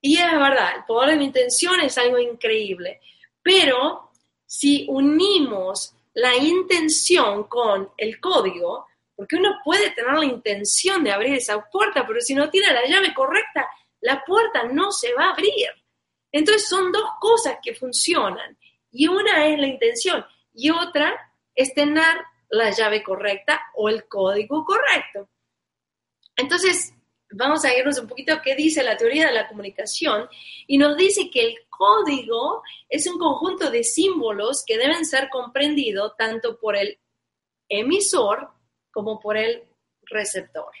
Y 0.00 0.18
es 0.18 0.32
verdad, 0.32 0.76
el 0.76 0.84
poder 0.84 1.10
de 1.10 1.16
la 1.16 1.24
intención 1.24 1.80
es 1.80 1.98
algo 1.98 2.18
increíble. 2.18 3.00
Pero 3.42 4.10
si 4.46 4.86
unimos 4.88 5.94
la 6.14 6.36
intención 6.36 7.44
con 7.44 7.90
el 7.96 8.20
código, 8.20 8.86
porque 9.16 9.36
uno 9.36 9.56
puede 9.64 9.90
tener 9.90 10.12
la 10.12 10.26
intención 10.26 11.02
de 11.02 11.10
abrir 11.10 11.34
esa 11.34 11.60
puerta, 11.70 12.06
pero 12.06 12.20
si 12.20 12.34
no 12.34 12.50
tiene 12.50 12.72
la 12.72 12.86
llave 12.86 13.14
correcta, 13.14 13.66
la 14.00 14.22
puerta 14.24 14.64
no 14.64 14.92
se 14.92 15.14
va 15.14 15.24
a 15.24 15.32
abrir. 15.32 15.68
Entonces 16.30 16.68
son 16.68 16.92
dos 16.92 17.08
cosas 17.18 17.56
que 17.62 17.74
funcionan. 17.74 18.58
Y 18.92 19.08
una 19.08 19.46
es 19.46 19.58
la 19.58 19.66
intención 19.66 20.24
y 20.54 20.70
otra 20.70 21.32
es 21.54 21.74
tener 21.74 22.16
la 22.50 22.70
llave 22.70 23.02
correcta 23.02 23.66
o 23.74 23.88
el 23.88 24.06
código 24.06 24.64
correcto. 24.64 25.28
Entonces, 26.36 26.94
vamos 27.30 27.64
a 27.64 27.76
irnos 27.76 27.98
un 27.98 28.06
poquito 28.06 28.34
a 28.34 28.42
qué 28.42 28.54
dice 28.54 28.82
la 28.82 28.96
teoría 28.96 29.26
de 29.26 29.32
la 29.32 29.48
comunicación 29.48 30.28
y 30.66 30.78
nos 30.78 30.96
dice 30.96 31.30
que 31.30 31.42
el 31.42 31.56
código 31.68 32.62
es 32.88 33.06
un 33.06 33.18
conjunto 33.18 33.70
de 33.70 33.82
símbolos 33.82 34.62
que 34.66 34.78
deben 34.78 35.04
ser 35.04 35.28
comprendidos 35.30 36.16
tanto 36.16 36.58
por 36.58 36.76
el 36.76 36.98
emisor 37.68 38.50
como 38.96 39.20
por 39.20 39.36
el 39.36 39.62
receptor. 40.06 40.72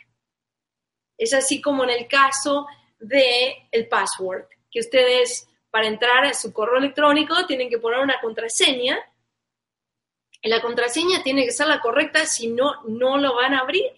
Es 1.18 1.34
así 1.34 1.60
como 1.60 1.84
en 1.84 1.90
el 1.90 2.08
caso 2.08 2.66
de 2.98 3.68
el 3.70 3.88
password, 3.88 4.46
que 4.70 4.80
ustedes 4.80 5.46
para 5.70 5.86
entrar 5.86 6.24
a 6.24 6.32
su 6.32 6.50
correo 6.50 6.78
electrónico 6.78 7.44
tienen 7.46 7.68
que 7.68 7.78
poner 7.78 7.98
una 7.98 8.18
contraseña. 8.22 8.98
Y 10.40 10.48
la 10.48 10.62
contraseña 10.62 11.22
tiene 11.22 11.44
que 11.44 11.52
ser 11.52 11.66
la 11.66 11.82
correcta, 11.82 12.24
si 12.24 12.48
no, 12.48 12.82
no 12.84 13.18
lo 13.18 13.34
van 13.34 13.52
a 13.52 13.60
abrir. 13.60 13.92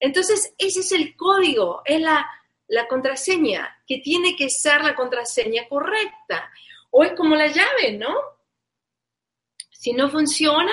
Entonces, 0.00 0.54
ese 0.56 0.80
es 0.80 0.92
el 0.92 1.14
código, 1.14 1.82
es 1.84 2.00
la, 2.00 2.26
la 2.68 2.88
contraseña, 2.88 3.82
que 3.86 3.98
tiene 3.98 4.36
que 4.36 4.48
ser 4.48 4.82
la 4.82 4.94
contraseña 4.94 5.68
correcta. 5.68 6.50
O 6.92 7.04
es 7.04 7.12
como 7.12 7.36
la 7.36 7.48
llave, 7.48 7.92
¿no? 7.92 8.14
Si 9.70 9.92
no 9.92 10.08
funciona, 10.08 10.72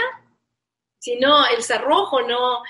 si 1.05 1.17
no, 1.17 1.45
el 1.45 1.61
cerrojo 1.61 2.23
no, 2.23 2.63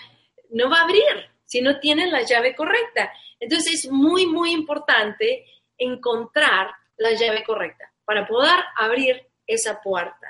no 0.50 0.70
va 0.70 0.80
a 0.80 0.84
abrir, 0.84 1.32
si 1.46 1.62
no 1.62 1.80
tienen 1.80 2.12
la 2.12 2.24
llave 2.24 2.54
correcta. 2.54 3.10
Entonces 3.40 3.86
es 3.86 3.90
muy, 3.90 4.28
muy 4.28 4.52
importante 4.52 5.46
encontrar 5.78 6.70
la 6.98 7.14
llave 7.14 7.46
correcta 7.46 7.90
para 8.04 8.28
poder 8.28 8.60
abrir 8.76 9.26
esa 9.48 9.82
puerta. 9.82 10.28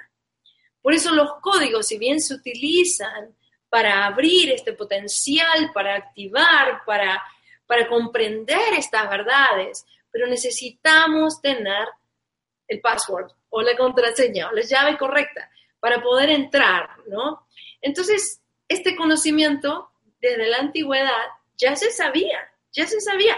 Por 0.84 0.94
eso 0.94 1.16
los 1.16 1.40
códigos, 1.42 1.88
si 1.88 1.98
bien 1.98 2.22
se 2.22 2.36
utilizan 2.36 3.36
para 3.70 4.06
abrir 4.06 4.52
este 4.52 4.74
potencial, 4.74 5.72
para 5.74 5.96
activar, 5.96 6.84
para, 6.86 7.24
para 7.66 7.88
comprender 7.88 8.76
estas 8.78 9.10
verdades, 9.10 9.84
pero 10.12 10.28
necesitamos 10.28 11.42
tener 11.42 11.88
el 12.68 12.82
password 12.82 13.32
o 13.50 13.64
la 13.64 13.76
contraseña 13.76 14.50
o 14.50 14.52
la 14.52 14.62
llave 14.62 14.96
correcta 14.96 15.50
para 15.80 16.04
poder 16.04 16.30
entrar, 16.30 16.90
¿no? 17.08 17.48
Entonces, 17.86 18.42
este 18.68 18.96
conocimiento 18.96 19.92
desde 20.20 20.48
la 20.48 20.58
antigüedad 20.58 21.28
ya 21.56 21.76
se 21.76 21.92
sabía, 21.92 22.40
ya 22.72 22.88
se 22.88 23.00
sabía. 23.00 23.38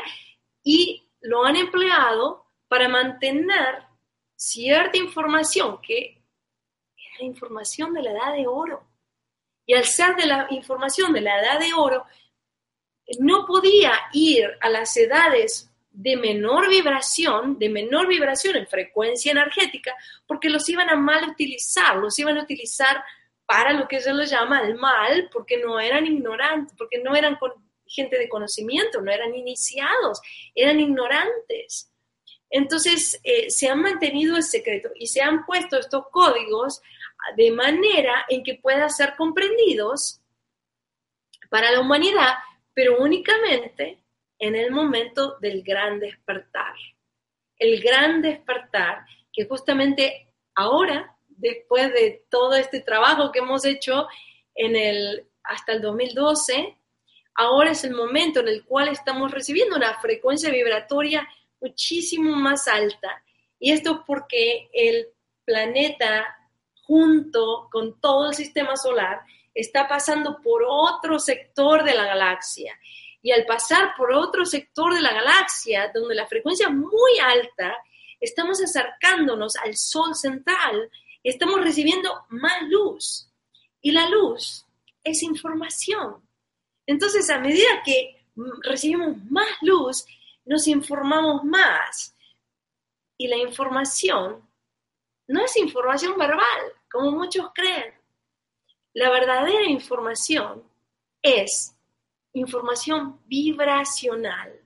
Y 0.64 1.12
lo 1.20 1.44
han 1.44 1.58
empleado 1.58 2.46
para 2.70 2.88
mantener 2.88 3.84
cierta 4.38 4.98
información 4.98 5.82
que 5.82 6.24
era 6.96 7.26
información 7.26 7.94
de 7.94 8.04
la 8.04 8.12
edad 8.12 8.34
de 8.36 8.48
oro. 8.48 8.88
Y 9.66 9.74
al 9.74 9.84
ser 9.84 10.16
de 10.16 10.28
la 10.28 10.48
información 10.52 11.12
de 11.12 11.22
la 11.22 11.42
edad 11.42 11.60
de 11.60 11.74
oro, 11.74 12.06
no 13.20 13.46
podía 13.46 13.92
ir 14.14 14.50
a 14.62 14.70
las 14.70 14.96
edades 14.96 15.70
de 15.92 16.16
menor 16.16 16.70
vibración, 16.70 17.60
de 17.60 17.68
menor 17.68 18.08
vibración 18.08 18.56
en 18.56 18.68
frecuencia 18.68 19.34
energética, 19.34 19.94
porque 20.26 20.50
los 20.50 20.70
iban 20.70 20.90
a 20.90 20.96
mal 20.96 21.32
utilizar, 21.32 21.98
los 21.98 22.18
iban 22.18 22.38
a 22.38 22.44
utilizar 22.44 23.04
para 23.48 23.74
lo 23.74 23.88
que 23.88 24.02
se 24.02 24.14
lo 24.14 24.24
llama 24.24 24.62
el 24.62 24.76
mal, 24.76 25.30
porque 25.32 25.58
no 25.58 25.80
eran 25.80 26.06
ignorantes, 26.06 26.76
porque 26.78 27.00
no 27.00 27.16
eran 27.16 27.40
gente 27.88 28.20
de 28.20 28.30
conocimiento, 28.30 29.02
no 29.02 29.12
eran 29.12 29.34
iniciados, 29.34 30.22
eran 30.54 30.80
ignorantes. 30.80 31.92
Entonces, 32.50 33.20
eh, 33.24 33.50
se 33.50 33.70
han 33.70 33.82
mantenido 33.82 34.36
el 34.36 34.44
secreto 34.44 34.90
y 34.96 35.08
se 35.08 35.22
han 35.22 35.46
puesto 35.46 35.78
estos 35.78 36.06
códigos 36.12 36.82
de 37.36 37.52
manera 37.52 38.26
en 38.30 38.44
que 38.44 38.56
puedan 38.56 38.90
ser 38.90 39.16
comprendidos 39.18 40.22
para 41.50 41.72
la 41.72 41.80
humanidad, 41.80 42.36
pero 42.74 43.00
únicamente 43.00 44.04
en 44.40 44.56
el 44.56 44.72
momento 44.72 45.38
del 45.40 45.64
gran 45.64 46.00
despertar. 46.00 46.76
El 47.58 47.82
gran 47.82 48.22
despertar 48.22 49.06
que 49.34 49.46
justamente 49.46 50.34
ahora, 50.56 51.17
después 51.38 51.94
de 51.94 52.26
todo 52.30 52.56
este 52.56 52.82
trabajo 52.82 53.32
que 53.32 53.40
hemos 53.40 53.66
hecho 53.66 54.08
en 54.56 54.76
el, 54.76 55.28
hasta 55.44 55.72
el 55.72 55.82
2012, 55.82 56.78
ahora 57.36 57.72
es 57.72 57.84
el 57.84 57.94
momento 57.94 58.42
en 58.42 58.50
el 58.50 58.66
cual 58.66 58.90
estamos 58.90 59.32
recibiendo 59.32 59.76
una 59.76 60.00
frecuencia 60.00 60.50
vibratoria 60.50 61.28
muchísimo 61.62 62.36
más 62.36 62.68
alta. 62.68 63.24
Y 63.60 63.72
esto 63.72 63.92
es 63.92 63.98
porque 64.06 64.70
el 64.74 65.08
planeta, 65.46 66.26
junto 66.84 67.70
con 67.72 68.00
todo 68.00 68.30
el 68.30 68.36
sistema 68.36 68.76
solar, 68.76 69.22
está 69.54 69.88
pasando 69.88 70.40
por 70.42 70.64
otro 70.68 71.20
sector 71.20 71.84
de 71.84 71.96
la 71.96 72.06
galaxia. 72.06 72.78
Y 73.22 73.32
al 73.32 73.46
pasar 73.46 73.94
por 73.98 74.12
otro 74.12 74.46
sector 74.46 74.94
de 74.94 75.02
la 75.02 75.14
galaxia, 75.14 75.92
donde 75.94 76.16
la 76.16 76.28
frecuencia 76.28 76.68
es 76.68 76.74
muy 76.74 77.20
alta, 77.24 77.76
estamos 78.20 78.62
acercándonos 78.62 79.56
al 79.58 79.76
Sol 79.76 80.16
central, 80.16 80.90
estamos 81.24 81.62
recibiendo 81.62 82.26
más 82.30 82.64
luz. 82.70 83.30
Y 83.82 83.92
la 83.92 84.10
luz 84.10 84.66
es 85.04 85.24
información. 85.24 86.28
Entonces, 86.86 87.30
a 87.30 87.40
medida 87.40 87.84
que 87.86 88.26
recibimos 88.64 89.18
más 89.30 89.48
luz, 89.62 90.06
nos 90.46 90.68
informamos 90.68 91.44
más. 91.44 92.16
Y 93.18 93.28
la 93.28 93.38
información 93.38 94.48
no 95.28 95.44
es 95.44 95.58
información 95.58 96.18
verbal, 96.18 96.74
como 96.90 97.12
muchos 97.12 97.48
creen. 97.54 97.94
La 98.94 99.10
verdadera 99.10 99.66
información 99.66 100.64
es 101.22 101.76
información 102.34 103.20
vibracional, 103.26 104.60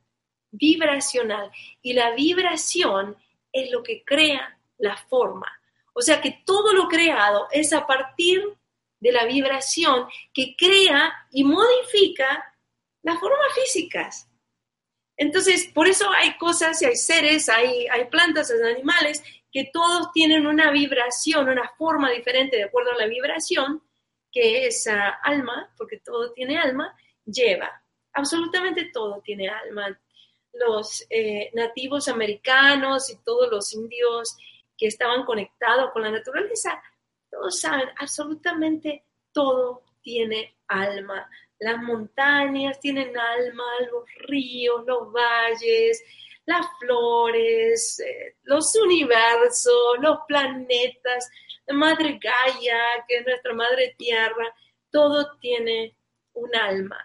vibracional. 0.52 1.52
Y 1.82 1.94
la 1.94 2.12
vibración 2.12 3.18
es 3.52 3.72
lo 3.72 3.82
que 3.84 4.04
crea 4.06 4.60
la 4.78 4.96
forma. 4.96 5.61
O 5.94 6.02
sea 6.02 6.22
que 6.22 6.42
todo 6.46 6.74
lo 6.74 6.88
creado 6.88 7.48
es 7.52 7.74
a 7.74 7.86
partir 7.86 8.42
de 9.00 9.12
la 9.12 9.26
vibración 9.26 10.08
que 10.34 10.56
crea 10.58 11.14
y 11.32 11.44
modifica 11.44 12.56
las 13.02 13.20
formas 13.20 13.54
físicas. 13.56 14.28
Entonces, 15.18 15.70
por 15.74 15.88
eso 15.88 16.10
hay 16.12 16.38
cosas, 16.38 16.82
hay 16.82 16.96
seres, 16.96 17.50
hay, 17.50 17.88
hay 17.88 18.06
plantas, 18.06 18.52
hay 18.52 18.74
animales 18.74 19.24
que 19.52 19.70
todos 19.72 20.12
tienen 20.14 20.48
una 20.48 20.72
vibración, 20.72 21.50
una 21.50 21.70
forma 21.78 22.10
diferente 22.10 22.58
de 22.58 22.64
acuerdo 22.64 22.92
a 22.92 22.98
la 22.98 23.08
vibración 23.08 23.84
que 24.32 24.66
esa 24.66 25.10
alma, 25.10 25.74
porque 25.78 25.98
todo 26.00 26.32
tiene 26.32 26.58
alma, 26.58 26.96
lleva. 27.26 27.84
Absolutamente 28.14 28.86
todo 28.94 29.22
tiene 29.22 29.50
alma. 29.50 30.00
Los 30.54 31.06
eh, 31.10 31.50
nativos 31.54 32.08
americanos 32.08 33.10
y 33.10 33.18
todos 33.24 33.50
los 33.52 33.74
indios 33.74 34.38
que 34.82 34.88
estaban 34.88 35.26
conectados 35.26 35.92
con 35.92 36.02
la 36.02 36.10
naturaleza 36.10 36.82
todos 37.32 37.62
saben, 37.62 37.88
absolutamente 37.98 39.06
todo 39.32 39.84
tiene 40.02 40.58
alma. 40.68 41.30
Las 41.60 41.82
montañas 41.82 42.80
tienen 42.80 43.18
alma, 43.18 43.64
los 43.90 44.04
ríos, 44.28 44.84
los 44.86 45.12
valles, 45.14 46.04
las 46.46 46.66
flores, 46.80 48.00
eh, 48.02 48.36
los 48.44 48.76
universos, 48.76 49.98
los 50.02 50.20
planetas, 50.28 51.30
la 51.68 51.76
madre 51.76 52.20
Gaia, 52.22 53.06
que 53.08 53.20
es 53.20 53.26
nuestra 53.26 53.54
madre 53.54 53.96
tierra, 53.98 54.54
todo 54.90 55.38
tiene 55.40 55.96
un 56.34 56.54
alma. 56.54 56.98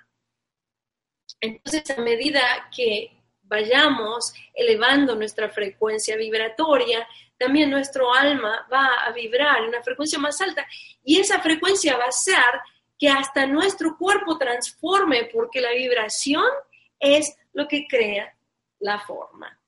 Entonces, 1.40 1.88
a 1.96 2.00
medida 2.00 2.68
que 2.74 3.12
vayamos 3.42 4.34
elevando 4.54 5.14
nuestra 5.14 5.48
frecuencia 5.50 6.16
vibratoria, 6.16 7.06
también 7.38 7.70
nuestro 7.70 8.12
alma 8.12 8.66
va 8.72 8.86
a 9.06 9.12
vibrar 9.12 9.58
en 9.58 9.68
una 9.68 9.82
frecuencia 9.82 10.18
más 10.18 10.40
alta 10.40 10.66
y 11.04 11.18
esa 11.18 11.40
frecuencia 11.40 11.96
va 11.96 12.04
a 12.04 12.12
ser 12.12 12.44
que 12.98 13.08
hasta 13.08 13.46
nuestro 13.46 13.96
cuerpo 13.98 14.38
transforme, 14.38 15.28
porque 15.32 15.60
la 15.60 15.72
vibración 15.72 16.46
es 16.98 17.36
lo 17.52 17.68
que 17.68 17.86
crea 17.86 18.34
la 18.78 18.98
forma. 18.98 19.58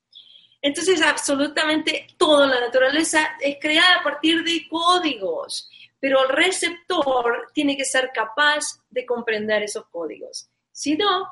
Entonces, 0.61 1.01
absolutamente 1.01 2.07
toda 2.17 2.47
la 2.47 2.59
naturaleza 2.59 3.37
es 3.39 3.57
creada 3.61 3.99
a 3.99 4.03
partir 4.03 4.43
de 4.43 4.67
códigos, 4.67 5.69
pero 5.99 6.23
el 6.23 6.29
receptor 6.29 7.49
tiene 7.53 7.77
que 7.77 7.85
ser 7.85 8.11
capaz 8.13 8.81
de 8.89 9.05
comprender 9.05 9.63
esos 9.63 9.85
códigos. 9.87 10.49
Si 10.71 10.95
no, 10.95 11.27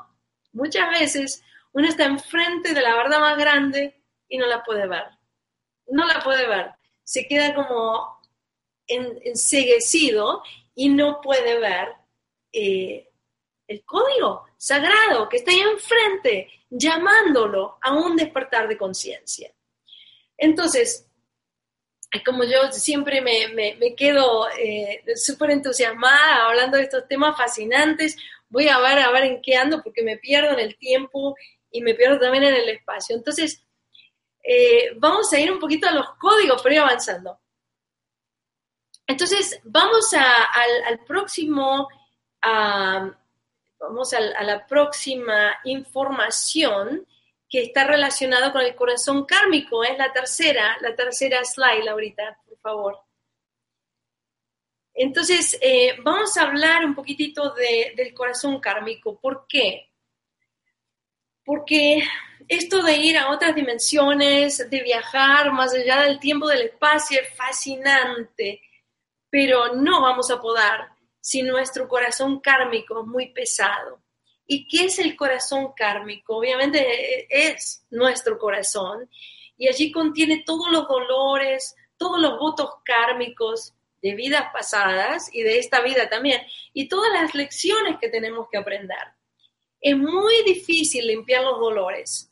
muchas 0.54 0.90
veces 0.90 1.44
uno 1.74 1.88
está 1.88 2.06
enfrente 2.06 2.74
de 2.74 2.82
la 2.82 2.96
verdad 2.96 3.20
más 3.20 3.38
grande 3.38 4.02
y 4.30 4.38
no 4.38 4.46
la 4.46 4.64
puede 4.64 4.88
ver. 4.88 5.17
No 5.88 6.06
la 6.06 6.22
puede 6.22 6.48
ver. 6.48 6.72
Se 7.04 7.28
queda 7.28 7.56
como 7.56 8.18
enseguecido 8.88 10.44
y 10.76 10.90
no 10.90 11.20
puede 11.22 11.60
ver 11.60 11.90
eh, 12.52 13.10
el 13.68 13.84
código 13.84 14.46
sagrado 14.58 15.28
que 15.30 15.38
está 15.38 15.52
ahí 15.52 15.60
enfrente, 15.60 16.50
llamándolo 16.70 17.78
a 17.82 17.94
un 17.94 18.16
despertar 18.16 18.68
de 18.68 18.78
conciencia. 18.78 19.54
Entonces, 20.38 21.08
como 22.26 22.44
yo 22.44 22.72
siempre 22.72 23.22
me, 23.22 23.96
quedo 23.96 24.50
eh, 24.52 25.04
súper 25.16 25.52
entusiasmada 25.52 26.48
hablando 26.48 26.78
de 26.78 26.84
estos 26.84 27.08
temas 27.08 27.36
fascinantes, 27.36 28.16
voy 28.50 28.68
a 28.70 28.80
ver 28.80 29.00
a 29.00 29.12
ver 29.12 29.26
en 29.26 29.42
qué 29.42 29.56
ando 29.56 29.84
porque 29.84 30.04
me 30.04 30.18
pierdo 30.18 30.52
en 30.52 30.60
el 30.60 30.78
tiempo 30.78 31.36
y 31.72 31.82
me 31.82 31.96
pierdo 31.96 32.20
también 32.20 32.46
en 32.46 32.56
el 32.56 32.70
espacio. 32.70 33.16
Entonces, 33.16 33.67
eh, 34.50 34.94
vamos 34.96 35.32
a 35.34 35.40
ir 35.40 35.52
un 35.52 35.60
poquito 35.60 35.90
a 35.90 35.92
los 35.92 36.12
códigos, 36.12 36.62
pero 36.62 36.76
ir 36.76 36.82
avanzando. 36.82 37.38
Entonces, 39.06 39.60
vamos 39.66 40.14
al, 40.14 41.00
próximo, 41.06 41.90
vamos 42.42 44.14
a, 44.14 44.20
la 44.22 44.66
próxima 44.66 45.58
información 45.66 47.06
que 47.50 47.64
está 47.64 47.84
relacionado 47.84 48.54
con 48.54 48.62
el 48.62 48.74
corazón 48.74 49.26
kármico. 49.26 49.84
Es 49.84 49.98
la 49.98 50.14
tercera, 50.14 50.78
la 50.80 50.96
tercera 50.96 51.44
slide, 51.44 51.90
ahorita, 51.90 52.40
por 52.48 52.58
favor. 52.60 53.00
Entonces, 54.94 55.58
eh, 55.62 55.98
vamos 56.04 56.38
a 56.38 56.44
hablar 56.44 56.86
un 56.86 56.96
poquitito 56.96 57.54
del 57.54 58.14
corazón 58.14 58.62
kármico. 58.62 59.20
¿Por 59.20 59.46
qué? 59.48 59.90
Porque 61.44 62.02
esto 62.48 62.82
de 62.84 62.98
ir 62.98 63.18
a 63.18 63.30
otras 63.30 63.56
dimensiones, 63.56 64.70
de 64.70 64.84
viajar 64.84 65.52
más 65.52 65.74
allá 65.74 66.02
del 66.04 66.20
tiempo, 66.20 66.48
del 66.48 66.64
espacio, 66.64 67.20
es 67.22 67.36
fascinante 67.36 68.62
pero 69.30 69.76
no 69.76 70.02
vamos 70.02 70.32
a 70.32 70.42
poder 70.42 70.88
si 71.20 71.42
nuestro 71.44 71.88
corazón 71.88 72.40
kármico 72.40 73.02
es 73.02 73.08
muy 73.08 73.28
pesado. 73.28 74.02
¿Y 74.46 74.68
qué 74.68 74.86
es 74.86 75.00
el 75.00 75.16
corazón 75.18 75.74
kármico? 75.76 76.38
Obviamente 76.38 77.28
es 77.30 77.86
nuestro 77.90 78.38
corazón 78.38 79.10
y 79.58 79.68
allí 79.68 79.92
contiene 79.92 80.44
todos 80.46 80.72
los 80.72 80.88
dolores, 80.88 81.76
todos 81.98 82.20
los 82.22 82.40
votos 82.40 82.70
kármicos 82.86 83.74
de 84.02 84.16
vidas 84.16 84.46
pasadas 84.54 85.30
y 85.34 85.42
de 85.42 85.60
esta 85.60 85.82
vida 85.82 86.08
también, 86.08 86.42
y 86.72 86.88
todas 86.88 87.12
las 87.12 87.34
lecciones 87.34 87.98
que 88.00 88.10
tenemos 88.10 88.48
que 88.50 88.58
aprender. 88.58 88.98
Es 89.82 89.98
muy 89.98 90.44
difícil 90.46 91.08
limpiar 91.08 91.44
los 91.44 91.60
dolores 91.60 92.27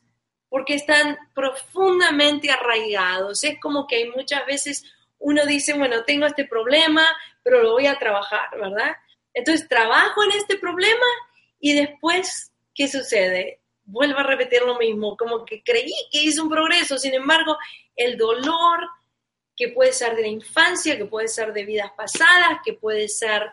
porque 0.55 0.75
están 0.75 1.17
profundamente 1.33 2.49
arraigados. 2.49 3.43
Es 3.43 3.59
como 3.59 3.85
que 3.87 3.97
hay 3.97 4.09
muchas 4.11 4.45
veces 4.45 4.85
uno 5.19 5.45
dice, 5.45 5.73
bueno, 5.73 6.05
tengo 6.05 6.25
este 6.25 6.45
problema, 6.45 7.05
pero 7.43 7.61
lo 7.61 7.73
voy 7.73 7.87
a 7.87 7.99
trabajar, 7.99 8.47
¿verdad? 8.57 8.95
Entonces 9.33 9.67
trabajo 9.67 10.23
en 10.23 10.31
este 10.31 10.57
problema 10.57 11.05
y 11.59 11.73
después, 11.73 12.53
¿qué 12.73 12.87
sucede? 12.87 13.59
Vuelvo 13.83 14.19
a 14.19 14.23
repetir 14.23 14.61
lo 14.61 14.79
mismo, 14.79 15.17
como 15.17 15.43
que 15.43 15.61
creí 15.61 15.91
que 16.09 16.23
hice 16.23 16.39
un 16.39 16.49
progreso, 16.49 16.97
sin 16.97 17.15
embargo, 17.15 17.57
el 17.93 18.17
dolor 18.17 18.79
que 19.57 19.73
puede 19.73 19.91
ser 19.91 20.15
de 20.15 20.21
la 20.21 20.29
infancia, 20.29 20.97
que 20.97 21.03
puede 21.03 21.27
ser 21.27 21.51
de 21.51 21.65
vidas 21.65 21.91
pasadas, 21.97 22.59
que 22.63 22.71
puede 22.71 23.09
ser 23.09 23.51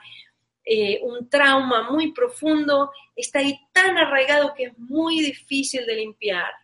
eh, 0.65 1.01
un 1.03 1.29
trauma 1.29 1.91
muy 1.91 2.13
profundo, 2.13 2.93
está 3.17 3.41
ahí 3.41 3.59
tan 3.73 3.99
arraigado 3.99 4.55
que 4.55 4.67
es 4.67 4.79
muy 4.79 5.19
difícil 5.19 5.85
de 5.85 5.97
limpiar. 5.97 6.62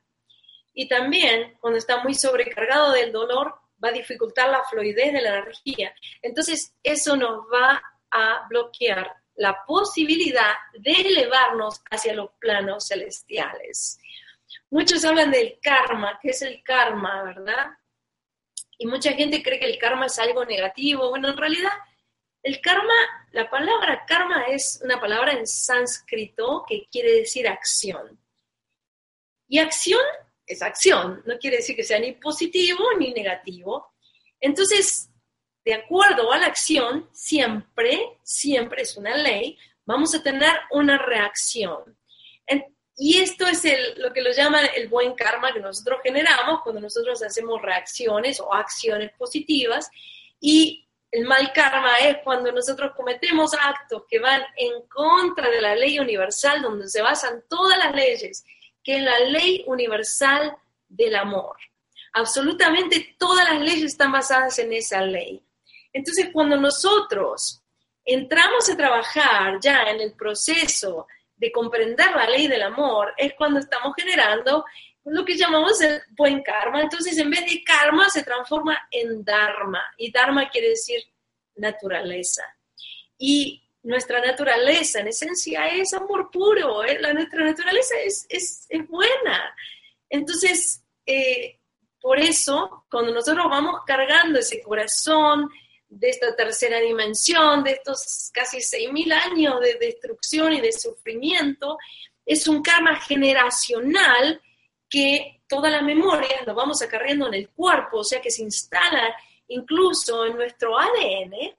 Y 0.80 0.86
también, 0.86 1.56
cuando 1.58 1.76
está 1.76 2.04
muy 2.04 2.14
sobrecargado 2.14 2.92
del 2.92 3.10
dolor, 3.10 3.52
va 3.82 3.88
a 3.88 3.92
dificultar 3.92 4.48
la 4.48 4.62
fluidez 4.62 5.12
de 5.12 5.20
la 5.20 5.38
energía. 5.38 5.92
Entonces, 6.22 6.72
eso 6.84 7.16
nos 7.16 7.40
va 7.52 7.82
a 8.12 8.46
bloquear 8.48 9.12
la 9.34 9.64
posibilidad 9.66 10.52
de 10.78 10.92
elevarnos 10.92 11.80
hacia 11.90 12.14
los 12.14 12.30
planos 12.38 12.86
celestiales. 12.86 13.98
Muchos 14.70 15.04
hablan 15.04 15.32
del 15.32 15.58
karma, 15.60 16.16
¿qué 16.22 16.28
es 16.28 16.42
el 16.42 16.62
karma, 16.62 17.24
verdad? 17.24 17.70
Y 18.78 18.86
mucha 18.86 19.14
gente 19.14 19.42
cree 19.42 19.58
que 19.58 19.66
el 19.66 19.78
karma 19.78 20.06
es 20.06 20.16
algo 20.20 20.44
negativo. 20.44 21.10
Bueno, 21.10 21.30
en 21.30 21.38
realidad, 21.38 21.72
el 22.40 22.60
karma, 22.60 22.94
la 23.32 23.50
palabra 23.50 24.04
karma 24.06 24.44
es 24.44 24.80
una 24.84 25.00
palabra 25.00 25.32
en 25.32 25.44
sánscrito 25.44 26.64
que 26.68 26.86
quiere 26.88 27.14
decir 27.14 27.48
acción. 27.48 28.16
Y 29.48 29.58
acción 29.58 29.98
es 30.48 30.62
acción, 30.62 31.22
no 31.26 31.38
quiere 31.38 31.58
decir 31.58 31.76
que 31.76 31.84
sea 31.84 31.98
ni 31.98 32.12
positivo 32.12 32.84
ni 32.98 33.12
negativo. 33.12 33.92
Entonces, 34.40 35.10
de 35.64 35.74
acuerdo 35.74 36.32
a 36.32 36.38
la 36.38 36.46
acción, 36.46 37.08
siempre, 37.12 38.18
siempre 38.22 38.82
es 38.82 38.96
una 38.96 39.16
ley, 39.16 39.58
vamos 39.84 40.14
a 40.14 40.22
tener 40.22 40.54
una 40.70 40.98
reacción. 40.98 41.96
Y 43.00 43.18
esto 43.22 43.46
es 43.46 43.62
lo 43.96 44.12
que 44.12 44.22
lo 44.22 44.32
llaman 44.32 44.66
el 44.74 44.88
buen 44.88 45.14
karma 45.14 45.52
que 45.52 45.60
nosotros 45.60 46.00
generamos 46.02 46.62
cuando 46.62 46.80
nosotros 46.80 47.22
hacemos 47.22 47.62
reacciones 47.62 48.40
o 48.40 48.52
acciones 48.52 49.12
positivas. 49.16 49.88
Y 50.40 50.84
el 51.12 51.24
mal 51.24 51.52
karma 51.52 51.96
es 51.98 52.16
cuando 52.24 52.50
nosotros 52.50 52.90
cometemos 52.96 53.54
actos 53.54 54.02
que 54.08 54.18
van 54.18 54.42
en 54.56 54.82
contra 54.88 55.48
de 55.48 55.60
la 55.60 55.76
ley 55.76 56.00
universal, 56.00 56.60
donde 56.60 56.88
se 56.88 57.00
basan 57.00 57.44
todas 57.48 57.78
las 57.78 57.94
leyes 57.94 58.44
que 58.82 58.96
es 58.96 59.02
la 59.02 59.18
ley 59.20 59.64
universal 59.66 60.56
del 60.88 61.16
amor. 61.16 61.56
Absolutamente 62.14 63.16
todas 63.18 63.44
las 63.50 63.60
leyes 63.60 63.92
están 63.92 64.12
basadas 64.12 64.58
en 64.58 64.72
esa 64.72 65.02
ley. 65.02 65.42
Entonces, 65.92 66.30
cuando 66.32 66.56
nosotros 66.56 67.62
entramos 68.04 68.68
a 68.68 68.76
trabajar 68.76 69.58
ya 69.60 69.82
en 69.84 70.00
el 70.00 70.14
proceso 70.14 71.06
de 71.36 71.52
comprender 71.52 72.10
la 72.14 72.28
ley 72.28 72.48
del 72.48 72.62
amor, 72.62 73.14
es 73.16 73.34
cuando 73.34 73.60
estamos 73.60 73.92
generando 73.96 74.64
lo 75.04 75.24
que 75.24 75.36
llamamos 75.36 75.80
el 75.80 76.00
buen 76.16 76.42
karma. 76.42 76.82
Entonces, 76.82 77.16
en 77.18 77.30
vez 77.30 77.44
de 77.46 77.62
karma, 77.64 78.08
se 78.08 78.22
transforma 78.22 78.78
en 78.90 79.24
dharma. 79.24 79.82
Y 79.96 80.10
dharma 80.10 80.48
quiere 80.50 80.70
decir 80.70 81.00
naturaleza. 81.56 82.44
Y 83.18 83.62
nuestra 83.82 84.20
naturaleza 84.20 85.00
en 85.00 85.08
esencia 85.08 85.66
es 85.68 85.92
amor 85.94 86.30
puro, 86.30 86.84
¿eh? 86.84 86.98
la, 87.00 87.12
nuestra 87.12 87.44
naturaleza 87.44 87.94
es, 88.04 88.26
es, 88.28 88.66
buena. 88.88 89.54
Entonces, 90.08 90.82
eh, 91.06 91.58
por 92.00 92.18
eso, 92.18 92.84
cuando 92.90 93.12
nosotros 93.12 93.46
vamos 93.48 93.80
cargando 93.86 94.38
ese 94.38 94.60
corazón 94.62 95.50
de 95.88 96.10
esta 96.10 96.34
tercera 96.36 96.80
dimensión, 96.80 97.64
de 97.64 97.72
estos 97.72 98.30
casi 98.32 98.58
6.000 98.58 99.12
años 99.12 99.60
de 99.60 99.74
destrucción 99.74 100.52
y 100.52 100.60
de 100.60 100.72
sufrimiento, 100.72 101.78
es 102.26 102.46
un 102.46 102.62
karma 102.62 102.96
generacional 103.00 104.40
que 104.88 105.42
toda 105.48 105.70
la 105.70 105.82
memoria 105.82 106.42
lo 106.46 106.54
vamos 106.54 106.82
acarreando 106.82 107.26
en 107.28 107.34
el 107.34 107.48
cuerpo, 107.50 107.98
o 107.98 108.04
sea 108.04 108.20
que 108.20 108.30
se 108.30 108.42
instala 108.42 109.14
incluso 109.48 110.26
en 110.26 110.36
nuestro 110.36 110.78
ADN, 110.78 111.56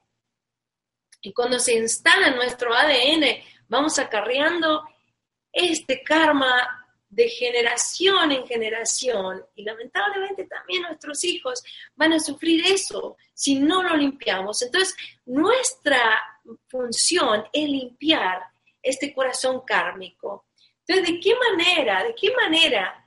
y 1.22 1.32
cuando 1.32 1.58
se 1.58 1.74
instala 1.74 2.28
en 2.28 2.36
nuestro 2.36 2.74
ADN, 2.74 3.24
vamos 3.68 3.98
acarreando 3.98 4.82
este 5.52 6.02
karma 6.02 6.80
de 7.10 7.28
generación 7.28 8.32
en 8.32 8.46
generación. 8.46 9.44
Y 9.54 9.64
lamentablemente 9.64 10.44
también 10.44 10.82
nuestros 10.82 11.22
hijos 11.24 11.62
van 11.94 12.12
a 12.12 12.20
sufrir 12.20 12.64
eso 12.66 13.16
si 13.34 13.56
no 13.56 13.82
lo 13.82 13.96
limpiamos. 13.96 14.62
Entonces, 14.62 14.96
nuestra 15.26 16.22
función 16.68 17.44
es 17.52 17.68
limpiar 17.68 18.42
este 18.82 19.12
corazón 19.12 19.62
kármico. 19.66 20.46
Entonces, 20.86 21.14
¿de 21.14 21.20
qué 21.20 21.34
manera, 21.34 22.04
de 22.04 22.14
qué 22.14 22.32
manera 22.34 23.06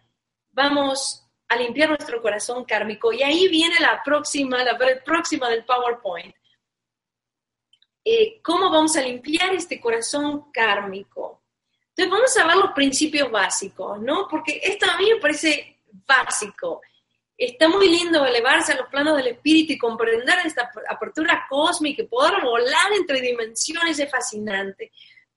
vamos 0.51 1.25
a 1.47 1.55
limpiar 1.55 1.89
nuestro 1.89 2.21
corazón 2.21 2.65
kármico? 2.65 3.11
Y 3.11 3.23
ahí 3.23 3.47
viene 3.47 3.79
la 3.79 4.01
próxima, 4.03 4.63
la 4.63 4.77
próxima 5.03 5.49
del 5.49 5.65
PowerPoint. 5.65 6.35
Eh, 8.05 8.41
cómo 8.41 8.69
vamos 8.69 8.95
a 8.97 9.01
limpiar 9.01 9.53
este 9.53 9.79
corazón 9.79 10.51
kármico. 10.51 11.41
Entonces 11.95 12.11
vamos 12.11 12.37
a 12.37 12.47
ver 12.47 12.55
los 12.57 12.71
principios 12.73 13.31
básicos, 13.31 13.99
¿no? 14.01 14.27
Porque 14.27 14.59
esto 14.63 14.89
a 14.89 14.97
mí 14.97 15.09
me 15.13 15.19
parece 15.19 15.77
básico. 16.07 16.81
está 17.37 17.67
muy 17.67 17.89
lindo 17.89 18.25
elevarse 18.25 18.73
a 18.73 18.77
los 18.77 18.87
planos 18.89 19.17
del 19.17 19.27
espíritu 19.27 19.73
y 19.73 19.77
comprender 19.77 20.35
esta 20.45 20.71
apertura 20.89 21.45
cósmica 21.49 22.01
y 22.03 22.07
poder 22.07 22.41
volar 22.41 22.93
entre 22.93 23.21
dimensiones 23.21 23.99
es 23.99 24.09
fascinante. 24.09 24.91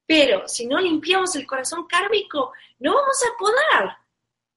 Pero 0.07 0.47
si 0.49 0.67
no 0.67 0.79
limpiamos 0.81 1.35
el 1.37 1.47
corazón 1.47 1.87
kármico, 1.87 2.53
no 2.79 2.95
vamos 2.95 3.23
a 3.23 3.37
poder. 3.39 3.91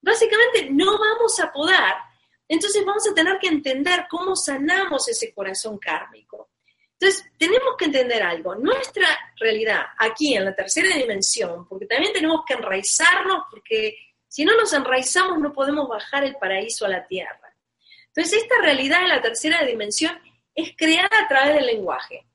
Básicamente, 0.02 0.70
no 0.72 0.98
vamos 0.98 1.40
a 1.40 1.52
poder. 1.52 1.94
Entonces 2.48 2.84
vamos 2.86 3.08
a 3.08 3.14
tener 3.14 3.38
que 3.40 3.48
entender 3.48 4.06
cómo 4.10 4.36
sanamos 4.36 5.08
ese 5.08 5.34
corazón 5.34 5.78
kármico. 5.78 6.49
Entonces, 7.00 7.32
tenemos 7.38 7.76
que 7.78 7.86
entender 7.86 8.22
algo. 8.22 8.56
Nuestra 8.56 9.08
realidad 9.38 9.86
aquí 9.98 10.36
en 10.36 10.44
la 10.46 10.54
tercera 10.54 10.94
dimensión, 10.96 11.66
porque 11.68 11.86
también 11.86 12.12
tenemos 12.12 12.42
que 12.46 12.56
enraizarnos, 12.56 13.44
porque 13.50 13.96
si 14.28 14.44
no 14.44 14.56
nos 14.58 14.74
enraizamos 14.74 15.40
no 15.40 15.54
podemos 15.54 15.88
bajar 15.88 16.26
el 16.26 16.36
paraíso 16.36 16.86
a 16.86 16.90
la 16.90 17.08
tierra. 17.08 17.56
Entonces, 18.08 18.44
esta 18.44 18.62
realidad 18.62 19.02
de 19.02 19.08
la 19.08 19.22
tercera 19.22 19.64
dimensión 19.64 20.20
es 20.54 20.74
creada 20.76 21.20
a 21.24 21.28
través 21.28 21.56
del 21.56 21.68
lenguaje. 21.68 22.28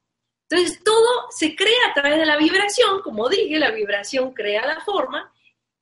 Entonces, 0.49 0.83
todo 0.83 1.27
se 1.31 1.55
crea 1.55 1.91
a 1.91 1.95
través 1.95 2.19
de 2.19 2.27
la 2.27 2.39
vibración, 2.39 3.03
como 3.03 3.29
dije, 3.29 3.59
la 3.59 3.71
vibración 3.71 4.33
crea 4.33 4.65
la 4.65 4.81
forma, 4.81 5.31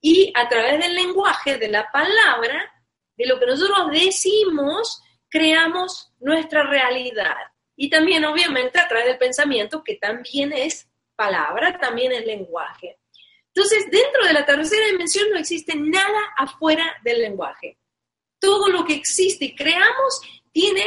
y 0.01 0.33
a 0.35 0.49
través 0.49 0.79
del 0.79 0.93
lenguaje, 0.93 1.57
de 1.57 1.69
la 1.69 1.89
palabra, 1.89 2.69
de 3.15 3.25
lo 3.27 3.39
que 3.39 3.45
nosotros 3.45 3.91
decimos, 3.91 5.01
creamos 5.29 6.11
nuestra 6.19 6.63
realidad. 6.63 7.52
Y 7.75 7.89
también, 7.89 8.23
obviamente, 8.25 8.79
a 8.79 8.87
través 8.87 9.07
del 9.07 9.17
pensamiento, 9.17 9.83
que 9.83 9.95
también 9.95 10.53
es 10.53 10.87
palabra, 11.15 11.79
también 11.79 12.11
es 12.11 12.25
lenguaje. 12.25 12.97
Entonces, 13.47 13.89
dentro 13.89 14.25
de 14.25 14.33
la 14.33 14.45
tercera 14.45 14.87
dimensión 14.87 15.29
no 15.29 15.37
existe 15.37 15.75
nada 15.75 16.33
afuera 16.37 16.97
del 17.03 17.19
lenguaje. 17.19 17.77
Todo 18.39 18.69
lo 18.69 18.83
que 18.83 18.95
existe 18.95 19.45
y 19.45 19.55
creamos 19.55 20.21
tiene 20.51 20.85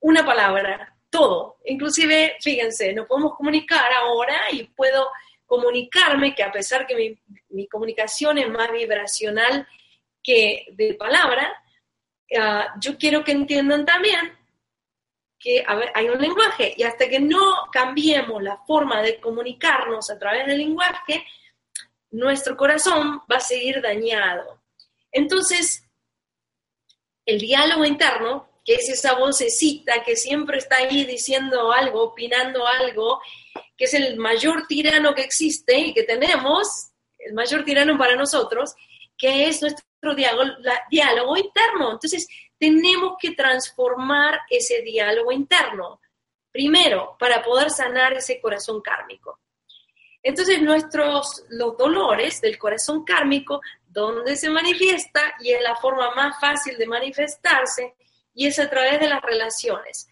una 0.00 0.24
palabra, 0.24 0.96
todo. 1.10 1.58
Inclusive, 1.64 2.36
fíjense, 2.40 2.92
nos 2.92 3.06
podemos 3.06 3.34
comunicar 3.36 3.92
ahora 3.92 4.50
y 4.52 4.64
puedo 4.64 5.08
comunicarme, 5.46 6.34
que 6.34 6.42
a 6.42 6.52
pesar 6.52 6.86
que 6.86 7.18
mi, 7.48 7.66
comunicación 7.68 8.36
es 8.38 8.50
más 8.50 8.70
vibracional 8.70 9.66
que 10.22 10.66
de 10.72 10.94
palabra, 10.94 11.50
ah, 12.38 12.74
yo 12.80 12.98
quiero 12.98 13.24
que 13.24 13.32
entiendan 13.32 13.86
también 13.86 14.37
que 15.38 15.64
hay 15.94 16.08
un 16.08 16.20
lenguaje 16.20 16.74
y 16.76 16.82
hasta 16.82 17.08
que 17.08 17.20
no 17.20 17.68
cambiemos 17.72 18.42
la 18.42 18.58
forma 18.66 19.00
de 19.02 19.20
comunicarnos 19.20 20.10
a 20.10 20.18
través 20.18 20.46
del 20.46 20.58
lenguaje, 20.58 21.24
nuestro 22.10 22.56
corazón 22.56 23.22
va 23.30 23.36
a 23.36 23.40
seguir 23.40 23.80
dañado. 23.80 24.60
Entonces, 25.12 25.84
el 27.24 27.38
diálogo 27.38 27.84
interno, 27.84 28.48
que 28.64 28.74
es 28.74 28.88
esa 28.88 29.14
vocecita 29.14 30.02
que 30.02 30.16
siempre 30.16 30.58
está 30.58 30.76
ahí 30.76 31.04
diciendo 31.04 31.72
algo, 31.72 32.02
opinando 32.02 32.66
algo, 32.66 33.20
que 33.76 33.84
es 33.84 33.94
el 33.94 34.16
mayor 34.16 34.66
tirano 34.66 35.14
que 35.14 35.22
existe 35.22 35.78
y 35.78 35.94
que 35.94 36.02
tenemos, 36.02 36.90
el 37.18 37.34
mayor 37.34 37.64
tirano 37.64 37.96
para 37.96 38.16
nosotros, 38.16 38.74
que 39.16 39.48
es 39.48 39.62
nuestro 39.62 40.14
diálogo, 40.16 40.50
diálogo 40.90 41.36
interno. 41.36 41.92
Entonces, 41.92 42.26
tenemos 42.58 43.14
que 43.20 43.32
transformar 43.32 44.40
ese 44.50 44.82
diálogo 44.82 45.32
interno, 45.32 46.00
primero, 46.50 47.16
para 47.18 47.42
poder 47.42 47.70
sanar 47.70 48.14
ese 48.14 48.40
corazón 48.40 48.80
kármico. 48.80 49.40
Entonces, 50.22 50.60
nuestros, 50.60 51.44
los 51.48 51.76
dolores 51.76 52.40
del 52.40 52.58
corazón 52.58 53.04
kármico, 53.04 53.60
¿dónde 53.86 54.36
se 54.36 54.50
manifiesta? 54.50 55.34
Y 55.40 55.52
es 55.52 55.62
la 55.62 55.76
forma 55.76 56.14
más 56.14 56.40
fácil 56.40 56.76
de 56.76 56.86
manifestarse, 56.86 57.94
y 58.34 58.46
es 58.46 58.58
a 58.58 58.68
través 58.68 59.00
de 59.00 59.08
las 59.08 59.22
relaciones. 59.22 60.08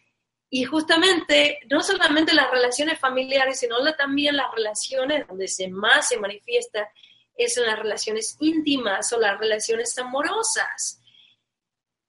Y 0.49 0.65
justamente, 0.65 1.59
no 1.69 1.81
solamente 1.83 2.33
las 2.33 2.51
relaciones 2.51 2.99
familiares, 2.99 3.59
sino 3.59 3.77
también 3.95 4.37
las 4.37 4.51
relaciones 4.53 5.27
donde 5.27 5.49
se 5.49 5.69
más 5.69 6.09
se 6.09 6.19
manifiesta 6.19 6.89
es 7.37 7.57
en 7.57 7.67
las 7.67 7.79
relaciones 7.79 8.37
íntimas 8.41 9.13
o 9.13 9.19
las 9.19 9.39
relaciones 9.39 9.97
amorosas. 9.99 11.01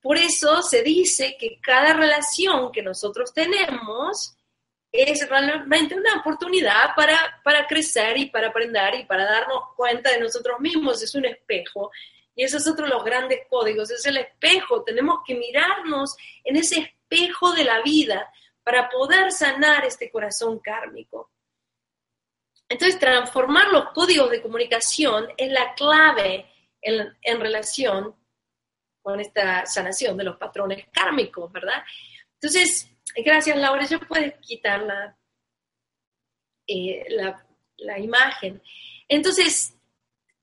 Por 0.08 0.18
eso 0.18 0.62
se 0.62 0.84
dice 0.84 1.36
que 1.38 1.60
cada 1.60 1.91
relación 1.91 2.72
que 2.72 2.82
nosotros 2.82 3.34
tenemos 3.34 4.38
es 4.89 5.28
realmente 5.28 5.95
una 5.95 6.22
oportunidad 6.22 6.95
para, 6.95 7.41
para 7.43 7.68
crecer 7.68 8.18
y 8.18 8.28
para 8.28 8.47
aprender 8.47 8.95
y 8.95 9.03
para 9.03 9.26
darnos 9.26 9.64
cuenta 9.76 10.10
de 10.10 10.22
nosotros 10.22 10.62
mismos. 10.62 11.03
Es 11.03 11.14
un 11.14 11.26
espejo. 11.26 11.91
Y 12.34 12.45
eso 12.45 12.55
es 12.55 12.66
otro 12.70 12.86
de 12.86 12.91
los 12.91 13.03
grandes 13.03 13.41
códigos, 13.49 13.91
es 13.91 14.05
el 14.05 14.16
espejo. 14.16 14.82
Tenemos 14.82 15.20
que 15.28 15.36
mirarnos 15.36 16.16
en 16.45 16.55
ese 16.55 16.80
espejo 16.80 17.51
de 17.51 17.66
la 17.66 17.82
vida 17.82 18.32
para 18.64 18.88
poder 18.88 19.34
sanar 19.34 19.84
este 19.84 20.10
corazón 20.10 20.60
kármico. 20.60 21.32
Entonces, 22.70 22.97
transformar 22.97 23.68
los 23.74 23.89
códigos 23.89 24.32
de 24.32 24.41
comunicación 24.41 25.28
es 25.36 25.51
la 25.51 25.74
clave 25.74 26.49
en, 26.82 27.14
en 27.24 27.41
relación 27.41 28.16
con 29.08 29.22
esta 29.22 29.66
sanación 29.66 30.18
de 30.18 30.26
los 30.26 30.36
patrones 30.36 30.86
kármicos, 30.91 31.49
¿verdad? 31.49 31.82
Entonces, 32.34 32.91
gracias 33.16 33.55
Laura, 33.55 33.86
ya 33.86 33.99
puedes 33.99 34.38
quitar 34.39 34.84
la, 34.84 35.18
eh, 36.68 37.05
imagen. 37.99 38.62
Entonces, 39.08 39.74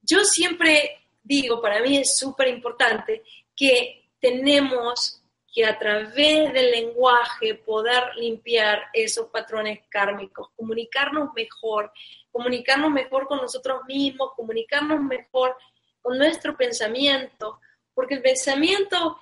yo 0.01 0.25
siempre 0.25 0.97
digo, 1.23 1.61
para 1.61 1.79
mí 1.83 1.99
es 1.99 2.17
súper 2.17 2.49
importante 2.49 3.23
que 3.55 4.09
tenemos 4.19 5.23
que 5.53 5.67
a 5.67 5.79
través 5.79 6.51
del 6.55 6.71
lenguaje 6.71 7.57
poder 7.57 8.15
limpiar 8.17 8.85
esos 8.95 9.27
patrones 9.27 9.81
kármicos, 9.91 10.49
comunicarnos 10.57 11.35
mejor, 11.35 11.93
comunicarnos 12.33 12.91
mejor 12.91 13.27
con 13.27 13.43
nosotros 13.43 13.83
mismos, 13.87 14.31
comunicarnos 14.35 15.03
mejor 15.03 15.55
con 16.01 16.17
nuestro 16.17 16.57
pensamiento, 16.57 17.61
porque 17.95 18.15
el 18.15 18.23
pensamiento, 18.23 19.19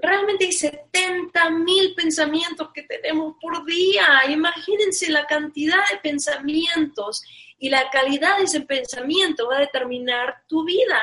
realmente 0.00 0.46
hay 0.46 0.52
70 0.52 1.50
mil 1.50 1.94
pensamientos 1.94 2.70
que 2.72 2.82
tenemos 2.82 3.34
por 3.40 3.64
día. 3.64 4.06
Imagínense 4.28 5.10
la 5.10 5.26
cantidad 5.26 5.80
de 5.90 5.98
pensamientos 5.98 7.22
y 7.58 7.70
la 7.70 7.90
calidad 7.90 8.38
de 8.38 8.44
ese 8.44 8.60
pensamiento 8.62 9.48
va 9.48 9.56
a 9.56 9.60
determinar 9.60 10.42
tu 10.48 10.64
vida. 10.64 11.00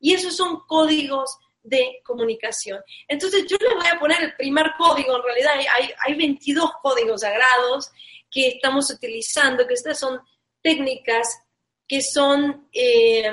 Y 0.00 0.14
esos 0.14 0.36
son 0.36 0.60
códigos 0.66 1.38
de 1.62 2.00
comunicación. 2.04 2.80
Entonces 3.06 3.46
yo 3.48 3.56
les 3.60 3.74
voy 3.74 3.86
a 3.86 3.98
poner 3.98 4.22
el 4.22 4.36
primer 4.36 4.72
código, 4.78 5.16
en 5.16 5.22
realidad 5.22 5.52
hay, 5.74 5.90
hay 5.98 6.14
22 6.14 6.70
códigos 6.82 7.20
sagrados 7.20 7.90
que 8.30 8.48
estamos 8.48 8.90
utilizando, 8.90 9.66
que 9.66 9.74
estas 9.74 9.98
son 9.98 10.20
técnicas 10.62 11.42
que 11.86 12.02
son, 12.02 12.68
eh, 12.72 13.32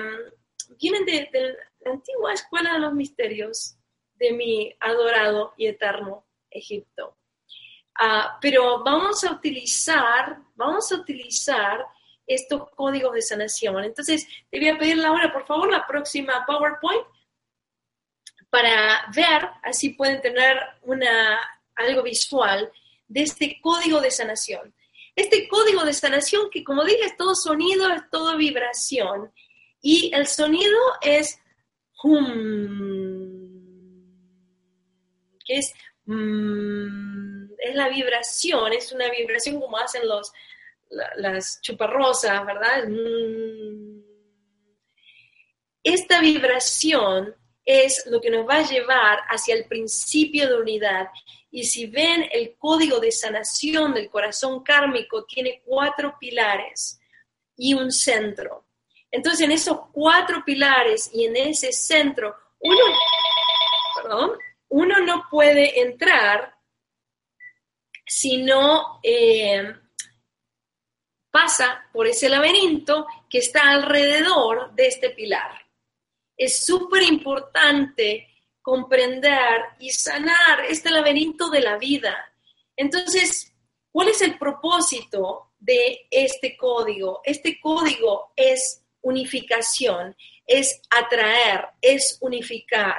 vienen 0.80 1.06
de, 1.06 1.30
de, 1.32 1.58
antigua 1.86 2.34
escuela 2.34 2.74
de 2.74 2.80
los 2.80 2.94
misterios 2.94 3.78
de 4.16 4.34
mi 4.34 4.76
adorado 4.80 5.54
y 5.58 5.68
eterno 5.68 6.26
Egipto. 6.50 7.18
Ah, 7.98 8.38
pero 8.42 8.84
vamos 8.84 9.24
a 9.24 9.32
utilizar, 9.32 10.38
vamos 10.56 10.92
a 10.92 10.96
utilizar 10.96 11.86
estos 12.28 12.70
códigos 12.72 13.14
de 13.14 13.22
sanación. 13.22 13.84
Entonces, 13.84 14.28
te 14.50 14.60
voy 14.60 14.70
a 14.70 14.78
pedir, 14.78 15.02
por 15.32 15.46
favor, 15.46 15.72
la 15.72 15.86
próxima 15.86 16.46
PowerPoint 16.46 17.06
para 18.50 19.06
ver, 19.14 19.50
así 19.64 19.90
pueden 19.90 20.22
tener 20.22 20.58
una, 20.84 21.40
algo 21.76 22.04
visual 22.04 22.72
de 23.08 23.24
este 23.24 23.60
código 23.62 24.00
de 24.02 24.12
sanación. 24.12 24.74
Este 25.16 25.48
código 25.48 25.84
de 25.84 25.94
sanación 25.94 26.50
que, 26.50 26.64
como 26.64 26.84
dije, 26.84 27.06
es 27.06 27.18
todo 27.18 27.36
sonido, 27.36 27.90
es 27.92 28.10
todo 28.10 28.38
vibración. 28.38 29.32
Y 29.82 30.12
el 30.14 30.28
sonido 30.28 30.78
es 31.02 31.40
que 35.46 35.58
es, 35.58 35.74
mm, 36.06 37.54
es 37.60 37.76
la 37.76 37.90
vibración, 37.90 38.74
es 38.74 38.92
una 38.92 39.10
vibración 39.10 39.60
como 39.60 39.78
hacen 39.78 40.08
los, 40.08 40.32
las 41.18 41.62
chuparrosas, 41.62 42.46
¿verdad? 42.46 42.88
Mm. 42.88 44.04
Esta 45.84 46.20
vibración 46.20 47.36
es 47.64 48.06
lo 48.08 48.22
que 48.22 48.30
nos 48.30 48.48
va 48.48 48.58
a 48.58 48.68
llevar 48.68 49.20
hacia 49.30 49.56
el 49.56 49.66
principio 49.66 50.48
de 50.48 50.62
unidad. 50.62 51.08
Y 51.52 51.64
si 51.64 51.88
ven, 51.88 52.28
el 52.32 52.56
código 52.58 53.00
de 53.00 53.12
sanación 53.12 53.94
del 53.94 54.10
corazón 54.10 54.64
kármico 54.64 55.26
tiene 55.26 55.62
cuatro 55.64 56.16
pilares 56.20 57.00
y 57.58 57.74
un 57.74 57.92
centro. 57.92 58.65
Entonces, 59.16 59.46
en 59.46 59.54
esos 59.54 59.78
cuatro 59.94 60.44
pilares 60.44 61.10
y 61.14 61.24
en 61.24 61.38
ese 61.38 61.72
centro, 61.72 62.36
uno, 62.60 64.38
uno 64.68 65.00
no 65.00 65.26
puede 65.32 65.80
entrar 65.80 66.54
si 68.06 68.44
no 68.44 69.00
eh, 69.02 69.74
pasa 71.32 71.88
por 71.94 72.08
ese 72.08 72.28
laberinto 72.28 73.08
que 73.30 73.38
está 73.38 73.70
alrededor 73.70 74.76
de 74.76 74.88
este 74.88 75.12
pilar. 75.12 75.66
Es 76.36 76.66
súper 76.66 77.04
importante 77.04 78.28
comprender 78.62 79.62
y 79.80 79.92
sanar 79.92 80.66
este 80.68 80.92
laberinto 80.92 81.50
de 81.50 81.62
la 81.62 81.78
vida. 81.78 82.34
Entonces, 82.76 83.54
¿cuál 83.94 84.10
es 84.10 84.22
el 84.22 84.38
propósito 84.38 85.54
de 85.58 86.06
este 86.12 86.58
código? 86.58 87.22
Este 87.24 87.62
código 87.62 88.34
es 88.36 88.82
unificación, 89.06 90.16
es 90.48 90.82
atraer, 90.90 91.68
es 91.82 92.18
unificar. 92.22 92.96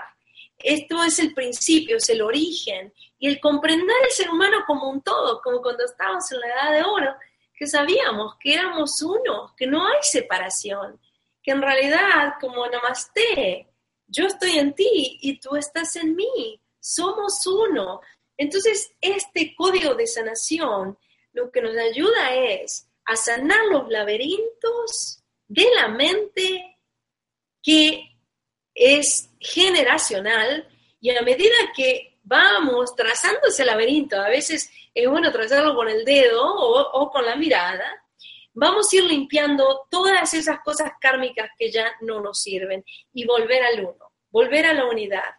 Esto 0.56 1.02
es 1.02 1.18
el 1.18 1.34
principio, 1.34 1.96
es 1.96 2.08
el 2.08 2.22
origen 2.22 2.92
y 3.18 3.28
el 3.28 3.40
comprender 3.40 3.96
el 4.04 4.10
ser 4.10 4.30
humano 4.30 4.58
como 4.66 4.88
un 4.88 5.02
todo, 5.02 5.40
como 5.42 5.60
cuando 5.60 5.84
estábamos 5.84 6.30
en 6.30 6.40
la 6.40 6.46
edad 6.46 6.72
de 6.72 6.82
oro, 6.84 7.14
que 7.54 7.66
sabíamos 7.66 8.36
que 8.40 8.54
éramos 8.54 9.02
uno, 9.02 9.52
que 9.56 9.66
no 9.66 9.86
hay 9.86 9.98
separación, 10.02 11.00
que 11.42 11.50
en 11.50 11.62
realidad, 11.62 12.34
como 12.40 12.66
namaste, 12.68 13.68
yo 14.06 14.26
estoy 14.26 14.58
en 14.58 14.74
ti 14.74 15.18
y 15.20 15.40
tú 15.40 15.56
estás 15.56 15.96
en 15.96 16.14
mí, 16.14 16.60
somos 16.78 17.44
uno. 17.46 18.00
Entonces, 18.36 18.92
este 19.00 19.54
código 19.56 19.94
de 19.94 20.06
sanación 20.06 20.96
lo 21.32 21.50
que 21.50 21.62
nos 21.62 21.76
ayuda 21.76 22.34
es 22.34 22.88
a 23.04 23.16
sanar 23.16 23.66
los 23.70 23.88
laberintos 23.88 25.24
de 25.48 25.66
la 25.74 25.88
mente 25.88 26.78
que 27.62 28.16
es 28.74 29.30
generacional 29.40 30.68
y 31.00 31.10
a 31.10 31.22
medida 31.22 31.54
que 31.74 32.18
vamos 32.22 32.94
trazando 32.96 33.48
ese 33.48 33.64
laberinto, 33.64 34.20
a 34.20 34.28
veces 34.28 34.70
es 34.92 35.08
bueno 35.08 35.30
trazarlo 35.30 35.74
con 35.74 35.88
el 35.88 36.04
dedo 36.04 36.42
o, 36.44 37.10
con 37.10 37.24
la 37.24 37.36
mirada, 37.36 38.04
vamos 38.52 38.92
a 38.92 38.96
ir 38.96 39.04
limpiando 39.04 39.86
todas 39.90 40.34
esas 40.34 40.60
cosas 40.64 40.92
kármicas 41.00 41.50
que 41.56 41.70
ya 41.70 41.92
no 42.00 42.20
nos 42.20 42.40
sirven 42.42 42.84
y 43.12 43.24
volver 43.24 43.62
al 43.62 43.84
uno, 43.84 44.12
volver 44.30 44.66
a 44.66 44.74
la 44.74 44.86
unidad, 44.86 45.34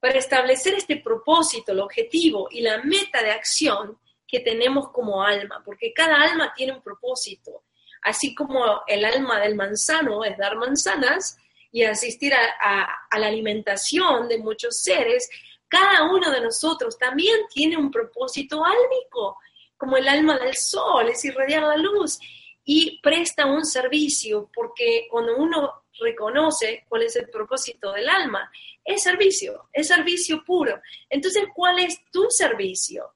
para 0.00 0.18
establecer 0.18 0.74
este 0.74 0.96
propósito, 0.96 1.72
el 1.72 1.80
objetivo 1.80 2.48
y 2.50 2.60
la 2.60 2.78
meta 2.82 3.22
de 3.22 3.30
acción 3.30 3.98
que 4.26 4.40
tenemos 4.40 4.90
como 4.90 5.22
alma, 5.22 5.62
porque 5.64 5.92
cada 5.92 6.20
alma 6.22 6.52
tiene 6.54 6.72
un 6.72 6.82
propósito, 6.82 7.64
así 8.06 8.36
como 8.36 8.82
el 8.86 9.04
alma 9.04 9.40
del 9.40 9.56
manzano 9.56 10.24
es 10.24 10.38
dar 10.38 10.56
manzanas 10.56 11.36
y 11.72 11.82
asistir 11.82 12.32
a, 12.32 13.18
la 13.18 13.26
alimentación 13.26 14.28
de 14.28 14.38
muchos 14.38 14.80
seres, 14.80 15.28
cada 15.66 16.04
uno 16.04 16.30
de 16.30 16.40
nosotros 16.40 16.96
también 16.96 17.36
tiene 17.52 17.76
un 17.76 17.90
propósito 17.90 18.64
álmico, 18.64 19.38
como 19.76 19.96
el 19.96 20.06
alma 20.06 20.38
del 20.38 20.54
sol, 20.54 21.08
es 21.08 21.24
irradiar 21.24 21.64
la 21.64 21.76
luz 21.76 22.20
y 22.64 23.00
presta 23.02 23.46
un 23.46 23.64
servicio, 23.64 24.48
porque 24.54 25.08
cuando 25.10 25.36
uno 25.36 25.82
reconoce 25.98 26.84
cuál 26.88 27.02
es 27.02 27.16
el 27.16 27.28
propósito 27.28 27.92
del 27.92 28.08
alma, 28.08 28.48
es 28.84 29.02
servicio, 29.02 29.68
es 29.72 29.88
servicio 29.88 30.44
puro. 30.44 30.80
Entonces, 31.10 31.42
¿cuál 31.52 31.80
es 31.80 31.98
tu 32.12 32.26
servicio? 32.28 33.15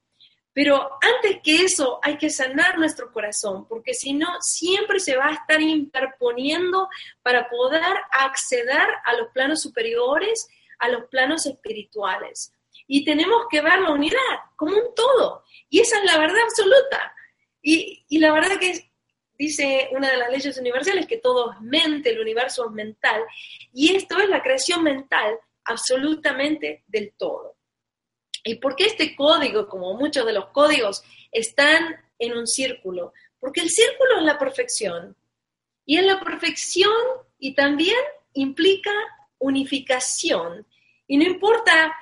Pero 0.53 0.89
antes 1.01 1.39
que 1.43 1.63
eso, 1.63 1.99
hay 2.03 2.17
que 2.17 2.29
sanar 2.29 2.77
nuestro 2.77 3.11
corazón, 3.11 3.67
porque 3.67 3.93
si 3.93 4.13
no, 4.13 4.27
siempre 4.41 4.99
se 4.99 5.15
va 5.15 5.27
a 5.27 5.33
estar 5.33 5.61
interponiendo 5.61 6.89
para 7.21 7.49
poder 7.49 7.95
acceder 8.11 8.87
a 9.05 9.13
los 9.13 9.29
planos 9.29 9.61
superiores, 9.61 10.47
a 10.79 10.89
los 10.89 11.05
planos 11.05 11.45
espirituales. 11.45 12.53
Y 12.87 13.05
tenemos 13.05 13.45
que 13.49 13.61
ver 13.61 13.79
la 13.79 13.91
unidad 13.91 14.19
como 14.57 14.75
un 14.75 14.93
todo. 14.93 15.43
Y 15.69 15.79
esa 15.79 15.99
es 15.99 16.11
la 16.11 16.17
verdad 16.19 16.41
absoluta. 16.43 17.15
Y, 17.61 18.05
y 18.09 18.19
la 18.19 18.33
verdad 18.33 18.59
que 18.59 18.91
dice 19.37 19.89
una 19.91 20.11
de 20.11 20.17
las 20.17 20.29
leyes 20.29 20.57
universales 20.57 21.07
que 21.07 21.17
todo 21.17 21.53
es 21.53 21.61
mente, 21.61 22.11
el 22.11 22.19
universo 22.19 22.65
es 22.65 22.71
mental, 22.71 23.23
y 23.73 23.95
esto 23.95 24.19
es 24.19 24.29
la 24.29 24.43
creación 24.43 24.83
mental 24.83 25.39
absolutamente 25.65 26.83
del 26.87 27.13
todo. 27.17 27.55
¿Y 28.43 28.55
por 28.55 28.75
qué 28.75 28.85
este 28.85 29.15
código, 29.15 29.67
como 29.67 29.93
muchos 29.95 30.25
de 30.25 30.33
los 30.33 30.47
códigos, 30.47 31.03
están 31.31 31.95
en 32.17 32.37
un 32.37 32.47
círculo? 32.47 33.13
Porque 33.39 33.61
el 33.61 33.69
círculo 33.69 34.17
es 34.19 34.23
la 34.23 34.39
perfección, 34.39 35.15
y 35.85 35.97
en 35.97 36.07
la 36.07 36.19
perfección 36.19 36.93
y 37.39 37.53
también 37.53 37.97
implica 38.33 38.91
unificación. 39.39 40.65
Y 41.07 41.17
no 41.17 41.23
importa 41.25 41.93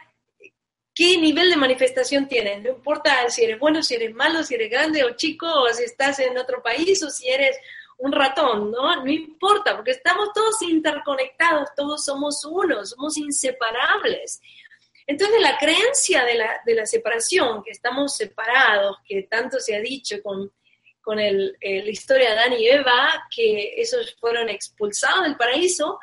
qué 0.94 1.18
nivel 1.18 1.50
de 1.50 1.56
manifestación 1.56 2.28
tienes. 2.28 2.62
No 2.62 2.70
importa 2.70 3.30
si 3.30 3.46
eres 3.46 3.58
bueno, 3.58 3.82
si 3.82 3.96
eres 3.96 4.14
malo, 4.14 4.44
si 4.44 4.56
eres 4.56 4.70
grande 4.70 5.04
o 5.04 5.16
chico, 5.16 5.48
si 5.74 5.84
estás 5.84 6.20
en 6.20 6.38
otro 6.38 6.62
país 6.62 7.02
o 7.04 7.10
si 7.10 7.30
eres 7.30 7.58
un 7.98 8.12
ratón, 8.12 8.72
¿no? 8.72 9.04
No 9.04 9.12
importa, 9.12 9.76
porque 9.76 9.92
estamos 9.92 10.30
todos 10.34 10.62
interconectados, 10.62 11.70
todos 11.76 12.06
somos 12.06 12.46
uno, 12.46 12.86
somos 12.86 13.18
inseparables. 13.18 14.42
Entonces 15.10 15.42
la 15.42 15.58
creencia 15.58 16.24
de 16.24 16.36
la, 16.36 16.62
de 16.64 16.76
la 16.76 16.86
separación, 16.86 17.64
que 17.64 17.72
estamos 17.72 18.16
separados, 18.16 18.98
que 19.08 19.24
tanto 19.24 19.60
se 19.60 19.76
ha 19.76 19.80
dicho 19.80 20.22
con, 20.22 20.54
con 21.02 21.20
el, 21.20 21.58
la 21.60 21.90
historia 21.90 22.30
de 22.30 22.38
Adán 22.38 22.54
y 22.54 22.68
Eva, 22.68 23.28
que 23.36 23.74
esos 23.78 24.16
fueron 24.20 24.50
expulsados 24.50 25.24
del 25.24 25.36
paraíso 25.36 26.00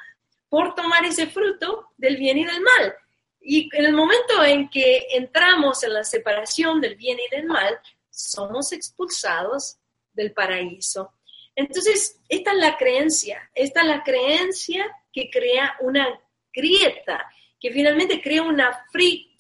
por 0.49 0.75
tomar 0.75 1.05
ese 1.05 1.29
fruto 1.29 1.91
del 1.97 2.17
bien 2.17 2.39
y 2.39 2.47
del 2.47 2.61
mal. 2.61 2.97
Y 3.41 3.69
en 3.77 3.85
el 3.85 3.93
momento 3.93 4.43
en 4.43 4.69
que 4.69 5.07
entramos 5.13 5.85
en 5.85 5.95
la 5.95 6.03
separación 6.03 6.81
del 6.81 6.97
bien 6.97 7.17
y 7.21 7.37
del 7.37 7.45
mal, 7.45 7.79
somos 8.11 8.73
expulsados 8.73 9.77
del 10.15 10.33
paraíso. 10.33 11.13
Entonces, 11.55 12.19
esta 12.29 12.51
es 12.51 12.59
la 12.59 12.77
creencia, 12.77 13.49
esta 13.55 13.83
es 13.83 13.87
la 13.87 14.03
creencia 14.03 14.85
que 15.13 15.31
crea 15.31 15.77
una 15.79 16.21
grieta, 16.53 17.25
que 17.61 17.71
finalmente 17.71 18.21
crea 18.23 18.43
una 18.43 18.87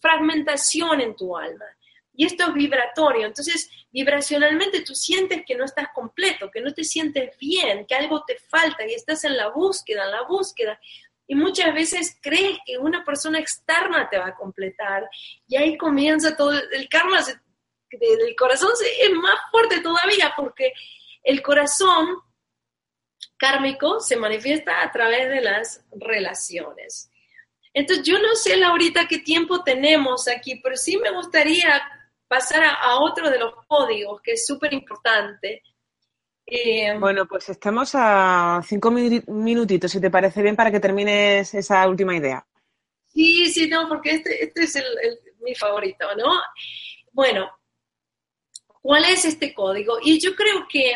fragmentación 0.00 1.00
en 1.00 1.14
tu 1.16 1.36
alma. 1.36 1.64
Y 2.14 2.24
esto 2.24 2.48
es 2.48 2.54
vibratorio. 2.54 3.26
Entonces, 3.26 3.70
vibracionalmente 3.90 4.80
tú 4.82 4.94
sientes 4.94 5.42
que 5.46 5.54
no 5.54 5.64
estás 5.64 5.88
completo, 5.94 6.50
que 6.50 6.60
no 6.60 6.72
te 6.72 6.84
sientes 6.84 7.36
bien, 7.38 7.86
que 7.86 7.94
algo 7.94 8.24
te 8.26 8.38
falta 8.38 8.86
y 8.86 8.94
estás 8.94 9.24
en 9.24 9.36
la 9.36 9.48
búsqueda, 9.48 10.04
en 10.04 10.12
la 10.12 10.22
búsqueda. 10.22 10.80
Y 11.26 11.34
muchas 11.34 11.74
veces 11.74 12.16
crees 12.22 12.58
que 12.64 12.78
una 12.78 13.04
persona 13.04 13.38
externa 13.38 14.08
te 14.08 14.18
va 14.18 14.28
a 14.28 14.34
completar. 14.34 15.08
Y 15.46 15.56
ahí 15.56 15.76
comienza 15.76 16.36
todo, 16.36 16.52
el 16.52 16.88
karma 16.88 17.22
del 17.90 18.36
corazón 18.36 18.70
es 19.00 19.12
más 19.12 19.38
fuerte 19.50 19.80
todavía 19.80 20.32
porque 20.36 20.72
el 21.22 21.42
corazón 21.42 22.22
kármico 23.36 24.00
se 24.00 24.16
manifiesta 24.16 24.82
a 24.82 24.90
través 24.90 25.28
de 25.28 25.40
las 25.40 25.84
relaciones. 25.90 27.10
Entonces, 27.76 28.06
yo 28.06 28.18
no 28.18 28.34
sé, 28.34 28.56
Laurita, 28.56 29.06
qué 29.06 29.18
tiempo 29.18 29.62
tenemos 29.62 30.28
aquí, 30.28 30.56
pero 30.62 30.76
sí 30.76 30.96
me 30.96 31.10
gustaría 31.10 31.82
pasar 32.26 32.64
a, 32.64 32.74
a 32.74 33.00
otro 33.00 33.30
de 33.30 33.38
los 33.38 33.54
códigos 33.66 34.20
que 34.22 34.32
es 34.32 34.46
súper 34.46 34.72
importante, 34.72 35.62
eh, 36.48 36.96
bueno, 37.00 37.26
pues 37.26 37.48
estamos 37.48 37.90
a 37.94 38.62
cinco 38.64 38.92
minutitos, 38.92 39.90
si 39.90 40.00
te 40.00 40.10
parece 40.10 40.42
bien, 40.42 40.54
para 40.54 40.70
que 40.70 40.78
termines 40.78 41.52
esa 41.54 41.88
última 41.88 42.16
idea. 42.16 42.46
Sí, 43.12 43.46
sí, 43.46 43.68
no, 43.68 43.88
porque 43.88 44.10
este, 44.10 44.44
este 44.44 44.62
es 44.62 44.84
mi 45.40 45.56
favorito, 45.56 46.06
¿no? 46.16 46.32
Bueno, 47.10 47.50
¿cuál 48.80 49.06
es 49.06 49.24
este 49.24 49.52
código? 49.52 49.98
Y 50.00 50.20
yo 50.20 50.36
creo 50.36 50.66
que, 50.68 50.92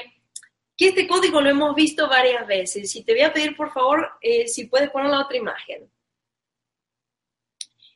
este 0.78 1.06
código 1.06 1.40
lo 1.40 1.50
hemos 1.50 1.74
visto 1.74 2.08
varias 2.08 2.46
veces. 2.46 2.94
Y 2.94 3.04
te 3.04 3.12
voy 3.12 3.22
a 3.22 3.32
pedir, 3.32 3.56
por 3.56 3.72
favor, 3.72 4.08
eh, 4.22 4.46
si 4.46 4.66
puedes 4.66 4.88
poner 4.90 5.10
la 5.10 5.22
otra 5.22 5.36
imagen. 5.36 5.90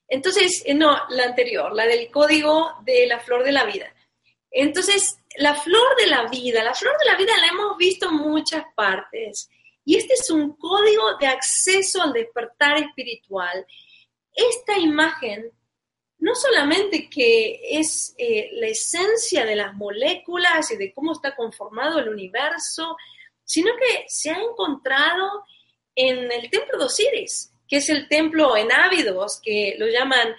Entonces, 0.08 0.62
eh, 0.66 0.74
no, 0.74 0.98
la 1.10 1.24
anterior, 1.24 1.72
la 1.72 1.86
del 1.86 2.10
código 2.10 2.72
de 2.84 3.06
la 3.06 3.20
flor 3.20 3.44
de 3.44 3.52
la 3.52 3.64
vida. 3.64 3.94
Entonces, 4.50 5.18
la 5.36 5.54
flor 5.54 5.96
de 5.96 6.06
la 6.06 6.28
vida, 6.28 6.62
la 6.62 6.74
flor 6.74 6.96
de 6.98 7.06
la 7.06 7.16
vida 7.16 7.32
la 7.38 7.48
hemos 7.48 7.76
visto 7.76 8.08
en 8.08 8.16
muchas 8.16 8.64
partes. 8.74 9.48
Y 9.84 9.96
este 9.96 10.14
es 10.14 10.30
un 10.30 10.56
código 10.56 11.16
de 11.18 11.26
acceso 11.26 12.02
al 12.02 12.12
despertar 12.12 12.78
espiritual. 12.78 13.66
Esta 14.32 14.78
imagen 14.78 15.50
no 16.18 16.34
solamente 16.34 17.10
que 17.10 17.60
es 17.78 18.14
eh, 18.16 18.50
la 18.54 18.68
esencia 18.68 19.44
de 19.44 19.56
las 19.56 19.74
moléculas 19.74 20.70
y 20.70 20.76
de 20.76 20.92
cómo 20.94 21.12
está 21.12 21.36
conformado 21.36 21.98
el 21.98 22.08
universo, 22.08 22.96
sino 23.44 23.72
que 23.76 24.04
se 24.08 24.30
ha 24.30 24.38
encontrado 24.38 25.44
en 25.94 26.32
el 26.32 26.48
templo 26.50 26.78
de 26.78 26.84
Osiris, 26.86 27.52
que 27.68 27.76
es 27.76 27.88
el 27.88 28.08
templo 28.08 28.56
en 28.56 28.72
Ávidos, 28.72 29.40
que 29.42 29.76
lo 29.78 29.86
llaman 29.86 30.34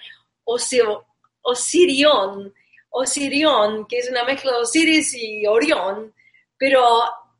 Osirión, 1.42 2.54
Osirión, 2.90 3.86
que 3.86 3.98
es 3.98 4.10
una 4.10 4.24
mezcla 4.24 4.52
de 4.52 4.58
Osiris 4.58 5.14
y 5.14 5.46
Orión, 5.46 6.14
pero 6.56 6.82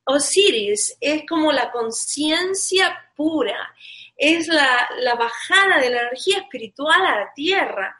Osiris 0.04 0.96
es 1.00 1.24
como 1.28 1.52
la 1.52 1.70
conciencia 1.70 3.10
pura, 3.16 3.74
es 4.16 4.48
la, 4.48 4.88
la, 5.00 5.14
bajada 5.14 5.80
de 5.80 5.90
la 5.90 6.02
energía 6.02 6.38
espiritual 6.38 7.04
a 7.04 7.20
la 7.20 7.32
tierra. 7.34 7.96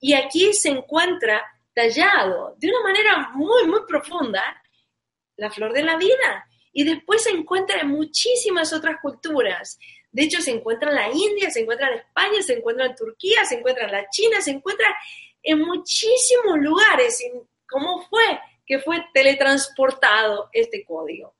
Y 0.00 0.14
aquí 0.14 0.52
se 0.54 0.70
encuentra 0.70 1.42
tallado 1.74 2.54
de 2.58 2.68
una 2.68 2.80
manera 2.82 3.30
muy, 3.34 3.66
muy 3.66 3.80
profunda 3.86 4.42
la 5.36 5.50
flor 5.50 5.72
de 5.72 5.82
la 5.82 5.96
vida. 5.96 6.46
Y 6.72 6.84
después 6.84 7.22
se 7.22 7.30
encuentra 7.30 7.80
en 7.80 7.88
muchísimas 7.88 8.72
otras 8.72 9.00
culturas, 9.00 9.78
De 10.10 10.22
hecho, 10.22 10.40
se 10.40 10.50
encuentra 10.52 10.90
en 10.90 10.96
la 10.96 11.10
India, 11.12 11.50
se 11.50 11.60
encuentra 11.60 11.88
en 11.88 11.98
España, 11.98 12.42
se 12.42 12.54
encuentra 12.54 12.86
en 12.86 12.96
Turquía, 12.96 13.44
se 13.44 13.56
encuentra 13.56 13.84
en 13.84 13.92
la 13.92 14.08
China, 14.08 14.40
se 14.40 14.52
encuentra 14.52 14.86
en 15.42 15.60
muchísimos 15.60 16.58
lugares. 16.58 17.22
¿Cómo 17.68 18.02
fue 18.08 18.40
que 18.66 18.78
fue 18.78 19.04
teletransportado 19.12 20.48
este 20.52 20.84
código? 20.84 21.34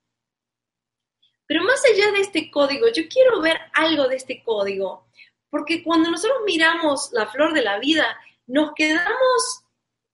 Pero 1.46 1.64
más 1.64 1.82
allá 1.84 2.12
de 2.12 2.20
este 2.20 2.50
código, 2.50 2.88
yo 2.88 3.08
quiero 3.08 3.40
ver 3.40 3.58
algo 3.72 4.06
de 4.06 4.16
este 4.16 4.42
código, 4.42 5.08
porque 5.48 5.82
cuando 5.82 6.10
nosotros 6.10 6.40
miramos 6.44 7.10
la 7.12 7.26
flor 7.26 7.54
de 7.54 7.62
la 7.62 7.78
vida, 7.78 8.18
nos 8.46 8.72
quedamos 8.74 9.64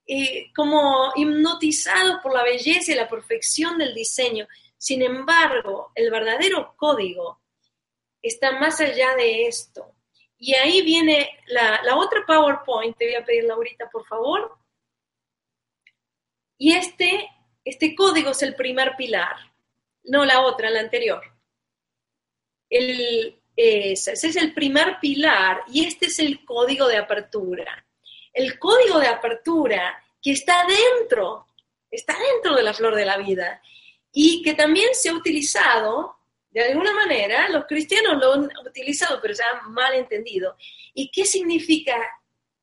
eh, 0.06 0.52
como 0.54 1.12
hipnotizados 1.16 2.20
por 2.22 2.32
la 2.32 2.44
belleza 2.44 2.92
y 2.92 2.94
la 2.94 3.08
perfección 3.08 3.78
del 3.78 3.94
diseño. 3.94 4.46
Sin 4.78 5.02
embargo, 5.02 5.90
el 5.96 6.10
verdadero 6.10 6.74
código 6.76 7.40
está 8.28 8.58
más 8.58 8.80
allá 8.80 9.14
de 9.14 9.46
esto. 9.46 9.94
Y 10.38 10.54
ahí 10.54 10.82
viene 10.82 11.30
la, 11.46 11.82
la 11.82 11.96
otra 11.96 12.24
PowerPoint, 12.26 12.96
te 12.96 13.06
voy 13.06 13.14
a 13.14 13.24
pedir, 13.24 13.44
Laurita, 13.44 13.88
por 13.90 14.06
favor. 14.06 14.58
Y 16.58 16.72
este, 16.72 17.28
este 17.64 17.94
código 17.94 18.30
es 18.30 18.42
el 18.42 18.54
primer 18.54 18.96
pilar 18.96 19.36
no 20.04 20.24
la 20.24 20.42
otra, 20.42 20.70
la 20.70 20.80
anterior. 20.80 21.22
El, 22.68 23.40
ese 23.56 24.12
es 24.12 24.36
el 24.36 24.52
primer 24.52 24.98
pilar 25.00 25.62
y 25.68 25.86
este 25.86 26.06
es 26.06 26.18
el 26.18 26.44
código 26.44 26.86
de 26.88 26.98
apertura. 26.98 27.86
El 28.32 28.58
código 28.58 28.98
de 28.98 29.08
apertura 29.08 30.02
que 30.20 30.32
está 30.32 30.66
dentro, 30.66 31.46
está 31.90 32.16
dentro 32.18 32.56
de 32.56 32.62
la 32.62 32.74
flor 32.74 32.94
de 32.94 33.06
la 33.06 33.16
vida 33.16 33.62
y 34.12 34.42
que 34.42 34.54
también 34.54 34.94
se 34.94 35.10
ha 35.10 35.14
utilizado, 35.14 36.16
de 36.54 36.62
alguna 36.70 36.92
manera, 36.92 37.48
los 37.48 37.66
cristianos 37.66 38.16
lo 38.20 38.32
han 38.32 38.48
utilizado, 38.64 39.20
pero 39.20 39.34
se 39.34 39.42
han 39.42 39.72
mal 39.72 39.92
entendido. 39.94 40.56
¿Y 40.94 41.10
qué 41.10 41.24
significa 41.24 41.96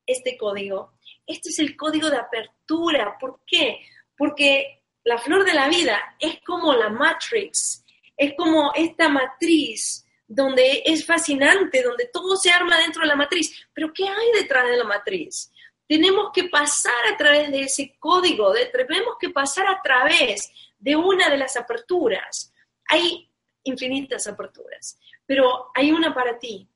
este 0.05 0.37
código? 0.37 0.93
Este 1.27 1.49
es 1.49 1.59
el 1.59 1.75
código 1.75 2.09
de 2.09 2.15
apertura. 2.15 3.17
¿Por 3.19 3.41
qué? 3.45 3.81
Porque 4.17 4.83
la 5.03 5.17
flor 5.17 5.43
de 5.43 5.53
la 5.53 5.67
vida 5.67 6.15
es 6.19 6.39
como 6.41 6.73
la 6.73 6.89
Matrix, 6.89 7.83
es 8.15 8.33
como 8.37 8.71
esta 8.73 9.09
matriz 9.09 10.05
donde 10.25 10.83
es 10.85 11.05
fascinante, 11.05 11.83
donde 11.83 12.05
todo 12.13 12.37
se 12.37 12.49
arma 12.49 12.77
dentro 12.77 13.01
de 13.01 13.09
la 13.09 13.15
matriz. 13.17 13.67
Pero 13.73 13.91
¿qué 13.93 14.07
hay 14.07 14.41
detrás 14.41 14.69
de 14.69 14.77
la 14.77 14.85
matriz? 14.85 15.51
Tenemos 15.85 16.31
que 16.33 16.45
pasar 16.45 17.07
a 17.11 17.17
través 17.17 17.51
de 17.51 17.63
ese 17.63 17.97
código, 17.99 18.53
tenemos 18.71 19.15
que 19.19 19.31
pasar 19.31 19.67
a 19.67 19.81
través 19.81 20.49
de 20.79 20.95
una 20.95 21.29
de 21.29 21.35
las 21.35 21.57
aperturas. 21.57 22.53
Hay 22.87 23.30
infinitas 23.63 24.27
aperturas, 24.27 24.99
pero 25.25 25.71
hay 25.73 25.91
una 25.91 26.13
para 26.13 26.37
ti. 26.37 26.67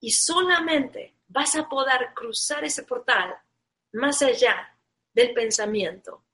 Y 0.00 0.10
solamente 0.12 1.14
vas 1.28 1.54
a 1.56 1.68
poder 1.68 2.12
cruzar 2.14 2.64
ese 2.64 2.84
portal 2.84 3.34
más 3.92 4.22
allá 4.22 4.76
del 5.12 5.32
pensamiento. 5.34 6.24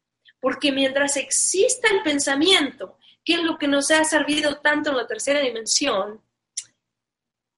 Porque 0.40 0.70
mientras 0.70 1.16
exista 1.16 1.88
el 1.88 2.02
pensamiento, 2.02 2.98
que 3.24 3.34
es 3.34 3.42
lo 3.42 3.58
que 3.58 3.66
nos 3.66 3.90
ha 3.90 4.04
servido 4.04 4.58
tanto 4.60 4.90
en 4.90 4.96
la 4.98 5.06
tercera 5.06 5.40
dimensión, 5.40 6.22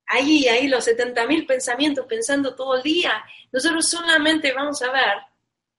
ahí, 0.07 0.49
ahí 0.49 0.69
los 0.69 0.87
70.000 0.87 1.47
pensamientos 1.47 2.07
pensando 2.07 2.55
todo 2.55 2.77
el 2.77 2.83
día, 2.83 3.23
nosotros 3.53 3.89
solamente 3.89 4.53
vamos 4.53 4.81
a 4.83 4.91
ver 4.91 5.19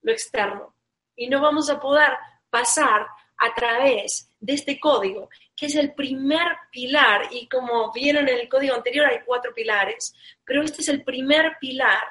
lo 0.02 0.12
externo. 0.12 0.76
Y 1.16 1.28
no 1.28 1.42
vamos 1.42 1.70
a 1.70 1.80
poder 1.80 2.12
pasar 2.50 3.08
a 3.38 3.54
través 3.54 4.30
de 4.40 4.54
este 4.54 4.80
código, 4.80 5.30
que 5.60 5.66
es 5.66 5.76
el 5.76 5.94
primer 5.94 6.56
pilar, 6.72 7.28
y 7.32 7.50
como 7.50 7.92
vieron 7.92 8.30
en 8.30 8.40
el 8.40 8.48
código 8.48 8.76
anterior 8.76 9.08
hay 9.08 9.20
cuatro 9.26 9.54
pilares, 9.54 10.14
pero 10.46 10.64
este 10.64 10.82
es 10.82 10.88
el 10.88 11.04
primer 11.04 11.58
pilar, 11.60 12.02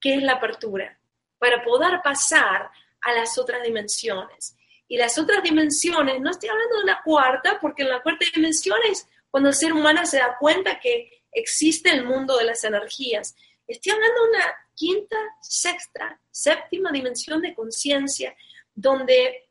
que 0.00 0.14
es 0.14 0.22
la 0.22 0.32
apertura, 0.32 0.98
para 1.38 1.62
poder 1.62 2.00
pasar 2.02 2.70
a 3.02 3.12
las 3.12 3.36
otras 3.36 3.62
dimensiones. 3.62 4.56
Y 4.88 4.96
las 4.96 5.18
otras 5.18 5.42
dimensiones, 5.42 6.22
no 6.22 6.30
estoy 6.30 6.48
hablando 6.48 6.78
de 6.78 6.84
una 6.84 7.02
cuarta, 7.04 7.58
porque 7.60 7.82
en 7.82 7.90
la 7.90 8.02
cuarta 8.02 8.24
dimensión 8.34 8.78
es 8.90 9.06
cuando 9.30 9.50
el 9.50 9.54
ser 9.54 9.74
humano 9.74 10.06
se 10.06 10.16
da 10.16 10.38
cuenta 10.40 10.80
que 10.80 11.22
existe 11.32 11.90
el 11.90 12.06
mundo 12.06 12.38
de 12.38 12.44
las 12.44 12.64
energías. 12.64 13.36
Estoy 13.66 13.92
hablando 13.92 14.22
de 14.22 14.30
una 14.30 14.54
quinta, 14.74 15.18
sexta, 15.42 16.18
séptima 16.30 16.90
dimensión 16.92 17.42
de 17.42 17.54
conciencia, 17.54 18.34
donde 18.74 19.43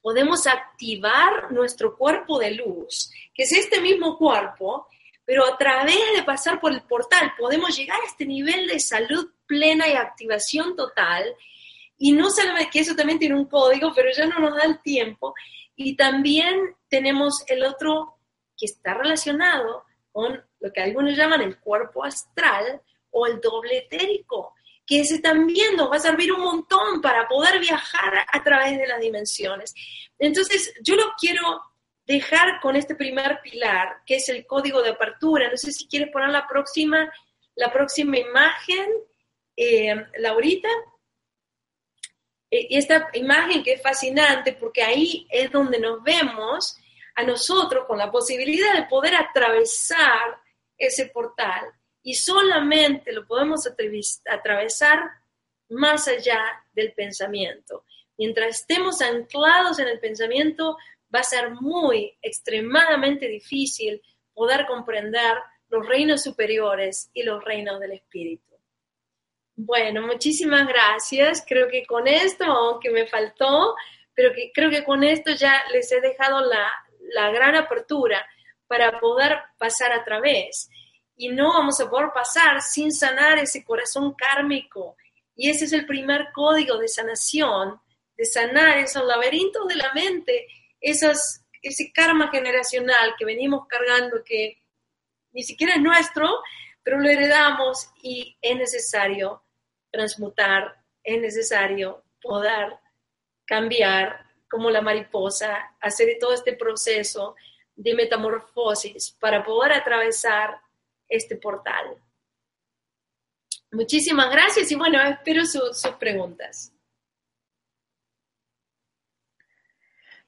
podemos 0.00 0.46
activar 0.46 1.52
nuestro 1.52 1.96
cuerpo 1.96 2.38
de 2.38 2.52
luz, 2.52 3.10
que 3.34 3.42
es 3.42 3.52
este 3.52 3.80
mismo 3.80 4.16
cuerpo, 4.16 4.86
pero 5.24 5.44
a 5.44 5.58
través 5.58 6.00
de 6.16 6.22
pasar 6.22 6.60
por 6.60 6.72
el 6.72 6.82
portal 6.82 7.32
podemos 7.38 7.76
llegar 7.76 8.00
a 8.00 8.06
este 8.06 8.24
nivel 8.24 8.66
de 8.66 8.80
salud 8.80 9.30
plena 9.46 9.86
y 9.88 9.92
activación 9.92 10.74
total 10.76 11.34
y 11.98 12.12
no 12.12 12.30
solamente 12.30 12.70
que 12.70 12.80
eso 12.80 12.94
también 12.94 13.18
tiene 13.18 13.34
un 13.34 13.46
código, 13.46 13.92
pero 13.94 14.08
ya 14.16 14.26
no 14.26 14.38
nos 14.38 14.56
da 14.56 14.62
el 14.62 14.80
tiempo. 14.80 15.34
Y 15.74 15.96
también 15.96 16.76
tenemos 16.88 17.42
el 17.48 17.64
otro 17.64 18.18
que 18.56 18.66
está 18.66 18.94
relacionado 18.94 19.84
con 20.12 20.42
lo 20.60 20.72
que 20.72 20.80
algunos 20.80 21.16
llaman 21.16 21.42
el 21.42 21.58
cuerpo 21.58 22.04
astral 22.04 22.80
o 23.10 23.26
el 23.26 23.40
doble 23.40 23.78
etérico, 23.78 24.54
que 24.88 25.00
ese 25.00 25.18
también 25.18 25.76
nos 25.76 25.92
va 25.92 25.96
a 25.96 26.00
servir 26.00 26.32
un 26.32 26.40
montón 26.40 27.02
para 27.02 27.28
poder 27.28 27.60
viajar 27.60 28.24
a 28.26 28.42
través 28.42 28.78
de 28.78 28.86
las 28.86 28.98
dimensiones. 28.98 29.74
Entonces, 30.18 30.72
yo 30.82 30.96
lo 30.96 31.12
quiero 31.20 31.42
dejar 32.06 32.58
con 32.62 32.74
este 32.74 32.94
primer 32.94 33.40
pilar, 33.42 33.98
que 34.06 34.16
es 34.16 34.30
el 34.30 34.46
código 34.46 34.80
de 34.82 34.90
apertura. 34.90 35.50
No 35.50 35.58
sé 35.58 35.72
si 35.72 35.86
quieres 35.86 36.10
poner 36.10 36.30
la 36.30 36.48
próxima, 36.48 37.12
la 37.54 37.70
próxima 37.70 38.16
imagen, 38.16 38.88
eh, 39.54 39.94
Laurita. 40.20 40.70
Eh, 42.50 42.68
y 42.70 42.78
esta 42.78 43.10
imagen 43.12 43.62
que 43.62 43.74
es 43.74 43.82
fascinante 43.82 44.54
porque 44.54 44.82
ahí 44.82 45.26
es 45.28 45.52
donde 45.52 45.78
nos 45.78 46.02
vemos 46.02 46.78
a 47.14 47.24
nosotros 47.24 47.84
con 47.86 47.98
la 47.98 48.10
posibilidad 48.10 48.72
de 48.72 48.86
poder 48.86 49.16
atravesar 49.16 50.40
ese 50.78 51.08
portal 51.08 51.77
y 52.02 52.14
solamente 52.14 53.12
lo 53.12 53.26
podemos 53.26 53.68
atravesar 54.26 55.00
más 55.68 56.08
allá 56.08 56.40
del 56.72 56.92
pensamiento. 56.92 57.84
Mientras 58.16 58.60
estemos 58.60 59.00
anclados 59.00 59.78
en 59.78 59.88
el 59.88 60.00
pensamiento, 60.00 60.76
va 61.14 61.20
a 61.20 61.24
ser 61.24 61.50
muy, 61.50 62.16
extremadamente 62.22 63.28
difícil 63.28 64.02
poder 64.34 64.66
comprender 64.66 65.36
los 65.68 65.86
reinos 65.86 66.22
superiores 66.22 67.10
y 67.12 67.22
los 67.22 67.44
reinos 67.44 67.80
del 67.80 67.92
espíritu. 67.92 68.56
Bueno, 69.54 70.06
muchísimas 70.06 70.66
gracias. 70.68 71.44
Creo 71.46 71.68
que 71.68 71.84
con 71.84 72.06
esto, 72.06 72.44
aunque 72.44 72.90
me 72.90 73.06
faltó, 73.06 73.74
pero 74.14 74.32
que 74.32 74.52
creo 74.52 74.70
que 74.70 74.84
con 74.84 75.02
esto 75.02 75.32
ya 75.32 75.62
les 75.72 75.90
he 75.92 76.00
dejado 76.00 76.40
la, 76.40 76.70
la 77.12 77.30
gran 77.30 77.56
apertura 77.56 78.24
para 78.66 79.00
poder 79.00 79.36
pasar 79.58 79.92
a 79.92 80.04
través. 80.04 80.70
Y 81.18 81.28
no 81.28 81.52
vamos 81.52 81.78
a 81.80 81.90
poder 81.90 82.10
pasar 82.14 82.62
sin 82.62 82.90
sanar 82.92 83.38
ese 83.38 83.62
corazón 83.64 84.14
kármico. 84.14 84.96
Y 85.34 85.50
ese 85.50 85.66
es 85.66 85.72
el 85.74 85.84
primer 85.84 86.28
código 86.32 86.78
de 86.78 86.88
sanación, 86.88 87.78
de 88.16 88.24
sanar 88.24 88.78
esos 88.78 89.04
laberintos 89.04 89.68
de 89.68 89.76
la 89.76 89.92
mente, 89.92 90.46
esas, 90.80 91.44
ese 91.60 91.92
karma 91.92 92.30
generacional 92.30 93.14
que 93.18 93.26
venimos 93.26 93.66
cargando 93.66 94.22
que 94.24 94.62
ni 95.32 95.42
siquiera 95.42 95.74
es 95.74 95.82
nuestro, 95.82 96.40
pero 96.82 96.98
lo 96.98 97.08
heredamos 97.08 97.90
y 98.02 98.38
es 98.40 98.56
necesario 98.56 99.42
transmutar, 99.90 100.76
es 101.02 101.20
necesario 101.20 102.04
poder 102.22 102.78
cambiar 103.44 104.24
como 104.48 104.70
la 104.70 104.80
mariposa, 104.80 105.76
hacer 105.80 106.16
todo 106.18 106.32
este 106.32 106.54
proceso 106.54 107.34
de 107.76 107.94
metamorfosis 107.94 109.16
para 109.20 109.44
poder 109.44 109.72
atravesar 109.72 110.60
este 111.08 111.36
portal. 111.36 111.96
Muchísimas 113.70 114.30
gracias 114.30 114.70
y 114.72 114.74
bueno, 114.74 115.00
espero 115.02 115.44
sus 115.44 115.86
preguntas. 115.98 116.72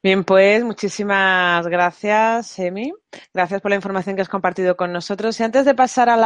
Bien, 0.03 0.25
pues 0.25 0.65
muchísimas 0.65 1.67
gracias, 1.67 2.59
Emi. 2.59 2.95
Gracias 3.35 3.61
por 3.61 3.71
la 3.71 3.75
información 3.75 4.17
que 4.17 4.23
has 4.23 4.31
compartido 4.31 4.75
con 4.75 4.93
nosotros. 4.93 5.39
Y 5.39 5.43
antes 5.43 5.67
de 5.67 5.75
pasar 5.75 6.09
a, 6.09 6.17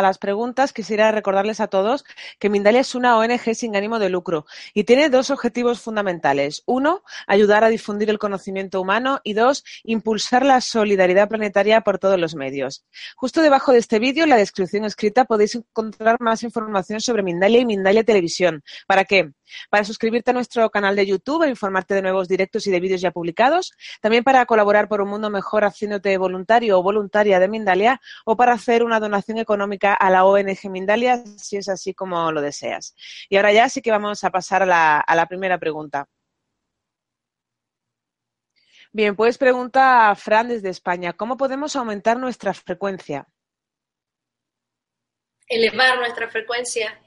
las 0.00 0.18
preguntas, 0.18 0.72
quisiera 0.72 1.10
recordarles 1.10 1.58
a 1.60 1.66
todos 1.66 2.04
que 2.38 2.50
Mindalia 2.50 2.82
es 2.82 2.94
una 2.94 3.18
ONG 3.18 3.54
sin 3.54 3.74
ánimo 3.74 3.98
de 3.98 4.10
lucro 4.10 4.46
y 4.74 4.84
tiene 4.84 5.08
dos 5.10 5.30
objetivos 5.30 5.80
fundamentales. 5.80 6.62
Uno, 6.66 7.02
ayudar 7.26 7.64
a 7.64 7.68
difundir 7.68 8.10
el 8.10 8.18
conocimiento 8.18 8.80
humano 8.80 9.20
y 9.24 9.32
dos, 9.32 9.64
impulsar 9.82 10.44
la 10.44 10.60
solidaridad 10.60 11.28
planetaria 11.28 11.80
por 11.80 11.98
todos 11.98 12.20
los 12.20 12.36
medios. 12.36 12.84
Justo 13.16 13.42
debajo 13.42 13.72
de 13.72 13.78
este 13.78 13.98
vídeo, 13.98 14.22
en 14.24 14.30
la 14.30 14.36
descripción 14.36 14.84
escrita, 14.84 15.24
podéis 15.24 15.56
encontrar 15.56 16.16
más 16.20 16.44
información 16.44 17.00
sobre 17.00 17.24
Mindalia 17.24 17.60
y 17.60 17.66
Mindalia 17.66 18.04
Televisión. 18.04 18.62
¿Para 18.86 19.04
qué? 19.04 19.32
Para 19.70 19.84
suscribirte 19.84 20.30
a 20.30 20.34
nuestro 20.34 20.70
canal 20.70 20.96
de 20.96 21.06
YouTube 21.06 21.44
e 21.44 21.48
informarte 21.48 21.94
de 21.94 22.02
nuevos 22.02 22.28
directos 22.28 22.66
y 22.66 22.70
de 22.70 22.80
vídeos 22.80 23.00
ya 23.00 23.10
publicados, 23.16 23.72
también 24.02 24.22
para 24.24 24.44
colaborar 24.44 24.88
por 24.88 25.00
un 25.00 25.08
mundo 25.08 25.30
mejor 25.30 25.64
haciéndote 25.64 26.18
voluntario 26.18 26.78
o 26.78 26.82
voluntaria 26.82 27.40
de 27.40 27.48
Mindalia 27.48 27.98
o 28.26 28.36
para 28.36 28.52
hacer 28.52 28.82
una 28.82 29.00
donación 29.00 29.38
económica 29.38 29.94
a 29.94 30.10
la 30.10 30.26
ONG 30.26 30.68
Mindalia 30.68 31.24
si 31.38 31.56
es 31.56 31.70
así 31.70 31.94
como 31.94 32.30
lo 32.30 32.42
deseas. 32.42 32.94
Y 33.30 33.36
ahora 33.36 33.54
ya 33.54 33.70
sí 33.70 33.80
que 33.80 33.90
vamos 33.90 34.22
a 34.22 34.28
pasar 34.30 34.64
a 34.64 34.66
la, 34.66 35.00
a 35.00 35.14
la 35.14 35.24
primera 35.24 35.56
pregunta. 35.56 36.06
Bien, 38.92 39.16
pues 39.16 39.38
pregunta 39.38 40.10
a 40.10 40.14
Fran 40.14 40.48
desde 40.48 40.68
España, 40.68 41.14
¿cómo 41.14 41.38
podemos 41.38 41.74
aumentar 41.74 42.18
nuestra 42.18 42.52
frecuencia? 42.52 43.26
Elevar 45.48 45.98
nuestra 46.00 46.28
frecuencia. 46.28 47.00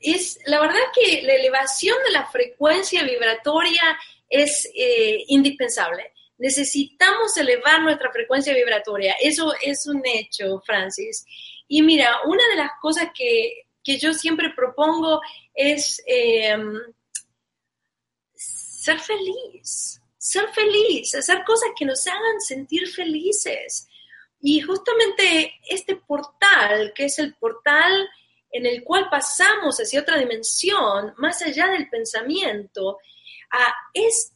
es 0.00 0.40
la 0.46 0.58
verdad 0.58 0.82
que 0.92 1.22
la 1.22 1.34
elevación 1.34 1.96
de 2.04 2.10
la 2.10 2.26
frecuencia 2.26 3.04
vibratoria 3.04 3.96
es 4.28 4.68
eh, 4.74 5.24
indispensable. 5.28 6.12
Necesitamos 6.38 7.36
elevar 7.36 7.82
nuestra 7.82 8.10
frecuencia 8.10 8.54
vibratoria. 8.54 9.14
Eso 9.20 9.54
es 9.62 9.86
un 9.86 10.02
hecho, 10.04 10.60
Francis. 10.66 11.24
Y 11.68 11.82
mira, 11.82 12.18
una 12.26 12.46
de 12.48 12.56
las 12.56 12.70
cosas 12.80 13.08
que, 13.14 13.64
yo 13.84 14.14
siempre 14.14 14.50
propongo 14.56 15.20
es 15.54 16.02
em, 16.06 16.74
ser 18.34 18.98
feliz 18.98 20.00
ser 20.24 20.48
feliz, 20.54 21.14
hacer 21.14 21.44
cosas 21.44 21.68
que 21.78 21.84
nos 21.84 22.06
hagan 22.06 22.40
sentir 22.40 22.88
felices. 22.88 23.86
Y 24.40 24.62
justamente 24.62 25.52
este 25.68 25.96
portal, 25.96 26.94
que 26.94 27.04
es 27.04 27.18
el 27.18 27.34
portal 27.34 28.08
en 28.50 28.64
el 28.64 28.82
cual 28.82 29.08
pasamos 29.10 29.76
hacia 29.76 30.00
otra 30.00 30.16
dimensión, 30.16 31.12
más 31.18 31.42
allá 31.42 31.66
del 31.66 31.90
pensamiento, 31.90 32.98
es, 33.92 34.30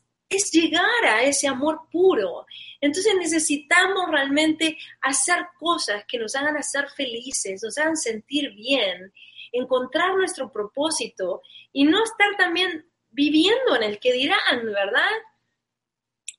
llegar 0.53 1.05
a 1.05 1.23
ese 1.23 1.49
amor 1.49 1.89
puro. 1.91 2.47
Entonces 2.81 3.15
necesitamos 3.19 4.11
realmente 4.11 4.77
hacer 5.01 5.47
cosas 5.59 6.05
que 6.07 6.19
nos 6.19 6.35
hagan 6.37 6.57
hacer 6.57 6.89
felices, 6.91 7.63
nos 7.63 7.79
hagan 7.79 7.97
sentir 7.97 8.51
bien, 8.55 9.13
encontrar 9.53 10.15
nuestro 10.15 10.53
propósito 10.53 11.43
y 11.73 11.85
no 11.85 12.05
estar 12.05 12.37
también 12.37 12.87
viviendo 13.11 13.77
en 13.77 13.85
el 13.85 13.99
que 13.99 14.13
dirán, 14.13 14.67
¿verdad? 14.67 15.11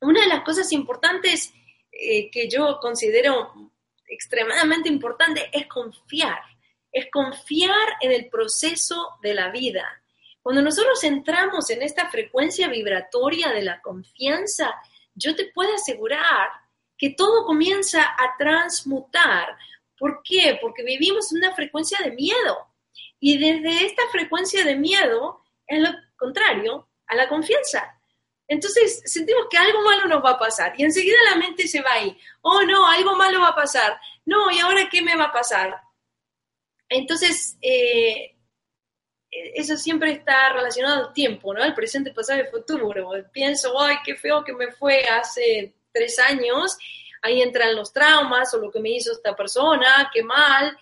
Una 0.01 0.21
de 0.21 0.27
las 0.27 0.43
cosas 0.43 0.71
importantes 0.71 1.51
eh, 1.91 2.29
que 2.29 2.47
yo 2.47 2.77
considero 2.79 3.71
extremadamente 4.07 4.89
importante 4.89 5.49
es 5.51 5.67
confiar, 5.67 6.41
es 6.91 7.09
confiar 7.11 7.97
en 8.01 8.11
el 8.11 8.29
proceso 8.29 9.17
de 9.21 9.33
la 9.33 9.49
vida. 9.51 9.85
Cuando 10.41 10.61
nosotros 10.61 11.03
entramos 11.03 11.69
en 11.69 11.81
esta 11.81 12.09
frecuencia 12.09 12.67
vibratoria 12.67 13.49
de 13.49 13.61
la 13.61 13.81
confianza, 13.81 14.73
yo 15.13 15.35
te 15.35 15.51
puedo 15.53 15.73
asegurar 15.73 16.49
que 16.97 17.11
todo 17.11 17.45
comienza 17.45 18.03
a 18.03 18.35
transmutar. 18.37 19.57
¿Por 19.97 20.21
qué? 20.23 20.57
Porque 20.61 20.83
vivimos 20.83 21.31
una 21.31 21.53
frecuencia 21.53 21.99
de 22.03 22.11
miedo. 22.11 22.67
Y 23.19 23.37
desde 23.37 23.85
esta 23.85 24.03
frecuencia 24.11 24.63
de 24.63 24.75
miedo 24.75 25.43
es 25.67 25.81
lo 25.81 25.89
contrario 26.17 26.89
a 27.07 27.15
la 27.15 27.27
confianza. 27.27 27.99
Entonces 28.47 29.01
sentimos 29.05 29.45
que 29.49 29.57
algo 29.57 29.83
malo 29.83 30.07
nos 30.07 30.25
va 30.25 30.31
a 30.31 30.39
pasar 30.39 30.73
y 30.75 30.83
enseguida 30.83 31.17
la 31.29 31.35
mente 31.35 31.67
se 31.67 31.81
va 31.81 31.93
ahí. 31.93 32.17
Oh, 32.41 32.63
no, 32.63 32.87
algo 32.87 33.15
malo 33.15 33.41
va 33.41 33.49
a 33.49 33.55
pasar. 33.55 33.99
No, 34.25 34.49
¿y 34.51 34.59
ahora 34.59 34.89
qué 34.89 35.01
me 35.01 35.15
va 35.15 35.25
a 35.25 35.31
pasar? 35.31 35.79
Entonces, 36.89 37.57
eh, 37.61 38.35
eso 39.31 39.77
siempre 39.77 40.11
está 40.11 40.53
relacionado 40.53 41.07
al 41.07 41.13
tiempo, 41.13 41.53
¿no? 41.53 41.63
El 41.63 41.73
presente, 41.73 42.11
pasado 42.11 42.41
y 42.41 42.51
futuro. 42.51 42.93
Pienso, 43.31 43.79
ay, 43.79 43.97
qué 44.03 44.15
feo 44.15 44.43
que 44.43 44.53
me 44.53 44.71
fue 44.71 45.03
hace 45.05 45.75
tres 45.91 46.17
años. 46.19 46.77
Ahí 47.21 47.41
entran 47.41 47.75
los 47.75 47.91
traumas 47.91 48.53
o 48.53 48.57
lo 48.57 48.71
que 48.71 48.79
me 48.79 48.91
hizo 48.91 49.11
esta 49.11 49.35
persona, 49.35 50.09
qué 50.13 50.23
mal. 50.23 50.77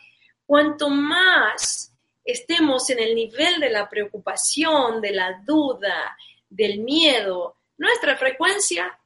Cuanto 0.45 0.89
más 0.89 1.93
estemos 2.23 2.89
en 2.89 2.99
el 2.99 3.15
nivel 3.15 3.59
de 3.59 3.69
la 3.69 3.89
preocupación, 3.89 5.01
de 5.01 5.11
la 5.11 5.41
duda, 5.43 6.15
del 6.49 6.79
miedo, 6.79 7.57
nuestra 7.77 8.17
frecuencia 8.17 8.97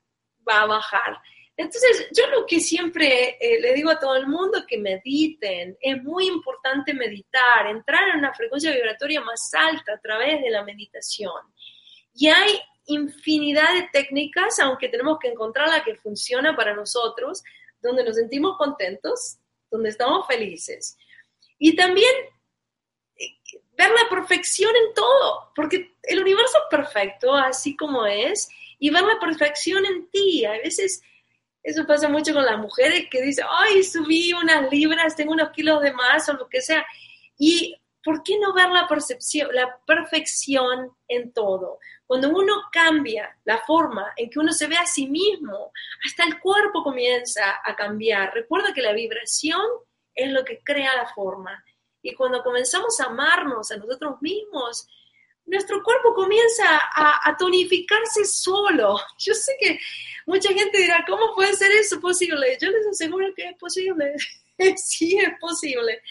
va 0.48 0.62
a 0.62 0.66
bajar. 0.66 1.22
Entonces, 1.62 2.08
yo 2.12 2.28
lo 2.32 2.46
que 2.48 2.60
siempre 2.60 3.38
eh, 3.40 3.62
le 3.62 3.76
digo 3.76 3.92
a 3.92 4.00
todo 4.00 4.16
el 4.16 4.26
mundo 4.26 4.66
que 4.68 4.80
mediten, 4.80 5.78
es 5.80 6.02
muy 6.02 6.26
importante 6.26 6.92
meditar, 6.92 7.68
entrar 7.68 8.10
en 8.10 8.18
una 8.18 8.34
frecuencia 8.34 8.72
vibratoria 8.72 9.22
más 9.22 9.52
alta 9.54 9.94
a 9.94 10.00
través 10.00 10.42
de 10.42 10.50
la 10.50 10.64
meditación. 10.64 11.40
Y 12.16 12.28
hay 12.30 12.60
infinidad 12.88 13.76
de 13.76 13.90
técnicas, 13.94 14.58
aunque 14.60 14.90
tenemos 14.90 15.20
que 15.20 15.28
encontrar 15.28 15.70
la 15.70 15.84
que 15.84 15.96
funciona 15.96 16.56
para 16.56 16.74
nosotros, 16.74 17.44
donde 17.80 18.04
nos 18.04 18.16
sentimos 18.16 18.58
contentos, 18.58 19.38
donde 19.70 19.90
estamos 19.90 20.26
felices. 20.26 20.98
Y 21.60 21.76
también 21.76 22.12
eh, 23.18 23.38
ver 23.78 23.92
la 23.92 24.10
perfección 24.10 24.76
en 24.76 24.96
todo, 24.96 25.52
porque 25.56 25.94
el 26.02 26.22
universo 26.22 26.58
es 26.58 26.76
perfecto, 26.76 27.36
así 27.36 27.78
como 27.78 28.08
es, 28.08 28.50
y 28.80 28.90
ver 28.90 29.04
la 29.04 29.20
perfección 29.20 29.86
en 29.86 30.10
ti. 30.10 30.44
A 30.44 30.54
veces 30.54 31.04
eso 31.64 31.86
pasa 31.86 32.10
mucho 32.10 32.34
con 32.34 32.46
las 32.46 32.58
mujeres 32.58 33.08
que 33.10 33.22
dicen, 33.22 33.46
ay, 33.50 33.84
subí 33.84 34.34
unas 34.34 34.72
libras, 34.72 35.16
tengo 35.16 35.34
unos 35.34 35.52
kilos 35.52 35.82
de 35.82 35.94
más 35.94 36.28
o 36.30 36.34
lo 36.34 36.50
que 36.50 36.62
sea. 36.62 36.86
Y 37.38 37.76
¿por 38.04 38.24
qué 38.24 38.38
no 38.40 38.54
ver 38.54 38.70
la 38.70 38.88
percepción, 38.88 39.50
la 39.54 39.78
perfección 39.86 40.92
en 41.08 41.32
todo? 41.34 41.80
Cuando 42.08 42.30
uno 42.30 42.64
cambia 42.72 43.38
la 43.46 43.60
forma 43.60 44.12
en 44.18 44.30
que 44.30 44.40
uno 44.40 44.52
se 44.52 44.68
ve 44.68 44.76
a 44.76 44.86
sí 44.86 45.08
mismo, 45.08 45.72
hasta 46.06 46.24
el 46.24 46.40
cuerpo 46.40 46.84
comienza 46.84 47.62
a 47.64 47.76
cambiar. 47.76 48.34
Recuerda 48.34 48.74
que 48.74 48.82
la 48.82 48.94
vibración 48.94 49.62
es 50.14 50.32
lo 50.32 50.44
que 50.44 50.62
crea 50.64 50.96
la 50.96 51.08
forma. 51.14 51.64
Y 52.02 52.14
cuando 52.16 52.42
comenzamos 52.42 53.00
a 53.00 53.06
amarnos 53.06 53.72
a 53.72 53.78
nosotros 53.78 54.22
mismos, 54.22 54.88
nuestro 55.46 55.84
cuerpo 55.84 56.14
comienza 56.14 56.64
a, 56.96 57.36
tonificarse 57.38 58.26
solo. 58.26 59.00
Yo 59.18 59.34
sé 59.34 59.56
que 59.60 59.80
mucha 60.26 60.54
gente 60.54 60.78
dirá, 60.78 61.04
¿cómo 61.08 61.34
puede 61.36 61.54
ser 61.54 61.72
eso 61.72 62.00
posible? 62.00 62.58
Yo 62.60 62.70
les 62.70 62.88
aseguro 62.88 63.34
que 63.36 63.50
es 63.50 63.58
posible. 63.58 64.16
sí, 64.76 65.18
es 65.18 65.40
posible. 65.40 66.02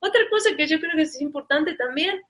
Otra 0.00 0.22
cosa 0.30 0.54
que 0.56 0.66
yo 0.66 0.78
creo 0.78 0.96
que 0.96 1.02
es 1.02 1.20
importante 1.20 1.74
también 1.74 2.22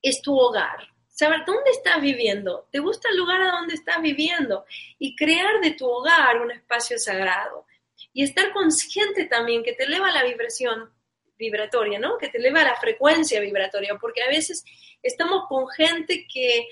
es 0.00 0.20
tu 0.22 0.36
hogar. 0.36 0.88
Saber 1.08 1.44
dónde 1.46 1.70
estás 1.70 2.00
viviendo. 2.00 2.68
¿Te 2.70 2.78
gusta 2.78 3.08
el 3.10 3.18
lugar 3.18 3.42
a 3.42 3.52
donde 3.52 3.74
estás 3.74 4.00
viviendo? 4.00 4.64
Y 4.98 5.14
crear 5.14 5.60
de 5.60 5.72
tu 5.72 5.86
hogar 5.86 6.40
un 6.40 6.50
espacio 6.50 6.98
sagrado. 6.98 7.66
Y 8.12 8.24
estar 8.24 8.52
consciente 8.52 9.26
también 9.26 9.62
que 9.62 9.74
te 9.74 9.84
eleva 9.84 10.10
la 10.10 10.24
vibración 10.24 10.90
vibratoria, 11.38 11.98
¿no? 11.98 12.18
Que 12.18 12.28
te 12.28 12.38
eleva 12.38 12.62
la 12.62 12.76
frecuencia 12.76 13.40
vibratoria, 13.40 13.96
porque 14.00 14.22
a 14.22 14.28
veces 14.28 14.64
estamos 15.02 15.44
con 15.48 15.68
gente 15.68 16.26
que 16.32 16.68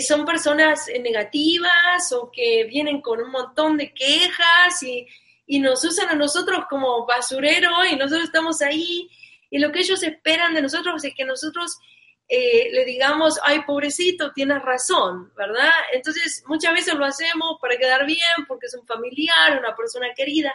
son 0.00 0.24
personas 0.24 0.88
eh, 0.88 1.00
negativas 1.00 2.12
o 2.12 2.30
que 2.30 2.64
vienen 2.64 3.00
con 3.00 3.20
un 3.20 3.30
montón 3.30 3.76
de 3.76 3.92
quejas 3.92 4.82
y, 4.82 5.06
nos 5.58 5.82
usan 5.82 6.08
a 6.08 6.14
nosotros 6.14 6.66
como 6.70 7.04
basurero 7.06 7.84
y 7.84 7.96
nosotros 7.96 8.22
estamos 8.22 8.62
ahí 8.62 9.10
y 9.50 9.58
lo 9.58 9.72
que 9.72 9.80
ellos 9.80 10.00
esperan 10.04 10.54
de 10.54 10.62
nosotros 10.62 11.04
es 11.04 11.12
que 11.12 11.24
nosotros 11.24 11.76
eh, 12.28 12.70
le 12.70 12.84
digamos, 12.84 13.40
ay, 13.42 13.62
pobrecito, 13.66 14.30
tienes 14.30 14.62
razón, 14.62 15.32
¿verdad? 15.36 15.72
Entonces, 15.92 16.44
muchas 16.46 16.72
veces 16.72 16.94
lo 16.94 17.04
hacemos 17.04 17.58
para 17.60 17.76
quedar 17.76 18.06
bien, 18.06 18.46
porque 18.46 18.66
es 18.66 18.74
un 18.74 18.86
familiar, 18.86 19.58
una 19.58 19.74
persona 19.74 20.06
querida, 20.14 20.54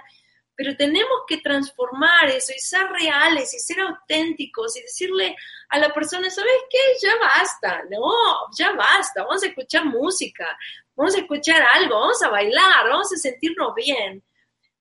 pero 0.56 0.76
tenemos 0.76 1.24
que 1.28 1.38
transformar 1.38 2.30
eso 2.30 2.53
y 2.56 2.60
ser 2.60 2.88
reales 2.88 3.53
y 3.53 3.60
ser 3.60 3.82
auténticos 3.82 4.78
y 4.78 4.82
decirle 4.82 5.36
a 5.70 5.80
la 5.80 5.93
persona, 5.93 6.30
¿sabes 6.30 6.53
qué? 6.70 6.80
Ya 7.01 7.16
basta, 7.20 7.84
no, 7.89 8.14
ya 8.58 8.72
basta, 8.72 9.24
vamos 9.24 9.43
a 9.43 9.47
escuchar 9.47 9.86
música, 9.86 10.58
vamos 10.95 11.16
a 11.16 11.20
escuchar 11.20 11.62
algo, 11.74 11.99
vamos 11.99 12.22
a 12.24 12.30
bailar, 12.30 12.88
vamos 12.88 13.12
a 13.12 13.18
sentirnos 13.18 13.76
bien. 13.76 14.24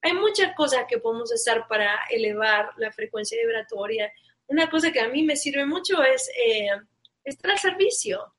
Hay 0.02 0.12
muchas 0.12 0.54
cosas 0.54 0.84
que 0.88 0.98
podemos 0.98 1.32
hacer 1.32 1.64
para 1.68 2.04
elevar 2.10 2.70
la 2.76 2.92
frecuencia 2.92 3.38
vibratoria. 3.40 4.12
Una 4.46 4.68
cosa 4.68 4.92
que 4.92 5.00
a 5.00 5.08
mí 5.08 5.22
me 5.22 5.34
sirve 5.34 5.64
mucho 5.64 6.02
es 6.02 6.30
eh, 6.38 6.68
estar 7.24 7.50
al 7.50 7.58
servicio. 7.58 8.34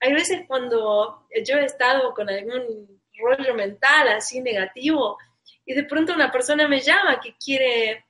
Hay 0.00 0.14
veces 0.14 0.40
cuando 0.48 1.28
yo 1.44 1.58
he 1.58 1.64
estado 1.64 2.12
con 2.14 2.28
algún 2.28 3.00
rollo 3.18 3.54
mental 3.54 4.08
así 4.08 4.40
negativo, 4.40 5.18
y 5.64 5.74
de 5.74 5.84
pronto 5.84 6.12
una 6.12 6.30
persona 6.30 6.68
me 6.68 6.80
llama 6.80 7.20
que 7.20 7.34
quiere 7.42 8.04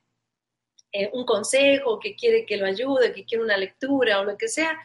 eh, 0.91 1.09
un 1.13 1.25
consejo, 1.25 1.99
que 1.99 2.15
quiere 2.15 2.45
que 2.45 2.57
lo 2.57 2.65
ayude, 2.65 3.13
que 3.13 3.25
quiere 3.25 3.43
una 3.43 3.57
lectura 3.57 4.19
o 4.19 4.23
lo 4.23 4.37
que 4.37 4.47
sea, 4.47 4.79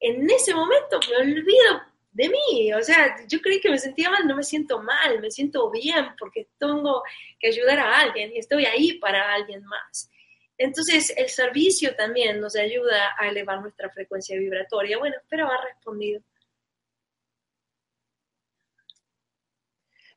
en 0.00 0.28
ese 0.30 0.54
momento 0.54 1.00
me 1.10 1.16
olvido 1.16 1.82
de 2.12 2.28
mí, 2.30 2.72
o 2.72 2.82
sea, 2.82 3.16
yo 3.28 3.40
creí 3.40 3.60
que 3.60 3.68
me 3.68 3.78
sentía 3.78 4.08
mal, 4.08 4.26
no 4.26 4.36
me 4.36 4.42
siento 4.42 4.80
mal, 4.82 5.20
me 5.20 5.30
siento 5.30 5.70
bien 5.70 6.14
porque 6.18 6.48
tengo 6.58 7.02
que 7.38 7.48
ayudar 7.48 7.78
a 7.78 8.00
alguien 8.00 8.32
y 8.34 8.38
estoy 8.38 8.64
ahí 8.64 8.94
para 8.94 9.34
alguien 9.34 9.62
más. 9.64 10.10
Entonces, 10.58 11.12
el 11.16 11.28
servicio 11.28 11.94
también 11.94 12.40
nos 12.40 12.56
ayuda 12.56 13.14
a 13.18 13.28
elevar 13.28 13.60
nuestra 13.60 13.90
frecuencia 13.90 14.38
vibratoria. 14.38 14.96
Bueno, 14.96 15.16
espero 15.20 15.46
haber 15.46 15.74
respondido. 15.74 16.22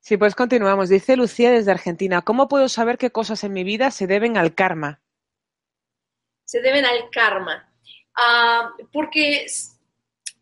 Sí, 0.10 0.18
pues 0.18 0.34
continuamos. 0.34 0.90
Dice 0.90 1.16
Lucía 1.16 1.52
desde 1.52 1.70
Argentina, 1.70 2.24
¿cómo 2.24 2.48
puedo 2.48 2.68
saber 2.68 2.98
qué 2.98 3.12
cosas 3.12 3.44
en 3.44 3.54
mi 3.54 3.64
vida 3.64 3.92
se 3.92 4.08
deben 4.08 4.38
al 4.38 4.56
karma? 4.56 5.04
Se 6.46 6.62
deben 6.62 6.84
al 6.84 7.12
karma. 7.12 7.72
Ah, 8.16 8.74
porque 8.92 9.46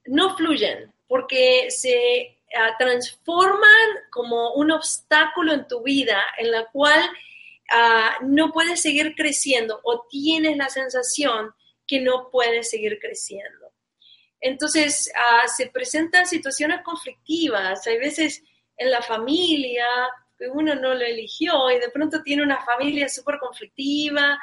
no 0.05 0.38
fluyen, 0.38 0.93
porque 1.09 1.70
se 1.70 2.39
ah, 2.57 2.78
transforman 2.80 3.89
como 4.09 4.53
un 4.53 4.72
obstáculo 4.72 5.51
en 5.51 5.68
tu 5.68 5.84
vida 5.84 6.24
en 6.38 6.49
la 6.49 6.68
cual 6.68 7.01
ah, 7.74 8.20
no 8.22 8.53
puedes 8.53 8.82
seguir 8.82 9.15
creciendo 9.18 9.82
o 9.84 10.07
tienes 10.09 10.55
la 10.55 10.70
sensación 10.70 11.53
que 11.86 11.99
no 11.99 12.30
puedes 12.32 12.70
seguir 12.70 12.99
creciendo. 13.01 13.74
Entonces, 14.39 15.11
se 15.57 15.68
presentan 15.68 16.26
situaciones 16.26 16.84
conflictivas, 16.86 17.86
hay 17.86 17.97
veces 17.97 18.43
en 18.78 18.91
la 18.91 19.01
familia, 19.01 19.86
que 20.38 20.47
uno 20.47 20.75
no 20.75 20.93
lo 20.93 21.03
eligió 21.03 21.71
y 21.71 21.80
de 21.80 21.89
pronto 21.89 22.21
tiene 22.21 22.43
una 22.43 22.63
familia 22.63 23.09
súper 23.09 23.39
conflictiva 23.39 24.38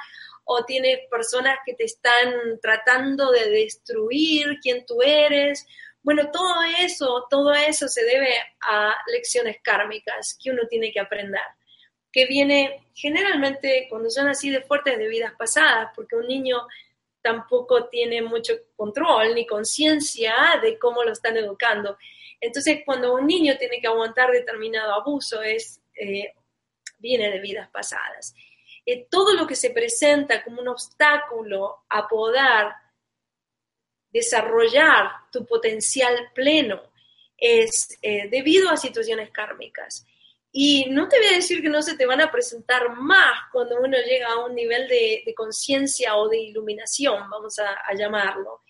o 0.45 0.65
tiene 0.65 1.07
personas 1.11 1.59
que 1.65 1.75
te 1.75 1.85
están 1.85 2.61
tratando 2.61 3.31
de 3.31 3.49
destruir 3.49 4.59
quién 4.61 4.85
tú 4.85 5.01
eres. 5.03 5.67
Bueno, 6.03 6.31
todo 6.31 6.57
eso, 6.81 7.27
todo 7.31 7.53
eso 7.55 7.89
se 7.89 8.05
debe 8.05 8.35
a 8.61 8.95
lecciones 9.07 9.59
kármicas 9.63 10.39
que 10.43 10.51
uno 10.51 10.63
tiene 10.69 10.93
que 10.93 11.01
aprender, 11.01 11.41
que 12.13 12.27
viene 12.27 12.89
generalmente 12.95 13.87
cuando 13.89 14.11
son 14.11 14.29
así 14.29 14.51
de 14.51 14.63
fuertes 14.63 14.99
de 14.99 15.09
vidas 15.09 15.33
pasadas, 15.39 15.91
porque 15.95 16.17
un 16.17 16.27
niño 16.27 16.67
tampoco 17.23 17.89
tiene 17.89 18.21
mucho 18.21 18.53
control 18.77 19.35
ni 19.35 19.47
conciencia 19.47 20.35
de 20.61 20.79
cómo 20.79 21.03
lo 21.03 21.13
están 21.13 21.39
educando. 21.39 21.97
Entonces, 22.45 22.81
cuando 22.85 23.15
un 23.15 23.27
niño 23.27 23.57
tiene 23.59 23.81
que 23.81 23.87
aguantar 23.87 24.31
determinado 24.31 24.93
abuso, 24.93 25.41
es, 25.41 25.81
eh, 25.99 26.35
viene 26.99 27.31
de 27.31 27.41
vidas 27.41 27.71
pasadas. 27.71 28.35
Eh, 28.85 29.07
todo 29.11 29.33
lo 29.33 29.47
que 29.47 29.57
se 29.57 29.71
presenta 29.71 30.45
como 30.45 30.61
un 30.61 30.69
obstáculo 30.69 31.85
a 31.89 32.07
poder 32.07 32.67
desarrollar 34.11 35.11
tu 35.33 35.47
potencial 35.47 36.31
pleno 36.35 36.83
es 37.39 37.99
eh, 38.03 38.29
debido 38.29 38.69
a 38.69 38.77
situaciones 38.77 39.31
kármicas. 39.31 40.07
Y 40.53 40.85
no 40.91 41.09
te 41.09 41.17
voy 41.17 41.29
a 41.29 41.37
decir 41.37 41.63
que 41.63 41.71
no 41.71 41.81
se 41.81 41.97
te 41.97 42.05
van 42.05 42.21
a 42.21 42.31
presentar 42.31 42.91
más 42.91 43.51
cuando 43.53 43.81
uno 43.81 43.97
llega 44.07 44.29
a 44.29 44.45
un 44.45 44.55
nivel 44.55 44.87
de, 44.87 45.25
conciencia 45.35 46.17
o 46.17 46.29
de 46.29 46.41
iluminación, 46.41 47.29
vamos 47.31 47.59
a, 47.59 47.71
a 47.87 47.95
llamarlo. 47.95 48.61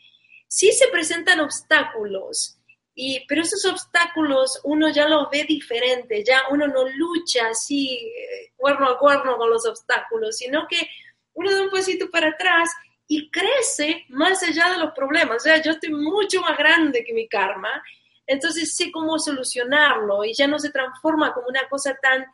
Sí 0.47 0.71
se 0.73 0.87
presentan 0.89 1.41
obstáculos, 1.41 2.61
y, 2.95 3.27
pero 3.27 3.43
esos 3.43 3.65
obstáculos 3.65 4.61
uno 4.65 4.89
ya 4.89 5.09
los 5.09 5.29
ve 5.31 5.45
diferente, 5.45 6.23
ya 6.25 6.43
uno 6.51 6.69
no 6.69 6.89
lucha 6.89 7.49
así 7.49 7.97
eh, 7.97 8.53
cuerno 8.57 8.89
a 8.89 8.99
cuerno 8.99 9.37
con 9.37 9.51
los 9.51 9.67
obstáculos, 9.67 10.37
sino 10.37 10.67
que 10.69 10.89
uno 11.35 11.53
da 11.53 11.63
un 11.63 11.71
pasito 11.71 12.09
para 12.11 12.29
atrás 12.29 12.71
y 13.09 13.31
crece 13.31 14.05
más 14.09 14.43
allá 14.43 14.71
de 14.71 14.79
los 14.79 14.93
problemas. 14.93 15.37
O 15.37 15.41
sea, 15.41 15.61
yo 15.61 15.73
estoy 15.73 15.91
mucho 15.91 16.41
más 16.41 16.57
grande 16.57 17.05
que 17.05 17.13
mi 17.13 17.29
karma, 17.29 17.83
entonces 18.27 18.77
sé 18.77 18.91
cómo 18.93 19.19
solucionarlo 19.19 20.25
y 20.25 20.33
ya 20.33 20.47
no 20.47 20.59
se 20.59 20.71
transforma 20.71 21.35
como 21.35 21.49
una 21.49 21.69
cosa 21.69 21.99
tan 22.01 22.25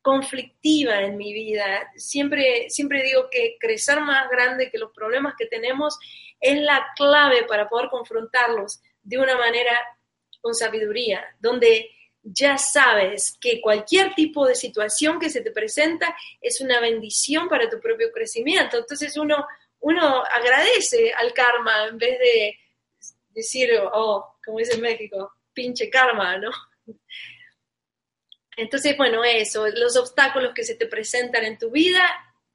conflictiva 0.00 1.02
en 1.02 1.16
mi 1.16 1.32
vida. 1.32 1.90
Siempre, 1.96 2.70
siempre 2.70 3.02
digo 3.02 3.28
que 3.30 3.56
crecer 3.60 4.00
más 4.00 4.30
grande 4.30 4.70
que 4.70 4.78
los 4.78 4.92
problemas 4.92 5.34
que 5.36 5.46
tenemos 5.46 5.98
es 6.40 6.58
la 6.60 6.86
clave 6.96 7.44
para 7.44 7.68
poder 7.68 7.88
confrontarlos 7.90 8.80
de 9.02 9.18
una 9.18 9.36
manera 9.36 9.78
con 10.46 10.54
sabiduría, 10.54 11.26
donde 11.40 11.90
ya 12.22 12.56
sabes 12.56 13.36
que 13.40 13.60
cualquier 13.60 14.14
tipo 14.14 14.46
de 14.46 14.54
situación 14.54 15.18
que 15.18 15.28
se 15.28 15.40
te 15.40 15.50
presenta 15.50 16.16
es 16.40 16.60
una 16.60 16.78
bendición 16.78 17.48
para 17.48 17.68
tu 17.68 17.80
propio 17.80 18.12
crecimiento. 18.12 18.78
Entonces 18.78 19.16
uno, 19.16 19.44
uno 19.80 20.22
agradece 20.22 21.12
al 21.14 21.32
karma 21.32 21.88
en 21.88 21.98
vez 21.98 22.16
de 22.20 22.56
decir, 23.30 23.70
oh, 23.92 24.36
como 24.44 24.58
dice 24.58 24.74
en 24.74 24.82
México, 24.82 25.32
pinche 25.52 25.90
karma, 25.90 26.38
¿no? 26.38 26.52
Entonces, 28.56 28.96
bueno, 28.96 29.24
eso, 29.24 29.66
los 29.66 29.96
obstáculos 29.96 30.54
que 30.54 30.62
se 30.62 30.76
te 30.76 30.86
presentan 30.86 31.44
en 31.44 31.58
tu 31.58 31.72
vida, 31.72 32.04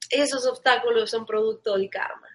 esos 0.09 0.45
obstáculos 0.45 1.09
son 1.09 1.25
producto 1.25 1.77
del 1.77 1.89
karma. 1.89 2.30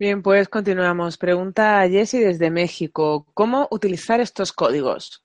Bien, 0.00 0.22
pues 0.22 0.48
continuamos. 0.48 1.18
Pregunta 1.18 1.80
a 1.80 1.88
Jessie 1.88 2.20
desde 2.20 2.52
México. 2.52 3.26
¿Cómo 3.34 3.66
utilizar 3.72 4.20
estos 4.20 4.52
códigos? 4.52 5.24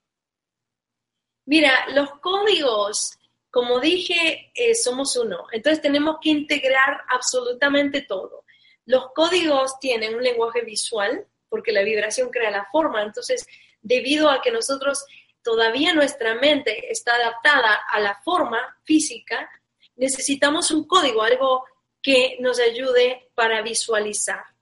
Mira, 1.45 1.89
los 1.89 2.09
códigos, 2.19 3.19
como 3.51 3.79
dije, 3.79 4.51
eh, 4.55 4.73
somos 4.73 5.15
uno. 5.15 5.45
Entonces 5.51 5.79
tenemos 5.79 6.17
que 6.19 6.29
integrar 6.29 7.01
absolutamente 7.07 8.01
todo. 8.01 8.45
Los 8.85 9.11
códigos 9.13 9.79
tienen 9.79 10.15
un 10.15 10.23
lenguaje 10.23 10.61
visual, 10.61 11.27
porque 11.49 11.71
la 11.71 11.83
vibración 11.83 12.31
crea 12.31 12.49
la 12.49 12.67
forma. 12.71 13.03
Entonces, 13.03 13.45
debido 13.79 14.27
a 14.31 14.41
que 14.41 14.49
nosotros 14.49 15.05
todavía 15.43 15.93
nuestra 15.93 16.33
mente 16.33 16.91
está 16.91 17.13
adaptada 17.13 17.79
a 17.91 17.99
la 17.99 18.19
forma 18.23 18.75
física, 18.85 19.47
necesitamos 19.97 20.71
un 20.71 20.87
código, 20.87 21.21
algo 21.21 21.63
que 22.01 22.37
nos 22.39 22.59
ayude 22.59 23.29
para 23.35 23.61
visualizar 23.61 24.52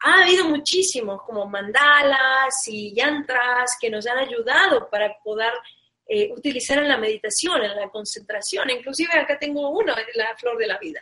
ha 0.00 0.22
habido 0.22 0.48
muchísimos 0.48 1.22
como 1.22 1.46
mandalas 1.46 2.66
y 2.66 2.94
yantras 2.94 3.76
que 3.80 3.90
nos 3.90 4.06
han 4.06 4.18
ayudado 4.18 4.88
para 4.90 5.16
poder 5.22 5.52
eh, 6.06 6.30
utilizar 6.36 6.78
en 6.78 6.88
la 6.88 6.98
meditación, 6.98 7.62
en 7.62 7.76
la 7.76 7.88
concentración. 7.88 8.68
Inclusive 8.70 9.12
acá 9.14 9.38
tengo 9.38 9.70
uno, 9.70 9.94
la 10.14 10.36
flor 10.36 10.58
de 10.58 10.66
la 10.66 10.78
vida. 10.78 11.00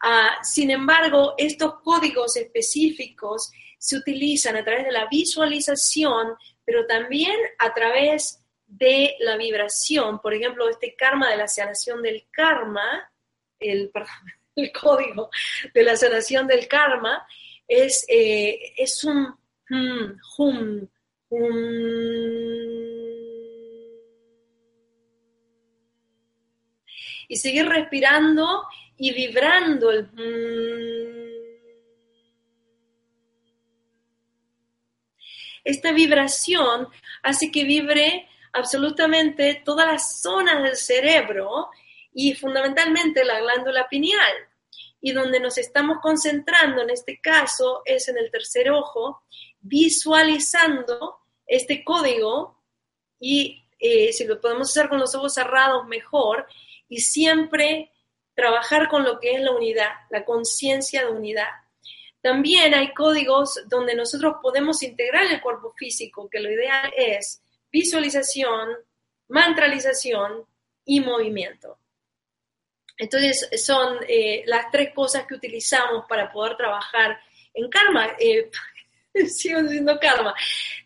Ah, 0.00 0.38
sin 0.42 0.70
embargo, 0.70 1.34
estos 1.36 1.80
códigos 1.82 2.36
específicos 2.36 3.50
se 3.78 3.96
utilizan 3.96 4.56
a 4.56 4.64
través 4.64 4.84
de 4.84 4.92
la 4.92 5.06
visualización, 5.08 6.36
pero 6.64 6.86
también 6.86 7.36
a 7.58 7.74
través 7.74 8.42
de 8.66 9.16
la 9.20 9.36
vibración. 9.36 10.20
Por 10.20 10.34
ejemplo, 10.34 10.68
este 10.68 10.94
karma 10.96 11.30
de 11.30 11.36
la 11.36 11.48
sanación 11.48 12.00
del 12.02 12.26
karma, 12.30 13.12
el, 13.58 13.90
perdón, 13.90 14.14
el 14.56 14.72
código 14.72 15.30
de 15.74 15.82
la 15.82 15.96
sanación 15.96 16.46
del 16.46 16.68
karma, 16.68 17.26
es, 17.72 18.04
eh, 18.08 18.74
es 18.76 19.02
un 19.04 19.34
hum, 19.70 20.18
hum, 20.38 20.88
Y 27.28 27.36
seguir 27.36 27.66
respirando 27.66 28.64
y 28.98 29.14
vibrando 29.14 29.90
el 29.90 30.10
Esta 35.64 35.92
vibración 35.92 36.88
hace 37.22 37.50
que 37.50 37.64
vibre 37.64 38.28
absolutamente 38.52 39.62
todas 39.64 39.86
las 39.86 40.20
zonas 40.20 40.62
del 40.62 40.76
cerebro 40.76 41.70
y 42.12 42.34
fundamentalmente 42.34 43.24
la 43.24 43.40
glándula 43.40 43.88
pineal 43.88 44.51
y 45.02 45.12
donde 45.12 45.40
nos 45.40 45.58
estamos 45.58 45.98
concentrando 46.00 46.80
en 46.80 46.90
este 46.90 47.20
caso 47.20 47.82
es 47.84 48.08
en 48.08 48.16
el 48.16 48.30
tercer 48.30 48.70
ojo, 48.70 49.24
visualizando 49.60 51.18
este 51.44 51.82
código 51.84 52.62
y 53.18 53.68
eh, 53.80 54.12
si 54.12 54.24
lo 54.24 54.40
podemos 54.40 54.70
hacer 54.70 54.88
con 54.88 55.00
los 55.00 55.14
ojos 55.16 55.34
cerrados 55.34 55.86
mejor 55.88 56.46
y 56.88 57.00
siempre 57.00 57.90
trabajar 58.34 58.88
con 58.88 59.02
lo 59.02 59.18
que 59.18 59.34
es 59.34 59.40
la 59.40 59.50
unidad, 59.50 59.90
la 60.08 60.24
conciencia 60.24 61.04
de 61.04 61.10
unidad. 61.10 61.50
También 62.20 62.72
hay 62.72 62.94
códigos 62.94 63.60
donde 63.66 63.96
nosotros 63.96 64.36
podemos 64.40 64.84
integrar 64.84 65.24
el 65.24 65.40
cuerpo 65.40 65.72
físico, 65.72 66.30
que 66.30 66.38
lo 66.38 66.50
ideal 66.50 66.92
es 66.96 67.42
visualización, 67.72 68.68
mantralización 69.26 70.46
y 70.84 71.00
movimiento. 71.00 71.78
Entonces, 72.98 73.48
son 73.62 73.98
eh, 74.08 74.42
las 74.46 74.70
tres 74.70 74.92
cosas 74.94 75.26
que 75.26 75.34
utilizamos 75.34 76.04
para 76.08 76.30
poder 76.30 76.56
trabajar 76.56 77.18
en 77.54 77.68
karma, 77.68 78.08
eh, 78.18 78.50
sigo 79.28 79.62
diciendo 79.62 79.98
karma, 80.00 80.34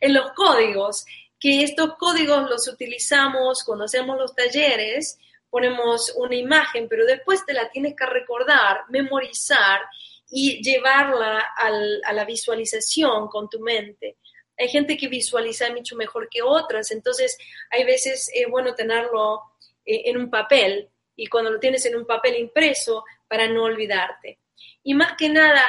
en 0.00 0.14
los 0.14 0.32
códigos, 0.32 1.04
que 1.38 1.62
estos 1.62 1.96
códigos 1.96 2.48
los 2.48 2.66
utilizamos 2.68 3.62
cuando 3.64 3.84
hacemos 3.84 4.16
los 4.16 4.34
talleres, 4.34 5.18
ponemos 5.50 6.12
una 6.16 6.34
imagen, 6.34 6.88
pero 6.88 7.04
después 7.04 7.44
te 7.44 7.52
la 7.52 7.70
tienes 7.70 7.94
que 7.94 8.06
recordar, 8.06 8.80
memorizar 8.88 9.80
y 10.28 10.62
llevarla 10.62 11.38
a 11.56 12.12
la 12.12 12.24
visualización 12.24 13.28
con 13.28 13.48
tu 13.48 13.60
mente. 13.60 14.16
Hay 14.58 14.68
gente 14.68 14.96
que 14.96 15.08
visualiza 15.08 15.70
mucho 15.70 15.96
mejor 15.96 16.28
que 16.30 16.42
otras, 16.42 16.90
entonces 16.90 17.36
hay 17.70 17.84
veces 17.84 18.30
es 18.34 18.48
bueno 18.48 18.74
tenerlo 18.74 19.42
eh, 19.84 20.02
en 20.06 20.16
un 20.16 20.30
papel 20.30 20.90
y 21.16 21.26
cuando 21.26 21.50
lo 21.50 21.58
tienes 21.58 21.84
en 21.86 21.96
un 21.96 22.06
papel 22.06 22.36
impreso 22.36 23.04
para 23.26 23.48
no 23.48 23.64
olvidarte. 23.64 24.38
Y 24.82 24.94
más 24.94 25.16
que 25.16 25.28
nada, 25.28 25.64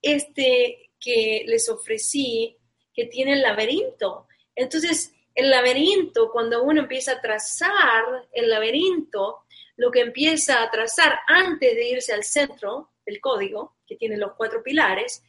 este 0.00 0.90
que 0.98 1.44
les 1.46 1.68
ofrecí, 1.68 2.56
que 2.94 3.06
tiene 3.06 3.32
el 3.32 3.42
laberinto. 3.42 4.28
Entonces, 4.54 5.12
el 5.34 5.50
laberinto, 5.50 6.30
cuando 6.30 6.62
uno 6.62 6.82
empieza 6.82 7.12
a 7.12 7.20
trazar 7.20 8.28
el 8.32 8.48
laberinto, 8.48 9.44
lo 9.76 9.90
que 9.90 10.00
empieza 10.00 10.62
a 10.62 10.70
trazar 10.70 11.18
antes 11.26 11.74
de 11.74 11.88
irse 11.88 12.12
al 12.12 12.22
centro 12.22 12.90
del 13.04 13.20
código, 13.20 13.76
que 13.86 13.96
tiene 13.96 14.16
los 14.16 14.34
cuatro 14.34 14.62
pilares, 14.62 15.24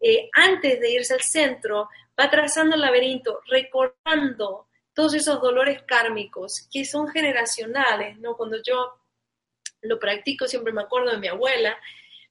eh, 0.00 0.30
antes 0.32 0.80
de 0.80 0.90
irse 0.90 1.14
al 1.14 1.20
centro, 1.20 1.88
va 2.18 2.30
trazando 2.30 2.76
el 2.76 2.80
laberinto, 2.80 3.40
recordando 3.46 4.68
todos 4.94 5.14
esos 5.14 5.40
dolores 5.40 5.82
kármicos 5.82 6.68
que 6.72 6.84
son 6.84 7.08
generacionales, 7.08 8.18
¿no? 8.18 8.36
Cuando 8.36 8.62
yo 8.62 8.99
lo 9.82 9.98
practico, 9.98 10.46
siempre 10.46 10.72
me 10.72 10.82
acuerdo 10.82 11.10
de 11.10 11.18
mi 11.18 11.28
abuela, 11.28 11.78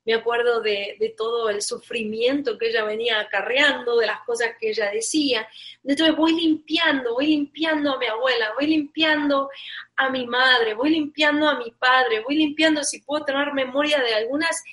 me 0.05 0.13
acuerdo 0.13 0.61
de, 0.61 1.13
todo 1.17 1.49
el 1.49 1.61
sufrimiento 1.61 2.57
que 2.57 2.69
ella 2.69 2.83
venía 2.83 3.19
acarreando, 3.19 3.97
de 3.97 4.07
las 4.07 4.21
cosas 4.21 4.51
que 4.59 4.69
ella 4.69 4.89
decía. 4.91 5.47
Entonces 5.83 6.15
voy 6.15 6.33
limpiando, 6.33 7.13
voy 7.13 7.27
limpiando 7.27 7.93
a 7.93 7.99
mi 7.99 8.07
abuela, 8.07 8.53
voy 8.55 8.67
limpiando 8.67 9.49
a 9.97 10.09
mi 10.09 10.25
madre, 10.25 10.73
voy 10.73 10.91
limpiando 10.91 11.47
a 11.47 11.59
mi 11.59 11.71
padre, 11.71 12.21
voy 12.21 12.37
limpiando 12.37 12.83
si 12.83 13.01
puedo 13.01 13.25
tener 13.25 13.53
memoria 13.53 14.01
de 14.01 14.13
algunas 14.15 14.63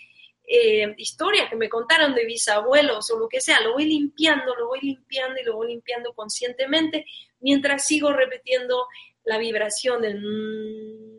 eh, 0.46 0.94
historias 0.96 1.50
que 1.50 1.56
me 1.56 1.68
contaron 1.68 2.14
de 2.14 2.24
bisabuelos 2.24 3.10
o 3.10 3.18
lo 3.18 3.28
que 3.28 3.40
sea, 3.40 3.60
lo 3.60 3.74
voy 3.74 3.84
limpiando, 3.84 4.54
lo 4.54 4.68
voy 4.68 4.80
limpiando 4.80 5.40
y 5.40 5.44
lo 5.44 5.56
voy 5.56 5.68
limpiando 5.68 6.14
conscientemente 6.14 7.04
mientras 7.40 7.84
sigo 7.84 8.12
repitiendo 8.12 8.86
la 9.24 9.38
vibración 9.38 10.00
del... 10.00 11.15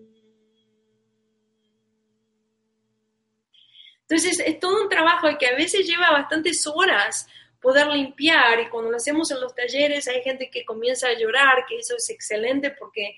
Entonces 4.10 4.40
es 4.40 4.60
todo 4.60 4.84
un 4.84 4.90
trabajo 4.90 5.28
que 5.38 5.48
a 5.48 5.56
veces 5.56 5.86
lleva 5.86 6.12
bastantes 6.12 6.66
horas 6.66 7.28
poder 7.60 7.88
limpiar 7.88 8.60
y 8.62 8.70
cuando 8.70 8.92
lo 8.92 8.98
hacemos 8.98 9.30
en 9.32 9.42
los 9.42 9.54
talleres 9.54 10.08
hay 10.08 10.22
gente 10.22 10.50
que 10.50 10.64
comienza 10.64 11.10
a 11.10 11.18
llorar, 11.18 11.66
que 11.68 11.78
eso 11.78 11.96
es 11.98 12.10
excelente 12.10 12.72
porque 12.72 13.18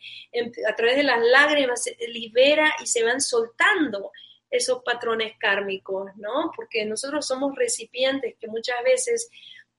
a 0.67 0.75
través 0.75 0.95
de 0.95 1.03
las 1.03 1.21
lágrimas 1.21 1.83
se 1.83 1.95
libera 2.07 2.73
y 2.81 2.87
se 2.87 3.03
van 3.03 3.21
soltando 3.21 4.11
esos 4.49 4.81
patrones 4.83 5.33
kármicos, 5.37 6.09
¿no? 6.15 6.51
Porque 6.55 6.83
nosotros 6.85 7.27
somos 7.27 7.55
recipientes 7.55 8.35
que 8.39 8.47
muchas 8.47 8.81
veces 8.83 9.29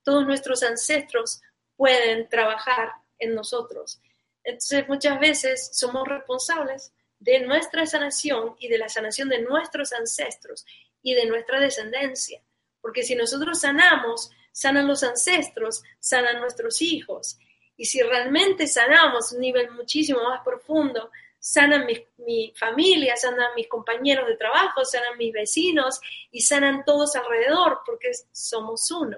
todos 0.05 0.25
nuestros 0.25 0.63
ancestros 0.63 1.41
pueden 1.75 2.29
trabajar 2.29 2.93
en 3.19 3.35
nosotros. 3.35 4.01
Entonces 4.45 4.87
muchas 4.89 5.19
veces 5.19 5.71
somos 5.73 6.07
responsables 6.07 6.93
de 7.19 7.41
nuestra 7.41 7.85
sanación 7.87 8.55
y 8.59 8.69
de 8.69 8.79
la 8.79 8.89
sanación 8.89 9.29
de 9.29 9.43
nuestros 9.43 9.93
ancestros 9.93 10.65
y 11.03 11.15
de 11.15 11.27
nuestra 11.27 11.61
descendencia. 11.61 12.43
Porque 12.81 13.03
si 13.03 13.15
nosotros 13.15 13.61
sanamos, 13.61 14.31
sanan 14.53 14.87
los 14.87 15.03
ancestros, 15.03 15.83
sanan 15.99 16.41
nuestros 16.41 16.83
hijos. 16.83 17.39
Y 17.77 17.87
si 17.87 18.03
realmente 18.03 18.67
sanamos 18.67 19.33
un 19.33 19.41
nivel 19.41 19.71
muchísimo 19.71 20.23
más 20.23 20.43
profundo, 20.45 21.11
sanan 21.39 21.87
mi, 21.87 21.95
mi, 22.19 22.53
familia, 22.55 23.17
sanan 23.17 23.55
mis 23.57 23.69
compañeros 23.69 24.29
de 24.29 24.37
trabajo, 24.37 24.85
sanan 24.85 25.17
mis 25.17 25.33
vecinos 25.33 26.01
y 26.31 26.43
sanan 26.43 26.85
todos 26.85 27.17
alrededor 27.17 27.81
porque 27.87 28.11
somos 28.33 28.91
uno. 28.91 29.17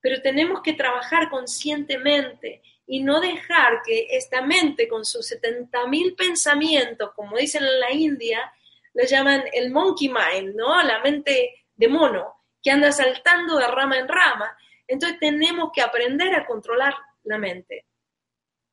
Pero 0.00 0.20
tenemos 0.20 0.60
que 0.62 0.74
trabajar 0.74 1.30
conscientemente 1.30 2.62
y 2.86 3.02
no 3.02 3.20
dejar 3.20 3.82
que 3.84 4.06
esta 4.10 4.42
mente 4.42 4.86
con 4.86 5.04
sus 5.04 5.32
70.000 5.32 6.14
pensamientos, 6.14 7.10
como 7.14 7.36
dicen 7.36 7.64
en 7.64 7.80
la 7.80 7.92
India, 7.92 8.52
le 8.96 9.06
llaman 9.06 9.44
el 9.52 9.70
monkey 9.70 10.08
mind, 10.08 10.54
¿no? 10.56 10.82
La 10.82 11.00
mente 11.00 11.66
de 11.74 11.88
mono, 11.88 12.44
que 12.62 12.70
anda 12.70 12.90
saltando 12.90 13.58
de 13.58 13.66
rama 13.66 13.98
en 13.98 14.08
rama. 14.08 14.56
Entonces 14.88 15.18
tenemos 15.20 15.70
que 15.74 15.82
aprender 15.82 16.34
a 16.34 16.46
controlar 16.46 16.94
la 17.24 17.36
mente 17.36 17.84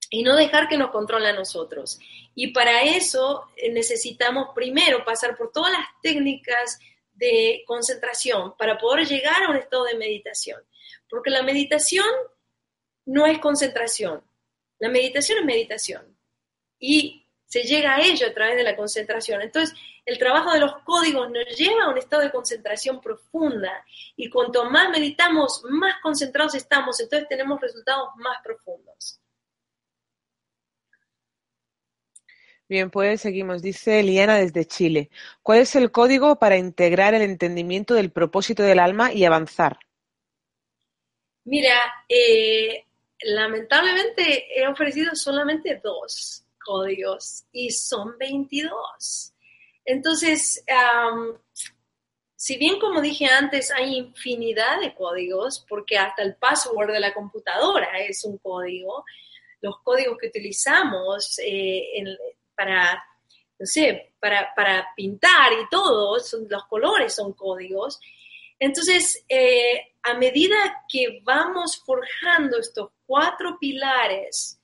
y 0.10 0.24
no 0.24 0.38
dejar 0.38 0.70
que 0.70 0.78
nos 0.78 0.92
controle 0.92 1.28
a 1.28 1.34
nosotros. 1.34 2.00
Y 2.36 2.54
para 2.54 2.84
eso 2.84 3.50
eh, 3.58 3.70
necesitamos 3.70 4.50
primero 4.56 5.04
pasar 5.04 5.36
por 5.36 5.52
todas 5.52 5.74
las 5.74 5.86
técnicas 6.02 6.80
de 7.14 7.64
concentración 7.68 8.56
para 8.58 8.78
poder 8.78 9.06
llegar 9.06 9.44
a 9.44 9.50
un 9.50 9.58
estado 9.58 9.84
de 9.84 9.98
meditación. 9.98 10.62
Porque 11.10 11.32
la 11.32 11.44
meditación 11.44 12.06
no 13.06 13.26
es 13.26 13.40
concentración, 13.40 14.24
la 14.80 14.88
meditación 14.88 15.40
es 15.40 15.46
meditación. 15.46 16.18
Y 16.80 17.28
se 17.46 17.64
llega 17.64 17.96
a 17.96 18.02
ello 18.02 18.26
a 18.26 18.34
través 18.34 18.56
de 18.56 18.64
la 18.64 18.76
concentración. 18.76 19.42
Entonces, 19.42 19.78
el 20.06 20.18
trabajo 20.18 20.52
de 20.52 20.60
los 20.60 20.78
códigos 20.84 21.30
nos 21.30 21.46
lleva 21.58 21.86
a 21.86 21.90
un 21.90 21.98
estado 21.98 22.24
de 22.24 22.32
concentración 22.32 23.00
profunda. 23.00 23.86
Y 24.16 24.30
cuanto 24.30 24.70
más 24.70 24.90
meditamos, 24.90 25.64
más 25.70 26.02
concentrados 26.02 26.56
estamos, 26.56 27.00
entonces 27.00 27.28
tenemos 27.30 27.60
resultados 27.62 28.10
más 28.18 28.38
profundos. 28.44 29.20
Bien, 32.68 32.90
pues 32.90 33.22
seguimos. 33.22 33.62
Dice 33.62 34.00
Eliana 34.00 34.38
desde 34.38 34.66
Chile. 34.66 35.10
¿Cuál 35.42 35.60
es 35.60 35.76
el 35.76 35.92
código 35.92 36.40
para 36.40 36.58
integrar 36.58 37.14
el 37.14 37.22
entendimiento 37.22 37.94
del 37.94 38.12
propósito 38.12 38.64
del 38.64 38.80
alma 38.80 39.14
y 39.14 39.26
avanzar? 39.26 39.78
Mira, 41.46 41.78
eh, 42.08 42.86
lamentablemente 43.22 44.60
he 44.60 44.66
ofrecido 44.68 45.14
solamente 45.14 45.82
dos 45.84 46.46
códigos 46.58 47.44
y 47.52 47.70
son 47.70 48.18
22. 48.18 49.33
Entonces, 49.86 50.64
si 52.36 52.58
bien 52.58 52.80
como 52.80 53.02
dije 53.02 53.26
antes 53.26 53.72
hay 53.72 53.96
infinidad 53.96 54.80
de 54.82 54.94
códigos, 54.94 55.66
porque 55.68 55.98
hasta 55.98 56.24
el 56.24 56.36
password 56.36 56.92
de 56.92 57.00
la 57.00 57.14
computadora 57.14 58.00
es 58.00 58.24
un 58.26 58.38
código, 58.38 59.06
los 59.62 59.80
códigos 59.82 60.18
que 60.20 60.28
utilizamos 60.28 61.40
eh, 61.42 62.04
para, 62.56 63.04
no 63.58 63.66
sé, 63.66 64.14
para, 64.20 64.88
pintar 64.96 65.54
y 65.54 65.70
todo, 65.70 66.18
los 66.18 66.66
colores 66.66 67.14
son 67.16 67.34
códigos. 67.34 68.00
Entonces, 68.60 69.24
eh, 69.30 69.94
a 70.04 70.14
medida 70.16 70.84
que 70.90 71.22
vamos 71.24 71.82
forjando 71.86 72.60
estos 72.60 72.90
cuatro 73.06 73.58
pilares, 73.60 74.60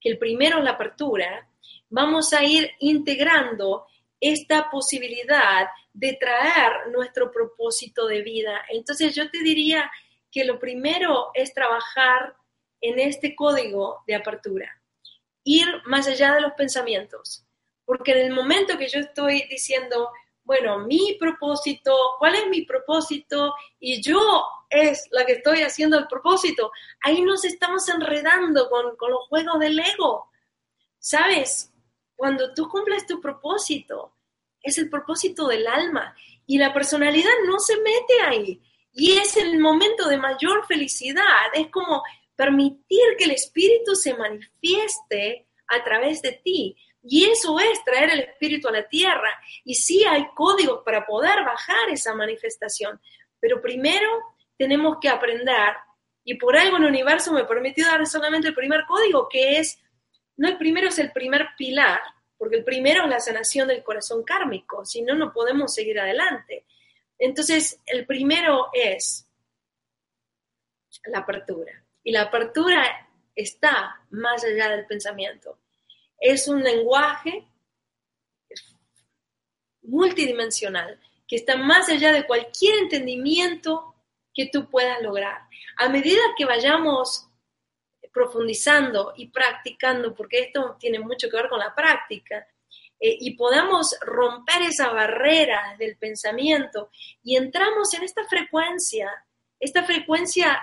que 0.00 0.10
el 0.10 0.18
primero 0.18 0.58
es 0.58 0.64
la 0.64 0.72
apertura, 0.72 1.48
vamos 1.88 2.32
a 2.32 2.44
ir 2.44 2.70
integrando 2.78 3.86
esta 4.32 4.70
posibilidad 4.70 5.66
de 5.92 6.14
traer 6.14 6.88
nuestro 6.92 7.30
propósito 7.30 8.06
de 8.06 8.22
vida. 8.22 8.62
Entonces 8.70 9.14
yo 9.14 9.30
te 9.30 9.38
diría 9.38 9.90
que 10.30 10.44
lo 10.44 10.58
primero 10.58 11.30
es 11.34 11.52
trabajar 11.52 12.36
en 12.80 12.98
este 12.98 13.34
código 13.34 14.02
de 14.06 14.14
apertura 14.14 14.70
ir 15.44 15.66
más 15.84 16.08
allá 16.08 16.34
de 16.34 16.40
los 16.40 16.52
pensamientos. 16.54 17.44
Porque 17.84 18.12
en 18.12 18.26
el 18.26 18.32
momento 18.32 18.78
que 18.78 18.88
yo 18.88 18.98
estoy 18.98 19.46
diciendo, 19.48 20.10
bueno, 20.42 20.78
mi 20.80 21.16
propósito, 21.20 21.94
¿cuál 22.18 22.34
es 22.34 22.48
mi 22.48 22.62
propósito? 22.62 23.54
Y 23.78 24.02
yo 24.02 24.44
es 24.70 25.06
la 25.10 25.24
que 25.24 25.34
estoy 25.34 25.62
haciendo 25.62 25.98
el 25.98 26.08
propósito. 26.08 26.72
Ahí 27.02 27.20
nos 27.20 27.44
estamos 27.44 27.88
enredando 27.88 28.68
con, 28.70 28.96
con 28.96 29.10
los 29.10 29.28
juegos 29.28 29.60
del 29.60 29.78
ego. 29.78 30.30
¿Sabes? 30.98 31.70
Cuando 32.16 32.54
tú 32.54 32.68
cumples 32.68 33.06
tu 33.06 33.20
propósito, 33.20 34.13
es 34.64 34.78
el 34.78 34.88
propósito 34.88 35.46
del 35.46 35.66
alma 35.66 36.16
y 36.46 36.58
la 36.58 36.72
personalidad 36.72 37.32
no 37.46 37.60
se 37.60 37.76
mete 37.76 38.22
ahí. 38.26 38.60
Y 38.92 39.18
es 39.18 39.36
el 39.36 39.58
momento 39.58 40.08
de 40.08 40.16
mayor 40.16 40.66
felicidad. 40.66 41.46
Es 41.52 41.68
como 41.68 42.02
permitir 42.34 43.16
que 43.18 43.24
el 43.24 43.32
espíritu 43.32 43.94
se 43.94 44.14
manifieste 44.14 45.46
a 45.68 45.84
través 45.84 46.22
de 46.22 46.32
ti. 46.32 46.76
Y 47.02 47.24
eso 47.24 47.58
es 47.60 47.84
traer 47.84 48.10
el 48.10 48.20
espíritu 48.20 48.68
a 48.68 48.72
la 48.72 48.88
tierra. 48.88 49.30
Y 49.64 49.74
sí 49.74 50.04
hay 50.04 50.26
códigos 50.34 50.82
para 50.84 51.04
poder 51.04 51.44
bajar 51.44 51.90
esa 51.90 52.14
manifestación. 52.14 53.00
Pero 53.40 53.60
primero 53.60 54.08
tenemos 54.56 54.96
que 55.00 55.08
aprender. 55.08 55.74
Y 56.24 56.36
por 56.36 56.56
algo 56.56 56.78
el 56.78 56.84
universo 56.84 57.32
me 57.32 57.44
permitió 57.44 57.86
dar 57.86 58.06
solamente 58.06 58.48
el 58.48 58.54
primer 58.54 58.86
código, 58.86 59.28
que 59.28 59.58
es, 59.58 59.78
no 60.36 60.48
el 60.48 60.56
primero 60.56 60.88
es 60.88 60.98
el 60.98 61.12
primer 61.12 61.48
pilar, 61.58 62.00
porque 62.38 62.56
el 62.56 62.64
primero 62.64 63.04
es 63.04 63.10
la 63.10 63.20
sanación 63.20 63.68
del 63.68 63.82
corazón 63.82 64.22
kármico, 64.24 64.84
si 64.84 65.02
no, 65.02 65.14
no 65.14 65.32
podemos 65.32 65.74
seguir 65.74 65.98
adelante. 66.00 66.64
Entonces, 67.18 67.80
el 67.86 68.06
primero 68.06 68.68
es 68.72 69.26
la 71.06 71.20
apertura. 71.20 71.84
Y 72.02 72.12
la 72.12 72.22
apertura 72.22 73.08
está 73.34 74.00
más 74.10 74.44
allá 74.44 74.68
del 74.70 74.86
pensamiento. 74.86 75.58
Es 76.18 76.48
un 76.48 76.62
lenguaje 76.62 77.46
multidimensional 79.82 81.00
que 81.26 81.36
está 81.36 81.56
más 81.56 81.88
allá 81.88 82.12
de 82.12 82.26
cualquier 82.26 82.78
entendimiento 82.78 83.94
que 84.34 84.46
tú 84.46 84.68
puedas 84.68 85.00
lograr. 85.02 85.42
A 85.76 85.88
medida 85.88 86.20
que 86.36 86.44
vayamos 86.44 87.28
profundizando 88.14 89.12
y 89.16 89.26
practicando, 89.26 90.14
porque 90.14 90.38
esto 90.38 90.76
tiene 90.78 91.00
mucho 91.00 91.28
que 91.28 91.36
ver 91.36 91.48
con 91.48 91.58
la 91.58 91.74
práctica, 91.74 92.46
eh, 93.00 93.16
y 93.20 93.32
podamos 93.32 93.96
romper 94.00 94.62
esa 94.62 94.90
barrera 94.90 95.74
del 95.78 95.96
pensamiento 95.96 96.90
y 97.22 97.36
entramos 97.36 97.92
en 97.92 98.04
esta 98.04 98.24
frecuencia, 98.24 99.10
esta 99.58 99.82
frecuencia 99.82 100.58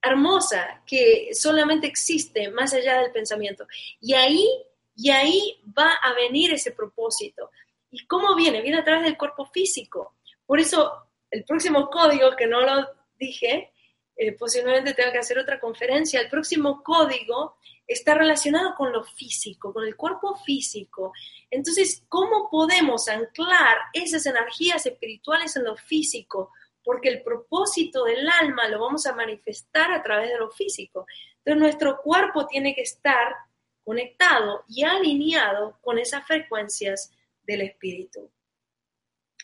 hermosa 0.00 0.82
que 0.86 1.30
solamente 1.34 1.88
existe 1.88 2.50
más 2.50 2.72
allá 2.72 3.00
del 3.00 3.10
pensamiento. 3.10 3.66
Y 4.00 4.14
ahí, 4.14 4.46
y 4.94 5.10
ahí 5.10 5.60
va 5.76 5.90
a 6.02 6.14
venir 6.14 6.54
ese 6.54 6.70
propósito. 6.70 7.50
¿Y 7.90 8.06
cómo 8.06 8.36
viene? 8.36 8.62
Viene 8.62 8.78
a 8.78 8.84
través 8.84 9.04
del 9.04 9.18
cuerpo 9.18 9.46
físico. 9.46 10.14
Por 10.46 10.60
eso, 10.60 11.08
el 11.30 11.44
próximo 11.44 11.90
código, 11.90 12.36
que 12.36 12.46
no 12.46 12.60
lo 12.60 12.88
dije, 13.18 13.72
eh, 14.20 14.32
posiblemente 14.32 14.94
tenga 14.94 15.12
que 15.12 15.18
hacer 15.18 15.38
otra 15.38 15.60
conferencia, 15.60 16.20
el 16.20 16.28
próximo 16.28 16.82
código 16.82 17.54
está 17.86 18.14
relacionado 18.14 18.74
con 18.74 18.92
lo 18.92 19.04
físico, 19.04 19.72
con 19.72 19.86
el 19.86 19.94
cuerpo 19.94 20.34
físico. 20.34 21.12
Entonces, 21.48 22.02
¿cómo 22.08 22.50
podemos 22.50 23.08
anclar 23.08 23.78
esas 23.92 24.26
energías 24.26 24.84
espirituales 24.84 25.54
en 25.54 25.62
lo 25.62 25.76
físico? 25.76 26.50
Porque 26.82 27.10
el 27.10 27.22
propósito 27.22 28.04
del 28.04 28.28
alma 28.28 28.66
lo 28.66 28.80
vamos 28.80 29.06
a 29.06 29.14
manifestar 29.14 29.92
a 29.92 30.02
través 30.02 30.30
de 30.30 30.38
lo 30.38 30.50
físico. 30.50 31.06
Entonces, 31.38 31.60
nuestro 31.60 32.02
cuerpo 32.02 32.48
tiene 32.48 32.74
que 32.74 32.82
estar 32.82 33.36
conectado 33.84 34.64
y 34.66 34.82
alineado 34.82 35.78
con 35.80 35.96
esas 35.96 36.26
frecuencias 36.26 37.12
del 37.44 37.60
espíritu. 37.60 38.32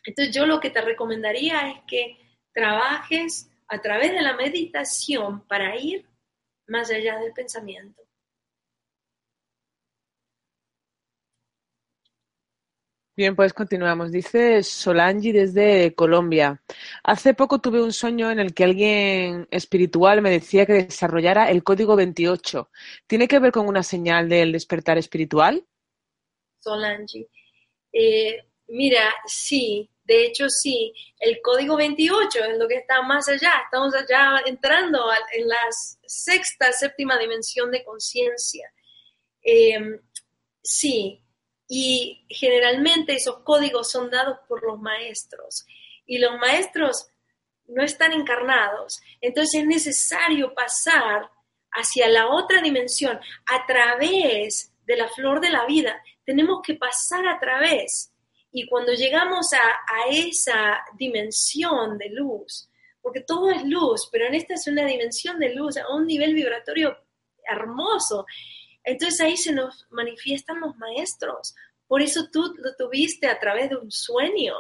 Entonces, 0.04 0.34
yo 0.34 0.46
lo 0.46 0.58
que 0.58 0.70
te 0.70 0.80
recomendaría 0.80 1.70
es 1.70 1.78
que 1.86 2.18
trabajes 2.52 3.48
a 3.68 3.80
través 3.80 4.12
de 4.12 4.22
la 4.22 4.36
meditación 4.36 5.46
para 5.46 5.76
ir 5.76 6.06
más 6.66 6.90
allá 6.90 7.18
del 7.18 7.32
pensamiento. 7.32 8.02
Bien, 13.16 13.36
pues 13.36 13.52
continuamos. 13.52 14.10
Dice 14.10 14.64
Solangi 14.64 15.30
desde 15.30 15.94
Colombia. 15.94 16.60
Hace 17.04 17.32
poco 17.32 17.60
tuve 17.60 17.80
un 17.80 17.92
sueño 17.92 18.28
en 18.32 18.40
el 18.40 18.52
que 18.52 18.64
alguien 18.64 19.46
espiritual 19.52 20.20
me 20.20 20.30
decía 20.30 20.66
que 20.66 20.72
desarrollara 20.72 21.48
el 21.48 21.62
código 21.62 21.94
28. 21.94 22.70
¿Tiene 23.06 23.28
que 23.28 23.38
ver 23.38 23.52
con 23.52 23.68
una 23.68 23.84
señal 23.84 24.28
del 24.28 24.50
despertar 24.50 24.98
espiritual? 24.98 25.64
Solangi. 26.58 27.28
Eh, 27.92 28.48
mira, 28.66 29.14
sí, 29.26 29.88
de 30.04 30.26
hecho 30.26 30.48
sí. 30.48 30.92
El 31.18 31.40
código 31.42 31.76
28 31.76 32.44
es 32.44 32.58
lo 32.58 32.68
que 32.68 32.76
está 32.76 33.02
más 33.02 33.28
allá. 33.28 33.52
Estamos 33.64 33.94
allá 33.94 34.42
entrando 34.46 35.02
en 35.32 35.48
la 35.48 35.56
sexta, 36.06 36.72
séptima 36.72 37.18
dimensión 37.18 37.70
de 37.70 37.84
conciencia. 37.84 38.70
Eh, 39.42 40.00
sí, 40.62 41.22
y 41.68 42.26
generalmente 42.28 43.14
esos 43.14 43.40
códigos 43.40 43.90
son 43.90 44.10
dados 44.10 44.38
por 44.48 44.62
los 44.62 44.78
maestros 44.78 45.66
y 46.06 46.18
los 46.18 46.38
maestros 46.38 47.08
no 47.66 47.82
están 47.82 48.12
encarnados. 48.12 49.00
Entonces 49.20 49.62
es 49.62 49.66
necesario 49.66 50.54
pasar 50.54 51.30
hacia 51.72 52.08
la 52.08 52.28
otra 52.28 52.60
dimensión 52.60 53.18
a 53.46 53.66
través 53.66 54.72
de 54.84 54.96
la 54.96 55.08
flor 55.08 55.40
de 55.40 55.50
la 55.50 55.64
vida. 55.66 56.02
Tenemos 56.24 56.60
que 56.62 56.74
pasar 56.74 57.26
a 57.26 57.38
través. 57.40 58.13
Y 58.56 58.68
cuando 58.68 58.92
llegamos 58.92 59.52
a, 59.52 59.58
esa 60.08 60.84
dimensión 60.96 61.98
de 61.98 62.10
luz, 62.10 62.70
porque 63.02 63.20
todo 63.20 63.50
es 63.50 63.64
luz, 63.64 64.08
pero 64.12 64.26
en 64.26 64.34
esta 64.34 64.54
es 64.54 64.68
una 64.68 64.86
dimensión 64.86 65.40
de 65.40 65.52
luz 65.52 65.76
a 65.76 65.92
un 65.92 66.06
nivel 66.06 66.34
vibratorio 66.34 66.96
hermoso, 67.44 68.26
entonces 68.84 69.20
ahí 69.20 69.36
se 69.36 69.52
nos 69.52 69.88
manifiestan 69.90 70.60
los 70.60 70.76
maestros. 70.76 71.56
Por 71.88 72.00
eso 72.00 72.28
tú 72.30 72.54
lo 72.58 72.76
tuviste 72.76 73.26
a 73.26 73.40
través 73.40 73.70
de 73.70 73.76
un 73.76 73.90
sueño. 73.90 74.54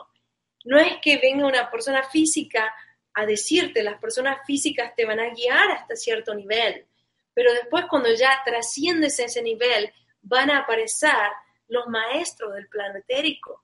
No 0.64 0.76
es 0.76 0.96
que 1.00 1.18
venga 1.18 1.46
una 1.46 1.70
persona 1.70 2.02
física 2.02 2.74
a 3.14 3.24
decirte, 3.24 3.84
las 3.84 4.00
personas 4.00 4.44
físicas 4.44 4.92
te 4.96 5.04
van 5.04 5.20
a 5.20 5.32
guiar 5.32 5.70
hasta 5.70 5.94
cierto 5.94 6.34
nivel, 6.34 6.84
pero 7.32 7.52
después 7.52 7.84
cuando 7.88 8.12
ya 8.12 8.42
trasciendes 8.44 9.20
ese 9.20 9.40
nivel, 9.40 9.92
van 10.20 10.50
a 10.50 10.62
aparecer 10.62 11.30
los 11.68 11.86
maestros 11.86 12.54
del 12.54 12.66
plano 12.66 12.98
etérico. 12.98 13.63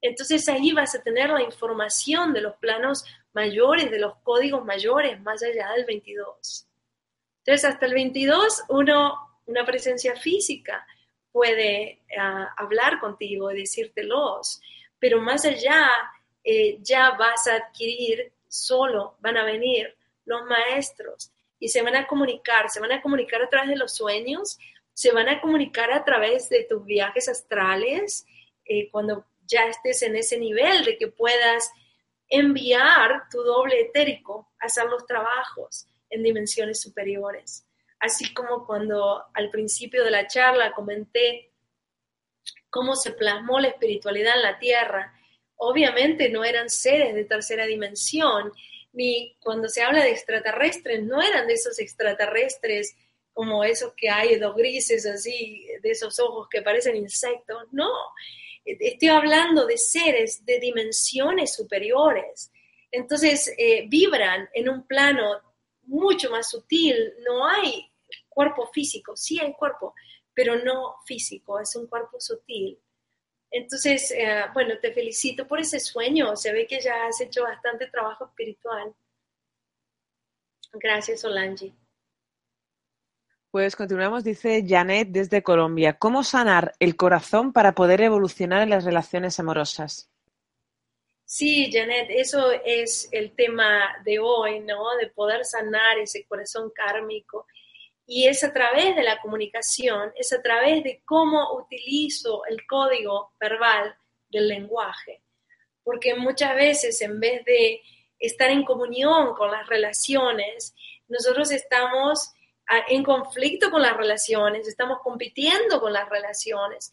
Entonces 0.00 0.48
ahí 0.48 0.72
vas 0.72 0.94
a 0.94 1.02
tener 1.02 1.30
la 1.30 1.42
información 1.42 2.32
de 2.32 2.42
los 2.42 2.56
planos 2.56 3.04
mayores, 3.32 3.90
de 3.90 3.98
los 3.98 4.16
códigos 4.22 4.64
mayores, 4.64 5.20
más 5.22 5.42
allá 5.42 5.72
del 5.72 5.84
22. 5.84 6.66
Entonces 7.44 7.64
hasta 7.64 7.86
el 7.86 7.94
22 7.94 8.64
uno 8.68 9.26
una 9.46 9.64
presencia 9.64 10.16
física 10.16 10.84
puede 11.32 12.00
ah, 12.18 12.52
hablar 12.56 12.98
contigo 12.98 13.50
y 13.50 13.58
decírtelos, 13.58 14.60
pero 14.98 15.20
más 15.20 15.44
allá 15.44 15.88
eh, 16.42 16.78
ya 16.80 17.12
vas 17.12 17.46
a 17.46 17.56
adquirir 17.56 18.32
solo, 18.48 19.16
van 19.20 19.36
a 19.36 19.44
venir 19.44 19.96
los 20.24 20.44
maestros 20.44 21.30
y 21.58 21.68
se 21.68 21.82
van 21.82 21.96
a 21.96 22.06
comunicar, 22.06 22.70
se 22.70 22.80
van 22.80 22.92
a 22.92 23.02
comunicar 23.02 23.42
a 23.42 23.48
través 23.48 23.70
de 23.70 23.76
los 23.76 23.94
sueños, 23.94 24.58
se 24.92 25.12
van 25.12 25.28
a 25.28 25.40
comunicar 25.40 25.92
a 25.92 26.04
través 26.04 26.48
de 26.48 26.64
tus 26.64 26.84
viajes 26.84 27.28
astrales, 27.28 28.26
eh, 28.64 28.90
cuando 28.90 29.26
ya 29.46 29.66
estés 29.66 30.02
en 30.02 30.16
ese 30.16 30.38
nivel 30.38 30.84
de 30.84 30.98
que 30.98 31.08
puedas 31.08 31.70
enviar 32.28 33.28
tu 33.30 33.42
doble 33.42 33.80
etérico 33.80 34.52
a 34.60 34.66
hacer 34.66 34.86
los 34.86 35.06
trabajos 35.06 35.86
en 36.10 36.22
dimensiones 36.22 36.80
superiores 36.80 37.66
así 38.00 38.32
como 38.32 38.66
cuando 38.66 39.24
al 39.32 39.50
principio 39.50 40.04
de 40.04 40.10
la 40.10 40.26
charla 40.26 40.72
comenté 40.72 41.52
cómo 42.70 42.94
se 42.94 43.12
plasmó 43.12 43.58
la 43.60 43.68
espiritualidad 43.68 44.36
en 44.36 44.42
la 44.42 44.58
Tierra. 44.58 45.12
Obviamente 45.56 46.28
no 46.28 46.44
eran 46.44 46.68
seres 46.68 47.14
de 47.14 47.24
tercera 47.24 47.66
dimensión, 47.66 48.52
ni 48.92 49.36
cuando 49.40 49.68
se 49.68 49.82
habla 49.82 50.02
de 50.02 50.10
extraterrestres, 50.10 51.02
no 51.02 51.22
eran 51.22 51.46
de 51.46 51.54
esos 51.54 51.78
extraterrestres 51.78 52.96
como 53.32 53.64
esos 53.64 53.92
que 53.94 54.08
hay, 54.08 54.36
dos 54.36 54.56
grises 54.56 55.04
así, 55.06 55.66
de 55.82 55.90
esos 55.90 56.18
ojos 56.20 56.48
que 56.50 56.62
parecen 56.62 56.96
insectos, 56.96 57.64
no. 57.72 57.90
Estoy 58.66 59.08
hablando 59.08 59.64
de 59.64 59.78
seres 59.78 60.44
de 60.44 60.58
dimensiones 60.58 61.54
superiores. 61.54 62.50
Entonces, 62.90 63.52
eh, 63.56 63.86
vibran 63.88 64.48
en 64.52 64.68
un 64.68 64.86
plano 64.86 65.40
mucho 65.82 66.30
más 66.30 66.50
sutil, 66.50 67.14
no 67.24 67.46
hay 67.46 67.90
cuerpo 68.28 68.66
físico, 68.72 69.16
sí 69.16 69.38
hay 69.40 69.54
cuerpo, 69.54 69.94
pero 70.34 70.56
no 70.56 70.96
físico, 71.06 71.60
es 71.60 71.74
un 71.76 71.86
cuerpo 71.86 72.20
sutil. 72.20 72.78
Entonces, 73.50 74.10
eh, 74.10 74.44
bueno, 74.52 74.74
te 74.80 74.92
felicito 74.92 75.46
por 75.46 75.60
ese 75.60 75.80
sueño, 75.80 76.36
se 76.36 76.52
ve 76.52 76.66
que 76.66 76.80
ya 76.80 77.06
has 77.06 77.20
hecho 77.20 77.42
bastante 77.44 77.86
trabajo 77.86 78.26
espiritual. 78.26 78.94
Gracias, 80.72 81.20
Solange. 81.20 81.72
Pues 83.56 83.74
continuamos, 83.74 84.22
dice 84.22 84.62
Janet 84.68 85.08
desde 85.08 85.42
Colombia. 85.42 85.94
¿Cómo 85.94 86.22
sanar 86.24 86.74
el 86.78 86.94
corazón 86.94 87.54
para 87.54 87.74
poder 87.74 88.02
evolucionar 88.02 88.60
en 88.60 88.68
las 88.68 88.84
relaciones 88.84 89.40
amorosas? 89.40 90.10
Sí, 91.24 91.70
Janet, 91.72 92.08
eso 92.10 92.52
es 92.66 93.08
el 93.12 93.34
tema 93.34 93.96
de 94.04 94.18
hoy, 94.18 94.60
¿no? 94.60 94.94
De 95.00 95.06
poder 95.06 95.46
sanar 95.46 95.96
ese 95.96 96.26
corazón 96.26 96.70
kármico. 96.74 97.46
Y 98.04 98.26
es 98.26 98.44
a 98.44 98.52
través 98.52 98.94
de 98.94 99.02
la 99.02 99.18
comunicación, 99.22 100.12
es 100.16 100.34
a 100.34 100.42
través 100.42 100.84
de 100.84 101.00
cómo 101.06 101.54
utilizo 101.56 102.44
el 102.44 102.66
código 102.66 103.32
verbal 103.40 103.96
del 104.28 104.48
lenguaje. 104.48 105.22
Porque 105.82 106.14
muchas 106.14 106.54
veces 106.56 107.00
en 107.00 107.18
vez 107.18 107.42
de 107.46 107.80
estar 108.18 108.50
en 108.50 108.64
comunión 108.64 109.34
con 109.34 109.50
las 109.50 109.66
relaciones, 109.66 110.74
nosotros 111.08 111.50
estamos 111.50 112.34
en 112.88 113.02
conflicto 113.02 113.70
con 113.70 113.82
las 113.82 113.96
relaciones, 113.96 114.66
estamos 114.66 114.98
compitiendo 115.02 115.80
con 115.80 115.92
las 115.92 116.08
relaciones. 116.08 116.92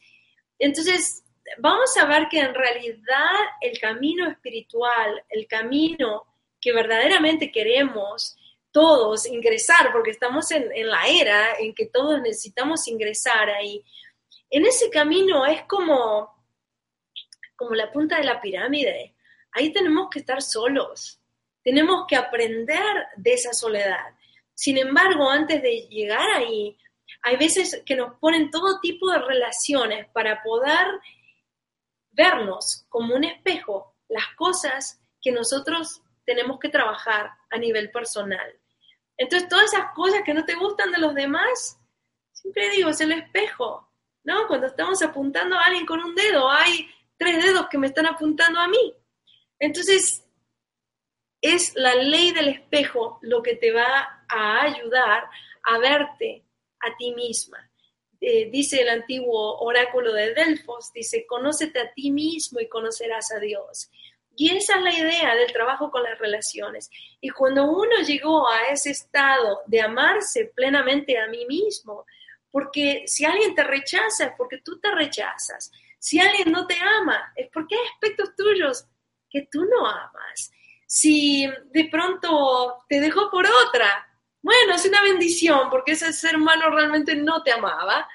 Entonces, 0.60 1.24
vamos 1.58 1.96
a 1.98 2.06
ver 2.06 2.28
que 2.30 2.40
en 2.40 2.54
realidad 2.54 3.32
el 3.62 3.80
camino 3.80 4.30
espiritual, 4.30 5.24
el 5.30 5.48
camino 5.48 6.24
que 6.60 6.74
verdaderamente 6.74 7.52
queremos 7.52 8.38
todos 8.72 9.28
ingresar, 9.28 9.92
porque 9.92 10.12
estamos 10.12 10.50
en, 10.52 10.70
la 10.90 11.08
era 11.08 11.60
en 11.60 11.76
que 11.76 11.86
todos 11.86 12.20
necesitamos 12.22 12.88
ingresar 12.88 13.50
ahí, 13.50 13.84
en 14.50 14.66
ese 14.66 14.90
camino 14.90 15.46
es 15.46 15.64
como, 15.64 16.34
como 17.56 17.76
la 17.76 17.92
punta 17.92 18.18
de 18.18 18.24
la 18.24 18.42
pirámide. 18.42 19.16
Ahí 19.52 19.72
tenemos 19.72 20.10
que 20.10 20.20
estar 20.20 20.42
solos, 20.42 21.20
tenemos 21.64 22.06
que 22.08 22.16
aprender 22.16 23.08
de 23.16 23.34
esa 23.34 23.54
soledad. 23.54 24.16
Sin 24.54 24.78
embargo, 24.78 25.30
antes 25.30 25.62
de 25.62 25.88
llegar 25.90 26.30
ahí, 26.36 26.78
hay 27.22 27.38
veces 27.38 27.82
que 27.86 27.96
nos 27.96 28.18
ponen 28.20 28.50
todo 28.50 28.80
tipo 28.82 29.10
de 29.12 29.20
relaciones 29.20 30.08
para 30.10 30.42
poder 30.44 30.88
vernos 32.12 32.86
como 32.90 33.16
un 33.16 33.24
espejo 33.24 33.96
las 34.10 34.28
cosas 34.36 35.02
que 35.22 35.32
nosotros 35.32 36.02
tenemos 36.26 36.60
que 36.60 36.70
trabajar 36.70 37.32
a 37.50 37.58
nivel 37.58 37.92
personal. 37.92 38.60
Entonces, 39.18 39.50
todas 39.50 39.74
esas 39.74 39.94
cosas 39.94 40.22
que 40.26 40.34
no 40.34 40.46
te 40.46 40.56
gustan 40.56 40.92
de 40.92 41.00
los 41.00 41.14
demás, 41.14 41.80
siempre 42.32 42.70
digo, 42.72 42.90
es 42.90 43.02
el 43.02 43.12
espejo, 43.12 43.90
¿no? 44.24 44.48
Cuando 44.48 44.68
estamos 44.68 45.02
apuntando 45.02 45.58
a 45.58 45.66
alguien 45.66 45.86
con 45.86 46.04
un 46.04 46.16
dedo, 46.16 46.50
hay 46.50 46.90
tres 47.18 47.44
dedos 47.44 47.68
que 47.70 47.78
me 47.78 47.88
están 47.88 48.06
apuntando 48.06 48.60
a 48.60 48.68
mí. 48.68 48.94
Entonces, 49.60 50.26
es 51.42 51.74
la 51.76 51.96
ley 51.96 52.32
del 52.32 52.50
espejo 52.50 53.20
lo 53.22 53.42
que 53.44 53.56
te 53.56 53.72
va 53.72 54.23
a 54.34 54.64
ayudar 54.64 55.24
a 55.64 55.78
verte 55.78 56.44
a 56.80 56.96
ti 56.98 57.14
misma. 57.14 57.70
Eh, 58.20 58.50
dice 58.50 58.82
el 58.82 58.90
antiguo 58.90 59.60
oráculo 59.60 60.14
de 60.14 60.34
Delfos, 60.34 60.92
dice, 60.94 61.26
conócete 61.28 61.80
a 61.80 61.94
ti 61.94 62.10
mismo 62.10 62.60
y 62.60 62.70
conocerás 62.70 63.32
a 63.34 63.40
Dios. 63.40 63.90
Y 64.36 64.56
esa 64.56 64.78
es 64.78 64.82
la 64.82 64.94
idea 64.94 65.36
del 65.36 65.52
trabajo 65.52 65.92
con 65.92 66.04
las 66.04 66.18
relaciones. 66.18 66.90
Y 67.22 67.30
cuando 67.30 67.66
uno 67.66 68.02
llegó 68.06 68.48
a 68.48 68.70
ese 68.70 68.92
estado 68.92 69.62
de 69.68 69.82
amarse 69.82 70.52
plenamente 70.56 71.18
a 71.20 71.28
mí 71.28 71.46
mismo, 71.46 72.06
porque 72.50 73.04
si 73.08 73.26
alguien 73.26 73.56
te 73.56 73.64
rechaza 73.64 74.26
es 74.26 74.32
porque 74.38 74.60
tú 74.60 74.80
te 74.80 74.92
rechazas. 74.92 75.72
Si 76.00 76.20
alguien 76.20 76.52
no 76.52 76.66
te 76.66 76.76
ama 76.80 77.34
es 77.36 77.50
porque 77.52 77.76
hay 77.76 77.82
aspectos 77.94 78.36
tuyos 78.36 78.86
que 79.30 79.48
tú 79.52 79.66
no 79.66 79.88
amas. 79.88 80.52
Si 80.88 81.48
de 81.72 81.90
pronto 81.90 82.84
te 82.88 83.00
dejó 83.00 83.30
por 83.32 83.46
otra, 83.46 84.08
bueno, 84.44 84.76
es 84.76 84.86
una 84.86 85.02
bendición 85.02 85.70
porque 85.70 85.94
ese 85.94 86.12
ser 86.12 86.36
humano 86.36 86.70
realmente 86.70 87.16
no 87.16 87.42
te 87.44 87.54
amaba. 87.54 88.08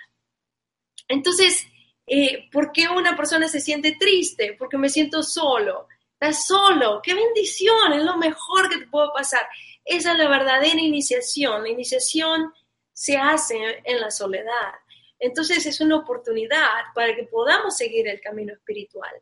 Entonces, 1.09 1.67
eh, 2.07 2.51
¿por 2.53 2.71
qué 2.71 2.87
una 2.87 3.17
persona 3.17 3.49
se 3.49 3.61
siente 3.61 3.97
triste? 3.99 4.55
Porque 4.59 4.77
me 4.77 4.91
siento 4.91 5.23
solo. 5.23 5.89
Estás 6.13 6.47
solo. 6.47 7.01
¡Qué 7.03 7.15
bendición! 7.15 7.95
Es 7.95 8.05
lo 8.05 8.19
mejor 8.19 8.69
que 8.69 8.77
te 8.77 8.87
puede 8.89 9.09
pasar. 9.15 9.49
Esa 9.87 10.13
es 10.13 10.19
la 10.19 10.29
verdadera 10.29 10.79
iniciación. 10.79 11.63
La 11.63 11.71
iniciación 11.71 12.53
se 12.93 13.17
hace 13.17 13.81
en 13.85 13.99
la 13.99 14.11
soledad. 14.11 14.75
Entonces 15.19 15.65
es 15.65 15.81
una 15.81 15.97
oportunidad 15.97 16.93
para 16.95 17.17
que 17.17 17.25
podamos 17.25 17.75
seguir 17.75 18.07
el 18.07 18.21
camino 18.21 18.53
espiritual. 18.53 19.13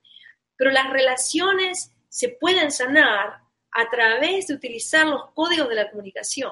Pero 0.56 0.72
las 0.72 0.90
relaciones 0.90 1.92
se 2.08 2.30
pueden 2.30 2.72
sanar 2.72 3.42
a 3.70 3.90
través 3.90 4.48
de 4.48 4.54
utilizar 4.54 5.06
los 5.06 5.30
códigos 5.34 5.68
de 5.68 5.76
la 5.76 5.88
comunicación 5.88 6.50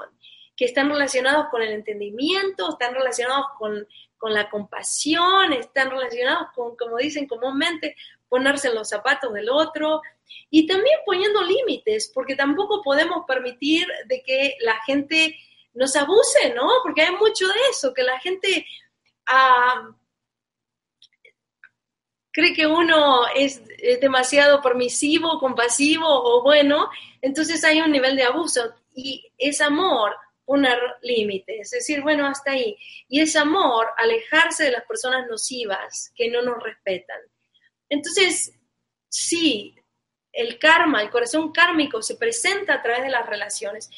que 0.57 0.67
están 0.67 0.89
relacionados 0.89 1.47
con 1.51 1.63
el 1.63 1.73
entendimiento, 1.73 2.71
están 2.71 2.95
relacionados 2.95 3.47
con, 3.59 3.87
la 4.27 4.49
compasión, 4.49 5.53
están 5.53 5.91
relacionados 5.91 6.49
con, 6.55 6.75
como 6.77 6.97
dicen 6.97 7.27
comúnmente, 7.27 7.95
ponerse 8.27 8.69
en 8.69 8.75
los 8.75 8.89
zapatos 8.89 9.35
del 9.35 9.51
otro 9.51 10.01
y 10.49 10.67
también 10.67 10.97
poniendo 11.05 11.43
límites, 11.43 12.11
porque 12.15 12.35
tampoco 12.35 12.81
podemos 12.81 13.27
permitir 13.27 13.87
de 14.07 14.23
que 14.23 14.57
la 14.61 14.81
gente 14.87 15.37
nos 15.75 15.95
abuse, 15.95 16.55
¿no? 16.55 16.67
Porque 16.83 17.03
hay 17.03 17.15
mucho 17.17 17.47
de 17.47 17.55
eso, 17.71 17.93
que 17.93 18.03
la 18.03 18.19
gente 18.19 18.67
ah, 19.27 19.91
cree 22.33 22.55
que 22.55 22.67
uno 22.67 23.27
es, 23.35 23.61
es, 23.77 24.01
demasiado 24.01 24.63
permisivo, 24.63 25.39
compasivo 25.39 26.07
o 26.09 26.43
bueno, 26.43 26.89
entonces 27.21 27.63
hay 27.63 27.83
un 27.83 27.93
nivel 27.93 28.17
de 28.17 28.25
abuso 28.25 28.73
y 28.95 29.31
es 29.37 29.61
amor 29.61 30.17
poner 30.45 30.79
límites, 31.03 31.67
es 31.67 31.71
decir, 31.71 32.03
bueno, 32.03 32.27
hasta 32.27 32.53
ahí. 32.53 32.77
Y 33.09 33.21
es 33.21 33.37
amor 33.37 33.89
alejarse 33.97 34.65
de 34.65 34.73
las 34.73 34.85
personas 34.85 35.27
nocivas 35.29 36.13
que 36.15 36.29
no 36.29 36.43
nos 36.43 36.63
respetan. 36.63 37.19
Entonces, 37.89 38.53
sí, 39.09 39.77
el 40.33 40.59
karma, 40.59 41.03
el 41.03 41.11
corazón 41.11 41.53
kármico 41.53 42.03
se 42.03 42.17
presenta 42.17 42.75
a 42.75 42.83
través 42.83 43.03
de 43.03 43.11
las 43.11 43.27
relaciones. 43.27 43.91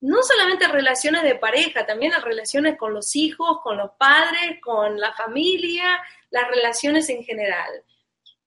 No 0.00 0.22
solamente 0.22 0.68
relaciones 0.68 1.22
de 1.22 1.36
pareja, 1.36 1.86
también 1.86 2.12
las 2.12 2.24
relaciones 2.24 2.76
con 2.78 2.94
los 2.94 3.14
hijos, 3.14 3.60
con 3.62 3.76
los 3.76 3.90
padres, 3.98 4.60
con 4.62 4.98
la 4.98 5.12
familia, 5.12 6.00
las 6.30 6.48
relaciones 6.48 7.08
en 7.08 7.22
general. 7.24 7.70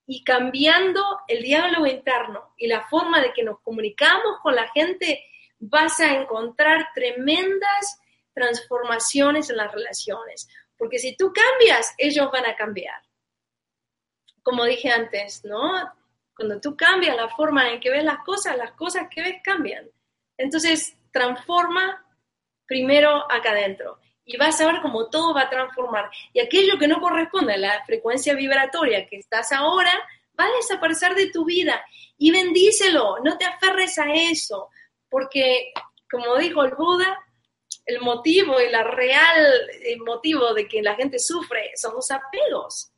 Y 0.06 0.24
cambiando 0.24 1.04
el 1.28 1.44
diálogo 1.44 1.86
interno 1.86 2.54
y 2.58 2.68
la 2.68 2.88
forma 2.88 3.22
de 3.22 3.32
que 3.32 3.44
nos 3.44 3.60
comunicamos 3.62 4.40
con 4.42 4.56
la 4.56 4.68
gente, 4.70 5.24
vas 5.60 6.00
a 6.00 6.14
encontrar 6.14 6.88
tremendas 6.94 8.00
transformaciones 8.34 9.50
en 9.50 9.58
las 9.58 9.72
relaciones, 9.72 10.48
porque 10.78 10.98
si 10.98 11.16
tú 11.16 11.34
cambias, 11.34 11.94
ellos 11.98 12.30
van 12.32 12.46
a 12.46 12.56
cambiar. 12.56 13.02
Como 14.42 14.64
dije 14.64 14.90
antes, 14.90 15.44
¿no? 15.44 15.72
Cuando 16.34 16.60
tú 16.62 16.78
cambias 16.78 17.18
la 17.18 17.28
forma 17.28 17.70
en 17.70 17.82
que 17.82 17.90
ves 17.90 18.04
las 18.04 18.20
cosas, 18.24 18.58
las 18.58 18.72
cosas 18.72 19.08
que 19.14 19.22
ves 19.22 19.42
cambian. 19.44 19.90
Entonces, 20.38 20.96
transforma 21.12 22.06
primero 22.66 23.30
acá 23.30 23.52
adentro 23.52 24.00
y 24.24 24.38
vas 24.38 24.62
a 24.62 24.68
ver 24.68 24.82
cómo 24.82 25.10
todo 25.10 25.34
va 25.34 25.42
a 25.44 25.50
transformar. 25.50 26.10
Y 26.32 26.40
aquello 26.40 26.78
que 26.80 26.88
no 26.88 27.02
corresponde 27.02 27.56
a 27.56 27.58
la 27.58 27.84
frecuencia 27.86 28.36
vibratoria 28.36 29.06
que 29.08 29.18
estás 29.18 29.52
ahora, 29.52 29.92
va 30.40 30.46
a 30.46 30.56
desaparecer 30.56 31.16
de 31.16 31.32
tu 31.32 31.44
vida. 31.44 31.84
Y 32.18 32.32
bendícelo, 32.32 33.18
no 33.24 33.38
te 33.38 33.46
aferres 33.46 33.98
a 33.98 34.14
eso 34.14 34.70
porque, 35.10 35.72
como 36.10 36.38
dijo 36.38 36.64
el 36.64 36.76
Buda, 36.76 37.18
el 37.86 38.02
motivo 38.02 38.62
y 38.62 38.70
la 38.70 38.84
real 38.84 39.68
motivo 40.06 40.54
de 40.54 40.68
que 40.68 40.82
la 40.82 40.96
gente 40.96 41.18
sufre 41.20 41.72
son 41.76 41.96
los 41.96 42.12
apegos. 42.12 42.92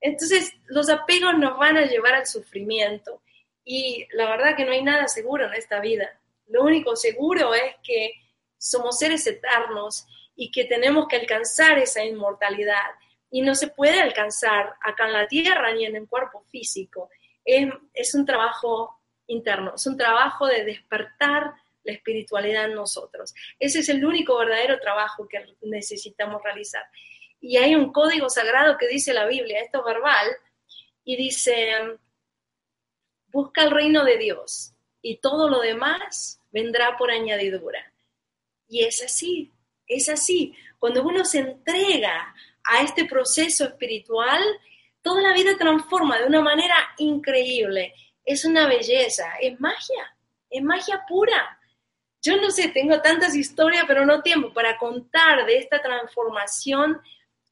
Entonces, 0.00 0.52
los 0.66 0.88
apegos 0.88 1.36
nos 1.36 1.58
van 1.58 1.76
a 1.76 1.84
llevar 1.84 2.14
al 2.14 2.26
sufrimiento. 2.26 3.22
Y 3.64 4.06
la 4.12 4.30
verdad 4.30 4.56
que 4.56 4.64
no 4.64 4.72
hay 4.72 4.82
nada 4.82 5.08
seguro 5.08 5.46
en 5.46 5.54
esta 5.54 5.80
vida. 5.80 6.18
Lo 6.46 6.62
único 6.62 6.96
seguro 6.96 7.54
es 7.54 7.74
que 7.82 8.14
somos 8.56 8.98
seres 8.98 9.26
eternos 9.26 10.06
y 10.34 10.50
que 10.50 10.64
tenemos 10.64 11.06
que 11.06 11.16
alcanzar 11.16 11.78
esa 11.78 12.02
inmortalidad. 12.02 12.94
Y 13.30 13.42
no 13.42 13.54
se 13.54 13.68
puede 13.68 14.00
alcanzar 14.00 14.74
acá 14.80 15.06
en 15.06 15.12
la 15.12 15.28
tierra 15.28 15.72
ni 15.72 15.84
en 15.84 15.96
el 15.96 16.08
cuerpo 16.08 16.42
físico. 16.50 17.10
Es, 17.44 17.68
es 17.92 18.14
un 18.14 18.24
trabajo 18.24 18.99
interno, 19.30 19.74
es 19.74 19.86
un 19.86 19.96
trabajo 19.96 20.46
de 20.46 20.64
despertar 20.64 21.54
la 21.84 21.92
espiritualidad 21.92 22.66
en 22.66 22.74
nosotros. 22.74 23.34
Ese 23.58 23.80
es 23.80 23.88
el 23.88 24.04
único 24.04 24.36
verdadero 24.36 24.78
trabajo 24.80 25.26
que 25.28 25.44
necesitamos 25.62 26.42
realizar. 26.42 26.84
Y 27.40 27.56
hay 27.56 27.74
un 27.74 27.92
código 27.92 28.28
sagrado 28.28 28.76
que 28.76 28.86
dice 28.86 29.14
la 29.14 29.26
Biblia, 29.26 29.60
esto 29.60 29.78
es 29.78 29.84
verbal, 29.84 30.28
y 31.04 31.16
dice, 31.16 31.98
busca 33.28 33.62
el 33.62 33.70
reino 33.70 34.04
de 34.04 34.18
Dios 34.18 34.74
y 35.02 35.16
todo 35.16 35.48
lo 35.48 35.60
demás 35.60 36.40
vendrá 36.52 36.96
por 36.98 37.10
añadidura. 37.10 37.92
Y 38.68 38.84
es 38.84 39.02
así, 39.02 39.50
es 39.86 40.08
así. 40.08 40.54
Cuando 40.78 41.02
uno 41.02 41.24
se 41.24 41.38
entrega 41.38 42.34
a 42.64 42.82
este 42.82 43.06
proceso 43.06 43.64
espiritual, 43.64 44.42
toda 45.02 45.22
la 45.22 45.32
vida 45.32 45.56
transforma 45.56 46.18
de 46.18 46.26
una 46.26 46.42
manera 46.42 46.76
increíble 46.98 47.94
es 48.24 48.44
una 48.44 48.66
belleza, 48.66 49.34
es 49.40 49.58
magia, 49.60 50.16
es 50.48 50.62
magia 50.62 51.04
pura. 51.08 51.58
Yo 52.22 52.36
no 52.36 52.50
sé, 52.50 52.68
tengo 52.68 53.00
tantas 53.00 53.34
historias, 53.34 53.84
pero 53.86 54.04
no 54.04 54.22
tiempo 54.22 54.52
para 54.52 54.76
contar 54.76 55.46
de 55.46 55.58
esta 55.58 55.80
transformación 55.80 57.00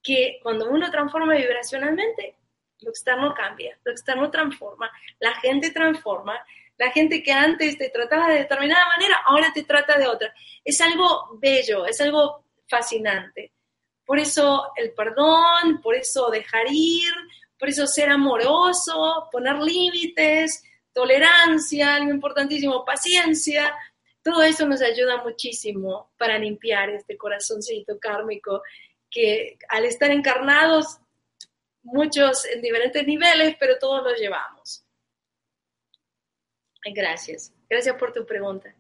que 0.03 0.39
cuando 0.43 0.69
uno 0.69 0.91
transforma 0.91 1.35
vibracionalmente, 1.35 2.37
lo 2.81 2.91
externo 2.91 3.35
cambia, 3.35 3.79
lo 3.85 3.93
externo 3.93 4.31
transforma, 4.31 4.91
la 5.19 5.35
gente 5.37 5.71
transforma, 5.71 6.39
la 6.77 6.91
gente 6.91 7.23
que 7.23 7.33
antes 7.33 7.77
te 7.77 7.91
trataba 7.91 8.29
de 8.29 8.41
determinada 8.41 8.87
manera, 8.87 9.21
ahora 9.27 9.53
te 9.53 9.65
trata 9.65 9.99
de 9.99 10.07
otra. 10.07 10.33
Es 10.65 10.81
algo 10.81 11.39
bello, 11.41 11.87
es 11.87 12.01
algo 12.01 12.45
fascinante. 12.69 13.53
Por 14.05 14.19
eso 14.19 14.73
el 14.77 14.93
perdón, 14.93 15.81
por 15.83 15.95
eso 15.97 16.31
dejar 16.31 16.67
ir, 16.71 17.13
por 17.59 17.69
eso 17.69 17.87
ser 17.87 18.11
amoroso, 18.11 19.29
poner 19.33 19.57
límites, 19.57 20.63
tolerancia, 20.93 21.97
algo 21.97 22.11
importantísimo, 22.11 22.85
paciencia. 22.85 23.75
Todo 24.23 24.43
eso 24.43 24.67
nos 24.67 24.83
ayuda 24.83 25.23
muchísimo 25.23 26.13
para 26.17 26.39
limpiar 26.39 26.91
este 26.91 27.17
corazoncito 27.17 27.99
kármico 27.99 28.63
que 29.11 29.59
al 29.69 29.85
estar 29.85 30.11
encarnados, 30.11 30.99
muchos 31.83 32.45
en 32.47 32.61
diferentes 32.61 33.07
niveles, 33.07 33.57
pero 33.59 33.79
todos 33.79 34.03
los 34.03 34.19
llevamos. 34.19 34.85
Gracias. 36.85 37.53
Gracias 37.69 37.97
por 37.97 38.13
tu 38.13 38.25
pregunta. 38.25 38.75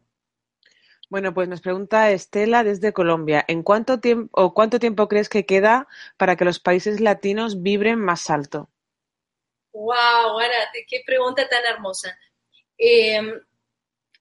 Bueno, 1.10 1.32
pues 1.32 1.48
nos 1.48 1.62
pregunta 1.62 2.10
Estela 2.10 2.64
desde 2.64 2.93
Colombia. 2.93 3.43
¿En 3.48 3.62
cuánto 3.62 3.98
tiempo 3.98 4.30
o 4.32 4.52
cuánto 4.52 4.78
tiempo 4.78 5.09
crees 5.09 5.30
que 5.30 5.47
queda 5.47 5.89
para 6.18 6.36
que 6.36 6.44
los 6.44 6.60
países 6.60 7.01
latinos 7.01 7.62
vibren 7.62 7.98
más 7.98 8.28
alto? 8.28 8.68
Wow, 9.72 10.39
qué 10.86 11.02
pregunta 11.06 11.48
tan 11.48 11.64
hermosa. 11.64 12.18
Em, 12.76 13.40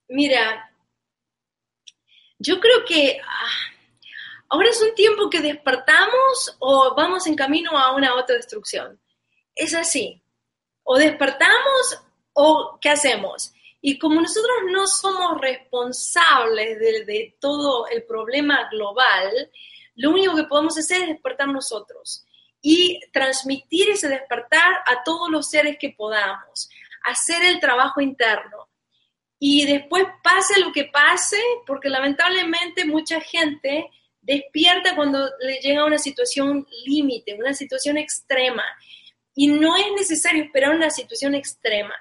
mira, 0.07 0.72
yo 2.39 2.59
creo 2.59 2.85
que 2.85 3.19
ah, 3.22 3.73
ahora 4.49 4.69
es 4.69 4.81
un 4.81 4.95
tiempo 4.95 5.30
que 5.30 5.41
despertamos 5.41 6.55
o 6.59 6.95
vamos 6.95 7.27
en 7.27 7.35
camino 7.35 7.77
a 7.77 7.95
una 7.95 8.09
autodestrucción. 8.11 8.99
Es 9.55 9.73
así. 9.73 10.22
O 10.84 10.97
despertamos 10.97 12.01
o 12.31 12.77
¿qué 12.80 12.89
hacemos? 12.89 13.51
Y 13.82 13.99
como 13.99 14.20
nosotros 14.22 14.56
no 14.72 14.88
somos 14.88 15.40
responsables 15.40 16.80
de, 16.80 17.36
todo 17.40 17.88
el 17.88 18.04
problema 18.04 18.68
global, 18.72 19.52
lo 19.95 20.12
único 20.12 20.36
que 20.36 20.44
podemos 20.44 20.78
hacer 20.78 21.04
es 21.04 21.08
despertar 21.10 21.48
nosotros 21.48 22.26
y 22.62 22.99
transmitir 23.14 23.90
ese 23.90 24.10
despertar 24.10 24.80
a 24.86 25.04
todos 25.04 25.30
los 25.30 25.49
seres 25.49 25.78
que 25.80 25.94
podamos, 25.95 26.70
hacer 27.04 27.44
el 27.44 27.60
trabajo 27.60 28.02
interno. 28.02 28.68
y 29.40 29.68
después 29.68 30.04
pase 30.24 30.60
lo 30.60 30.72
que 30.72 30.86
pase, 30.86 31.38
porque 31.68 31.90
lamentablemente 31.90 32.86
mucha 32.86 33.22
gente 33.22 33.88
despierta 34.28 34.94
cuando 34.94 35.30
le 35.40 35.60
llega 35.62 35.86
una 35.86 35.98
situación 35.98 36.68
límite, 36.86 37.36
una 37.36 37.54
situación 37.54 37.98
extrema. 37.98 38.64
Y 39.34 39.48
no 39.48 39.78
es 39.78 39.86
necesario 39.95 40.44
esperar 40.44 40.76
una 40.76 40.90
situación 40.90 41.34
extrema. 41.34 41.95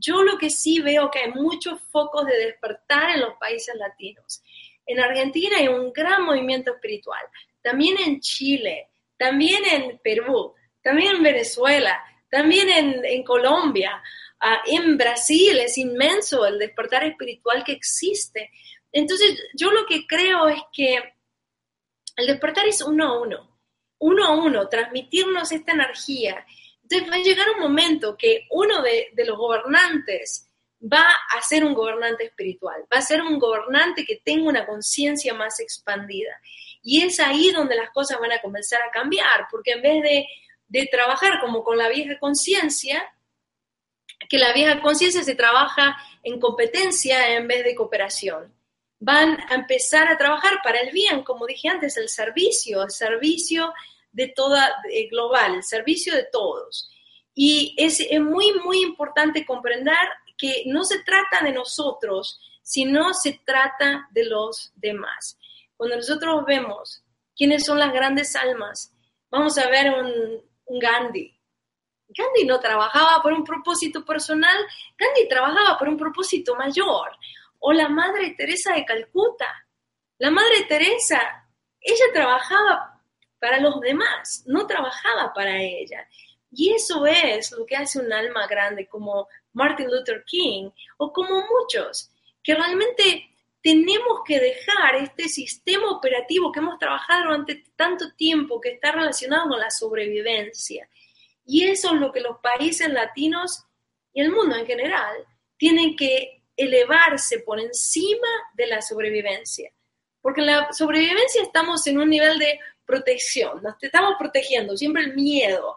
Yo 0.00 0.22
lo 0.22 0.38
que 0.38 0.50
sí 0.50 0.80
veo 0.80 1.10
que 1.10 1.20
hay 1.20 1.32
muchos 1.32 1.80
focos 1.90 2.26
de 2.26 2.36
despertar 2.36 3.10
en 3.10 3.20
los 3.20 3.34
países 3.38 3.74
latinos. 3.76 4.42
En 4.86 4.98
Argentina 4.98 5.58
hay 5.58 5.68
un 5.68 5.92
gran 5.92 6.24
movimiento 6.24 6.72
espiritual, 6.74 7.22
también 7.62 7.96
en 7.98 8.20
Chile, 8.20 8.88
también 9.16 9.62
en 9.66 9.98
Perú, 9.98 10.54
también 10.82 11.16
en 11.16 11.22
Venezuela, 11.22 12.02
también 12.30 12.68
en, 13.04 13.22
Colombia, 13.24 14.02
ah, 14.40 14.62
en 14.66 14.96
Brasil 14.96 15.58
es 15.58 15.76
inmenso 15.76 16.46
el 16.46 16.58
despertar 16.58 17.04
espiritual 17.04 17.62
que 17.64 17.72
existe. 17.72 18.50
Entonces, 18.92 19.38
yo 19.54 19.70
lo 19.70 19.84
que 19.86 20.06
creo 20.06 20.48
es 20.48 20.60
que 20.72 20.96
el 22.16 22.26
despertar 22.26 22.66
es 22.66 22.80
uno 22.82 23.08
a 23.08 23.20
uno, 23.20 23.58
uno 23.98 24.24
a 24.24 24.34
uno, 24.34 24.68
transmitirnos 24.68 25.52
esta 25.52 25.72
energía. 25.72 26.46
Entonces 26.90 27.10
va 27.10 27.16
a 27.16 27.24
llegar 27.24 27.46
un 27.50 27.60
momento 27.60 28.16
que 28.18 28.46
uno 28.50 28.82
de, 28.82 29.10
de 29.12 29.24
los 29.24 29.38
gobernantes 29.38 30.48
va 30.82 31.06
a 31.36 31.40
ser 31.42 31.64
un 31.64 31.72
gobernante 31.72 32.24
espiritual, 32.24 32.82
va 32.92 32.98
a 32.98 33.02
ser 33.02 33.22
un 33.22 33.38
gobernante 33.38 34.04
que 34.04 34.20
tenga 34.24 34.48
una 34.48 34.66
conciencia 34.66 35.32
más 35.34 35.60
expandida. 35.60 36.32
Y 36.82 37.02
es 37.02 37.20
ahí 37.20 37.50
donde 37.52 37.76
las 37.76 37.90
cosas 37.90 38.18
van 38.18 38.32
a 38.32 38.40
comenzar 38.40 38.82
a 38.82 38.90
cambiar, 38.90 39.46
porque 39.50 39.72
en 39.72 39.82
vez 39.82 40.02
de 40.02 40.26
de 40.70 40.86
trabajar 40.86 41.40
como 41.40 41.62
con 41.62 41.76
la 41.76 41.88
vieja 41.88 42.18
conciencia, 42.18 43.04
que 44.28 44.38
la 44.38 44.52
vieja 44.52 44.80
conciencia 44.80 45.22
se 45.22 45.34
trabaja 45.34 45.96
en 46.22 46.38
competencia 46.38 47.34
en 47.36 47.48
vez 47.48 47.64
de 47.64 47.74
cooperación. 47.74 48.54
Van 49.00 49.38
a 49.50 49.54
empezar 49.56 50.08
a 50.08 50.16
trabajar 50.16 50.60
para 50.62 50.78
el 50.78 50.92
bien, 50.92 51.24
como 51.24 51.46
dije 51.46 51.68
antes, 51.68 51.96
el 51.96 52.08
servicio, 52.08 52.82
el 52.82 52.90
servicio 52.90 53.72
de 54.12 54.28
toda, 54.28 54.76
global, 55.10 55.54
el 55.54 55.62
servicio 55.62 56.14
de 56.14 56.26
todos. 56.30 56.90
Y 57.34 57.74
es, 57.78 58.00
es 58.00 58.20
muy, 58.20 58.52
muy 58.64 58.82
importante 58.82 59.44
comprender 59.44 59.96
que 60.36 60.64
no 60.66 60.84
se 60.84 61.02
trata 61.02 61.44
de 61.44 61.52
nosotros, 61.52 62.40
sino 62.62 63.12
se 63.14 63.40
trata 63.44 64.08
de 64.10 64.24
los 64.24 64.72
demás. 64.74 65.38
Cuando 65.76 65.96
nosotros 65.96 66.44
vemos 66.46 67.02
quiénes 67.36 67.64
son 67.64 67.78
las 67.78 67.92
grandes 67.92 68.36
almas, 68.36 68.94
vamos 69.30 69.58
a 69.58 69.68
ver 69.68 69.92
un, 69.92 70.42
Gandhi. 70.80 71.36
Gandhi 72.08 72.44
no 72.44 72.60
trabajaba 72.60 73.22
por 73.22 73.32
un 73.32 73.44
propósito 73.44 74.04
personal, 74.04 74.56
Gandhi 74.96 75.28
trabajaba 75.28 75.78
por 75.78 75.88
un 75.88 75.96
propósito 75.96 76.54
mayor. 76.54 77.10
O 77.58 77.72
la 77.72 77.88
Madre 77.88 78.34
Teresa 78.36 78.74
de 78.74 78.84
Calcuta. 78.84 79.66
La 80.18 80.30
Madre 80.30 80.64
Teresa, 80.68 81.20
ella 81.80 82.04
trabajaba 82.12 82.89
para 83.40 83.58
los 83.58 83.80
demás, 83.80 84.44
no 84.46 84.66
trabajaba 84.66 85.32
para 85.32 85.60
ella. 85.60 86.06
Y 86.52 86.72
eso 86.72 87.06
es 87.06 87.52
lo 87.52 87.64
que 87.64 87.76
hace 87.76 87.98
un 87.98 88.12
alma 88.12 88.46
grande 88.46 88.86
como 88.86 89.28
Martin 89.52 89.88
Luther 89.90 90.24
King 90.24 90.70
o 90.98 91.12
como 91.12 91.44
muchos, 91.46 92.10
que 92.42 92.54
realmente 92.54 93.30
tenemos 93.62 94.20
que 94.26 94.40
dejar 94.40 94.96
este 94.96 95.28
sistema 95.28 95.90
operativo 95.90 96.50
que 96.50 96.60
hemos 96.60 96.78
trabajado 96.78 97.24
durante 97.24 97.64
tanto 97.76 98.12
tiempo 98.14 98.60
que 98.60 98.70
está 98.70 98.92
relacionado 98.92 99.48
con 99.48 99.60
la 99.60 99.70
sobrevivencia. 99.70 100.88
Y 101.44 101.64
eso 101.64 101.94
es 101.94 102.00
lo 102.00 102.12
que 102.12 102.20
los 102.20 102.38
países 102.38 102.88
latinos 102.88 103.64
y 104.12 104.22
el 104.22 104.30
mundo 104.30 104.56
en 104.56 104.66
general 104.66 105.16
tienen 105.56 105.94
que 105.94 106.42
elevarse 106.56 107.40
por 107.40 107.60
encima 107.60 108.28
de 108.54 108.66
la 108.66 108.82
sobrevivencia. 108.82 109.70
Porque 110.20 110.40
en 110.40 110.48
la 110.48 110.72
sobrevivencia 110.72 111.42
estamos 111.42 111.86
en 111.86 111.98
un 111.98 112.10
nivel 112.10 112.38
de 112.38 112.58
protección, 112.90 113.62
nos 113.62 113.74
estamos 113.80 114.14
protegiendo, 114.18 114.76
siempre 114.76 115.04
el 115.04 115.14
miedo. 115.14 115.76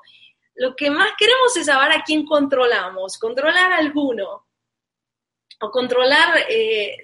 Lo 0.56 0.76
que 0.76 0.90
más 0.90 1.11
queremos 1.18 1.56
es 1.56 1.68
saber 1.68 1.91
a 1.91 2.03
quién 2.03 2.26
controlamos, 2.26 3.18
controlar 3.18 3.72
a 3.72 3.77
alguno 3.77 4.48
o 5.61 5.72
controlar 5.72 6.45
eh, 6.49 6.98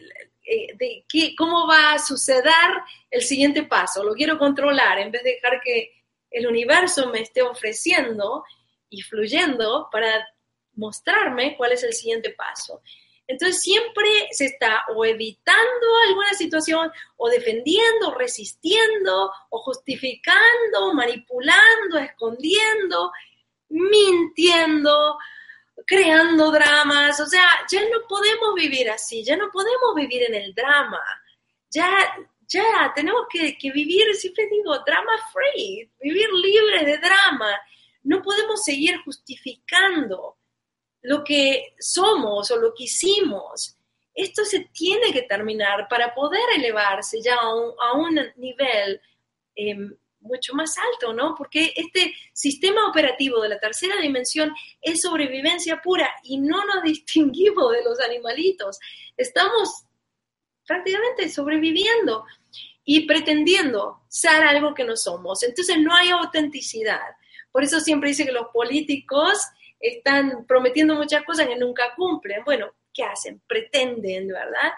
eh, 0.44 0.76
de 0.78 1.06
qué, 1.08 1.36
cómo 1.38 1.68
va 1.68 1.94
a 1.94 2.00
suceder 2.00 2.72
el 3.12 3.22
siguiente 3.22 3.64
paso. 3.64 4.04
Lo 4.04 4.14
quiero 4.14 4.38
controlar 4.38 4.98
en 5.00 5.12
vez 5.12 5.24
de 5.24 5.34
dejar 5.36 5.62
que 5.62 5.92
el 6.32 6.48
universo 6.48 7.10
me 7.10 7.22
esté 7.22 7.42
ofreciendo 7.44 8.44
y 8.90 9.02
fluyendo 9.02 9.90
para 9.92 10.28
mostrarme 10.74 11.56
cuál 11.56 11.74
es 11.74 11.84
el 11.84 11.94
siguiente 11.94 12.32
paso. 12.32 12.82
Entonces 13.30 13.62
siempre 13.62 14.10
se 14.32 14.46
está 14.46 14.86
o 14.96 15.06
evitando 15.06 15.88
alguna 16.08 16.34
situación, 16.34 16.92
o 17.16 17.30
defendiendo, 17.30 18.16
resistiendo, 18.16 19.32
o 19.52 19.60
justificando, 19.60 20.96
manipulando, 20.96 22.00
escondiendo, 22.00 23.12
mintiendo, 23.70 25.20
creando 25.86 26.50
dramas, 26.50 27.20
o 27.20 27.28
sea, 27.28 27.48
ya 27.72 27.82
no 27.82 28.08
podemos 28.08 28.56
vivir 28.56 28.90
así, 28.90 29.24
ya 29.24 29.38
no 29.38 29.52
podemos 29.52 29.94
vivir 29.96 30.24
en 30.24 30.34
el 30.34 30.56
drama, 30.56 31.00
ya, 31.70 31.88
ya 32.48 32.92
tenemos 32.96 33.28
que, 33.30 33.56
que 33.60 33.72
vivir, 33.72 34.12
siempre 34.16 34.48
digo, 34.50 34.76
drama 34.80 35.12
free, 35.32 35.88
vivir 36.02 36.34
libres 36.34 36.84
de 36.84 36.98
drama, 36.98 37.62
no 38.02 38.24
podemos 38.24 38.64
seguir 38.64 38.98
justificando 39.06 40.39
lo 41.02 41.24
que 41.24 41.76
somos 41.80 42.52
o 42.52 42.58
lo 42.58 42.74
que 42.74 42.86
hicimos. 42.86 43.76
Esto 44.14 44.44
se 44.44 44.70
tiene 44.74 45.14
que 45.14 45.22
terminar 45.24 45.88
para 45.90 46.14
poder 46.14 46.44
elevarse 46.56 47.22
ya 47.22 47.36
a 47.36 47.56
un, 47.56 47.74
a 47.80 47.94
un 47.94 48.20
nivel 48.36 49.02
eh, 49.56 49.78
mucho 50.22 50.54
más 50.54 50.76
alto, 50.78 51.14
¿no? 51.14 51.36
Porque 51.38 51.74
este 51.76 52.14
sistema 52.34 52.90
operativo 52.90 53.42
de 53.42 53.50
la 53.50 53.60
tercera 53.60 53.96
dimensión 54.02 54.54
es 54.82 55.02
sobrevivencia 55.02 55.82
pura 55.82 56.10
y 56.24 56.38
no 56.38 56.66
nos 56.66 56.84
distinguimos 56.84 57.72
de 57.72 57.84
los 57.84 58.00
animalitos. 58.00 58.80
Estamos 59.16 59.86
prácticamente 60.66 61.30
sobreviviendo 61.30 62.26
y 62.84 63.06
pretendiendo 63.06 64.02
ser 64.08 64.44
algo 64.44 64.74
que 64.74 64.84
no 64.84 64.96
somos. 64.96 65.44
Entonces 65.44 65.78
no 65.80 65.94
hay 65.94 66.10
autenticidad. 66.10 67.02
Por 67.52 67.64
eso 67.64 67.80
siempre 67.80 68.10
dice 68.10 68.26
que 68.26 68.32
los 68.32 68.48
políticos 68.54 69.40
están 69.80 70.46
prometiendo 70.46 70.96
muchas 70.96 71.24
cosas 71.24 71.48
que 71.48 71.56
nunca 71.56 71.94
cumplen. 71.96 72.44
Bueno, 72.44 72.72
¿qué 72.94 73.04
hacen? 73.04 73.42
Pretenden, 73.48 74.28
¿verdad? 74.28 74.74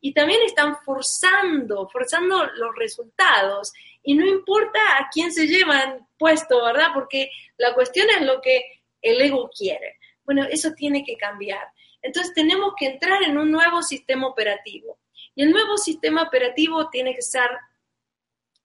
Y 0.00 0.12
también 0.12 0.40
están 0.42 0.76
forzando, 0.84 1.88
forzando 1.88 2.46
los 2.54 2.76
resultados 2.76 3.72
y 4.02 4.14
no 4.14 4.26
importa 4.26 4.78
a 4.98 5.08
quién 5.12 5.32
se 5.32 5.46
llevan 5.46 6.06
puesto, 6.18 6.62
¿verdad? 6.62 6.88
Porque 6.92 7.30
la 7.56 7.74
cuestión 7.74 8.08
es 8.10 8.22
lo 8.22 8.40
que 8.40 8.62
el 9.00 9.20
ego 9.20 9.50
quiere. 9.56 9.98
Bueno, 10.24 10.44
eso 10.44 10.72
tiene 10.72 11.04
que 11.04 11.16
cambiar. 11.16 11.66
Entonces 12.00 12.34
tenemos 12.34 12.74
que 12.76 12.86
entrar 12.86 13.22
en 13.22 13.38
un 13.38 13.50
nuevo 13.50 13.82
sistema 13.82 14.26
operativo. 14.26 14.98
Y 15.34 15.42
el 15.44 15.50
nuevo 15.50 15.76
sistema 15.78 16.22
operativo 16.22 16.90
tiene 16.90 17.14
que 17.14 17.22
ser 17.22 17.48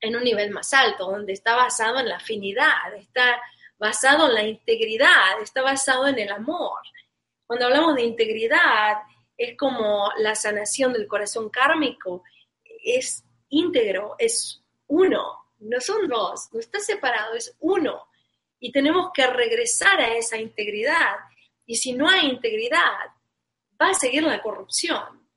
en 0.01 0.15
un 0.15 0.23
nivel 0.23 0.51
más 0.51 0.73
alto, 0.73 1.09
donde 1.09 1.33
está 1.33 1.55
basado 1.55 1.99
en 1.99 2.09
la 2.09 2.17
afinidad, 2.17 2.93
está 2.97 3.41
basado 3.77 4.27
en 4.27 4.33
la 4.33 4.43
integridad, 4.43 5.41
está 5.41 5.61
basado 5.61 6.07
en 6.07 6.19
el 6.19 6.31
amor. 6.31 6.79
Cuando 7.45 7.65
hablamos 7.65 7.95
de 7.95 8.03
integridad, 8.03 8.97
es 9.37 9.55
como 9.57 10.11
la 10.17 10.35
sanación 10.35 10.93
del 10.93 11.07
corazón 11.07 11.49
kármico, 11.49 12.23
es 12.83 13.23
íntegro, 13.49 14.15
es 14.17 14.63
uno, 14.87 15.47
no 15.59 15.79
son 15.79 16.07
dos, 16.07 16.49
no 16.51 16.59
está 16.59 16.79
separado, 16.79 17.35
es 17.35 17.55
uno. 17.59 18.07
Y 18.59 18.71
tenemos 18.71 19.11
que 19.13 19.27
regresar 19.27 19.99
a 19.99 20.15
esa 20.15 20.37
integridad. 20.37 21.15
Y 21.65 21.75
si 21.75 21.93
no 21.93 22.09
hay 22.09 22.27
integridad, 22.27 23.11
va 23.79 23.89
a 23.89 23.93
seguir 23.93 24.23
la 24.23 24.41
corrupción. 24.41 25.27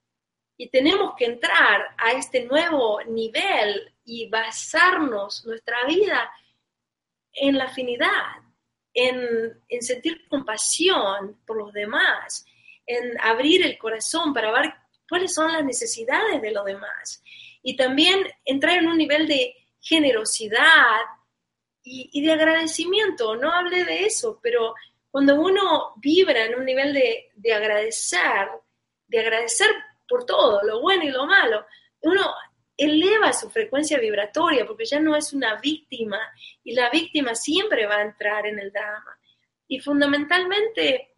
Y 0.57 0.69
tenemos 0.69 1.15
que 1.17 1.27
entrar 1.27 1.95
a 1.99 2.13
este 2.13 2.45
nuevo 2.45 3.03
nivel 3.05 3.95
y 4.05 4.29
basarnos 4.29 5.45
nuestra 5.47 5.85
vida 5.87 6.31
en 7.33 7.59
la 7.59 7.65
afinidad, 7.65 8.37
en, 8.93 9.63
en 9.69 9.83
sentir 9.83 10.27
compasión 10.29 11.41
por 11.47 11.57
los 11.57 11.73
demás, 11.73 12.45
en 12.87 13.19
abrir 13.21 13.65
el 13.65 13.79
corazón 13.79 14.35
para 14.35 14.53
ver 14.53 14.73
cuáles 15.09 15.33
son 15.33 15.53
las 15.53 15.65
necesidades 15.65 16.41
de 16.41 16.51
los 16.51 16.65
demás 16.65 17.23
y 17.63 17.77
también 17.77 18.27
entrar 18.45 18.79
en 18.79 18.89
un 18.89 18.97
nivel 18.97 19.27
de 19.27 19.55
generosidad 19.81 21.01
y, 21.83 22.23
de 22.23 22.33
agradecimiento. 22.33 23.37
No 23.37 23.53
hablé 23.53 23.85
de 23.85 24.05
eso, 24.05 24.39
pero 24.43 24.75
cuando 25.11 25.35
uno 25.41 25.95
vibra 25.97 26.45
en 26.45 26.55
un 26.55 26.65
nivel 26.65 26.93
de, 26.93 27.31
de 27.35 27.53
agradecer, 27.53 28.49
de 29.07 29.21
agradecer 29.21 29.71
por 30.09 30.25
todo, 30.25 30.63
lo 30.63 30.81
bueno 30.81 31.05
y 31.05 31.11
lo 31.11 31.27
malo, 31.27 31.67
uno 32.03 32.33
eleva 32.81 33.33
su 33.33 33.51
frecuencia 33.51 33.99
vibratoria 33.99 34.67
porque 34.67 34.87
ya 34.87 34.99
no 35.01 35.15
es 35.15 35.35
una 35.35 35.61
víctima 35.61 36.19
y 36.65 36.73
la 36.73 36.89
víctima 36.89 37.35
siempre 37.35 37.87
va 37.87 37.97
a 37.97 38.03
entrar 38.03 38.47
en 38.47 38.59
el 38.59 38.73
drama. 38.73 39.19
Y 39.69 39.81
fundamentalmente 39.81 41.15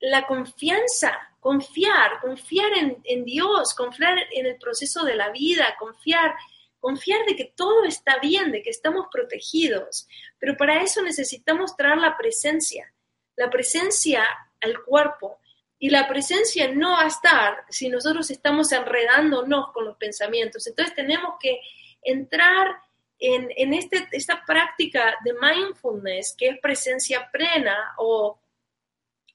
la 0.00 0.26
confianza, 0.26 1.36
confiar, 1.40 2.20
confiar 2.22 2.70
en, 3.04 3.24
Dios, 3.24 3.74
confiar 3.74 4.18
en 4.32 4.46
el 4.46 4.56
proceso 4.56 5.04
de 5.04 5.14
la 5.14 5.30
vida, 5.30 5.76
confiar, 5.78 6.34
confiar 6.78 7.26
de 7.26 7.36
que 7.36 7.52
todo 7.54 7.84
está 7.84 8.18
bien, 8.18 8.50
de 8.50 8.62
que 8.62 8.70
estamos 8.70 9.08
protegidos. 9.12 10.08
Pero 10.38 10.56
para 10.56 10.82
eso 10.82 11.02
necesitamos 11.02 11.76
traer 11.76 11.98
la 11.98 12.16
presencia, 12.16 12.92
la 13.36 13.50
presencia 13.50 14.24
al 14.62 14.82
cuerpo. 14.84 15.39
Y 15.80 15.90
la 15.90 16.06
presencia 16.06 16.70
no 16.72 16.92
va 16.92 17.02
a 17.02 17.08
estar 17.08 17.64
si 17.68 17.88
nosotros 17.88 18.30
estamos 18.30 18.70
enredándonos 18.70 19.72
con 19.72 19.86
los 19.86 19.96
pensamientos. 19.96 20.66
Entonces 20.68 20.94
tenemos 20.94 21.34
que 21.40 21.58
entrar 22.02 22.76
en, 23.18 23.48
en 23.56 23.74
este, 23.74 24.06
esta 24.12 24.44
práctica 24.46 25.16
de 25.24 25.32
mindfulness, 25.34 26.36
que 26.38 26.50
es 26.50 26.60
presencia 26.60 27.28
plena 27.32 27.94
o 27.98 28.38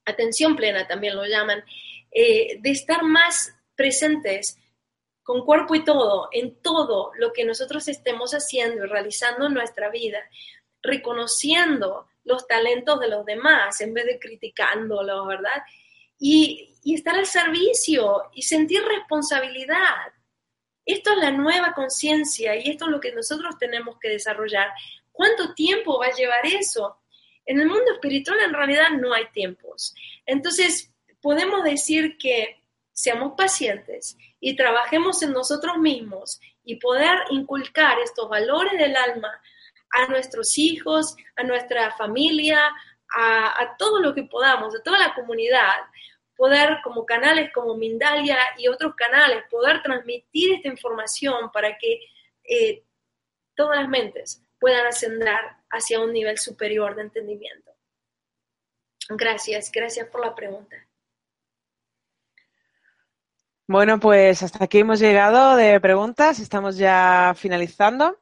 atención 0.06 0.56
plena 0.56 0.86
también 0.86 1.16
lo 1.16 1.26
llaman, 1.26 1.62
eh, 2.10 2.58
de 2.60 2.70
estar 2.70 3.02
más 3.02 3.54
presentes 3.74 4.58
con 5.22 5.44
cuerpo 5.44 5.74
y 5.74 5.84
todo, 5.84 6.28
en 6.32 6.62
todo 6.62 7.10
lo 7.18 7.32
que 7.32 7.44
nosotros 7.44 7.88
estemos 7.88 8.32
haciendo 8.32 8.84
y 8.84 8.88
realizando 8.88 9.46
en 9.46 9.54
nuestra 9.54 9.90
vida, 9.90 10.20
reconociendo 10.80 12.06
los 12.24 12.46
talentos 12.46 13.00
de 13.00 13.08
los 13.08 13.26
demás 13.26 13.80
en 13.80 13.92
vez 13.92 14.06
de 14.06 14.18
criticándolos, 14.18 15.26
¿verdad? 15.26 15.62
Y, 16.18 16.72
estar 16.84 17.16
al 17.16 17.26
servicio 17.26 18.30
y 18.32 18.42
sentir 18.42 18.80
responsabilidad. 18.84 20.12
Esto 20.84 21.10
es 21.10 21.16
la 21.16 21.32
nueva 21.32 21.72
conciencia 21.74 22.54
y 22.54 22.70
esto 22.70 22.84
es 22.84 22.92
lo 22.92 23.00
que 23.00 23.12
nosotros 23.12 23.58
tenemos 23.58 23.98
que 23.98 24.10
desarrollar. 24.10 24.70
¿Cuánto 25.10 25.52
tiempo 25.54 25.98
va 25.98 26.06
a 26.06 26.14
llevar 26.14 26.46
eso? 26.46 27.00
En 27.44 27.58
el 27.58 27.66
mundo 27.66 27.92
espiritual 27.92 28.38
en 28.38 28.54
realidad 28.54 28.90
no 28.90 29.12
hay 29.12 29.26
tiempos. 29.32 29.96
Entonces, 30.26 30.92
podemos 31.20 31.64
decir 31.64 32.16
que 32.18 32.62
seamos 32.92 33.32
pacientes 33.36 34.16
y 34.38 34.54
trabajemos 34.54 35.20
en 35.22 35.32
nosotros 35.32 35.78
mismos 35.78 36.40
y 36.64 36.76
poder 36.76 37.18
inculcar 37.30 37.98
estos 37.98 38.28
valores 38.28 38.78
del 38.78 38.96
alma 38.96 39.40
a 39.90 40.06
nuestros 40.06 40.56
hijos, 40.58 41.16
a 41.36 41.42
nuestra 41.42 41.90
familia, 41.96 42.60
a, 43.14 43.76
todo 43.78 44.00
lo 44.00 44.14
que 44.14 44.24
podamos, 44.24 44.74
a 44.74 44.82
toda 44.82 44.98
la 44.98 45.14
comunidad, 45.14 45.76
poder 46.36 46.78
como 46.82 47.06
canales 47.06 47.50
como 47.52 47.76
Mindalia 47.76 48.38
y 48.58 48.68
otros 48.68 48.94
canales, 48.94 49.44
poder 49.50 49.82
transmitir 49.82 50.54
esta 50.54 50.68
información 50.68 51.50
para 51.52 51.76
que 51.78 52.00
eh, 52.44 52.84
todas 53.54 53.80
las 53.80 53.88
mentes 53.88 54.42
puedan 54.58 54.86
ascender 54.86 55.38
hacia 55.70 56.00
un 56.00 56.12
nivel 56.12 56.38
superior 56.38 56.94
de 56.94 57.02
entendimiento. 57.02 57.72
Gracias, 59.08 59.70
gracias 59.72 60.08
por 60.08 60.20
la 60.20 60.34
pregunta. 60.34 60.76
Bueno, 63.68 63.98
pues 63.98 64.42
hasta 64.44 64.64
aquí 64.64 64.78
hemos 64.78 65.00
llegado 65.00 65.56
de 65.56 65.80
preguntas, 65.80 66.38
estamos 66.38 66.76
ya 66.76 67.34
finalizando. 67.36 68.16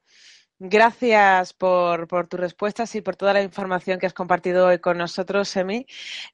Gracias 0.61 1.53
por, 1.53 2.07
tus 2.29 2.39
respuestas 2.39 2.95
y 2.95 3.01
por 3.01 3.17
toda 3.17 3.33
la 3.33 3.43
información 3.43 3.99
que 3.99 4.07
has 4.07 4.13
compartido 4.13 4.69
hoy 4.69 4.79
con 4.79 4.97
nosotros, 4.97 5.49
Semi. 5.49 5.85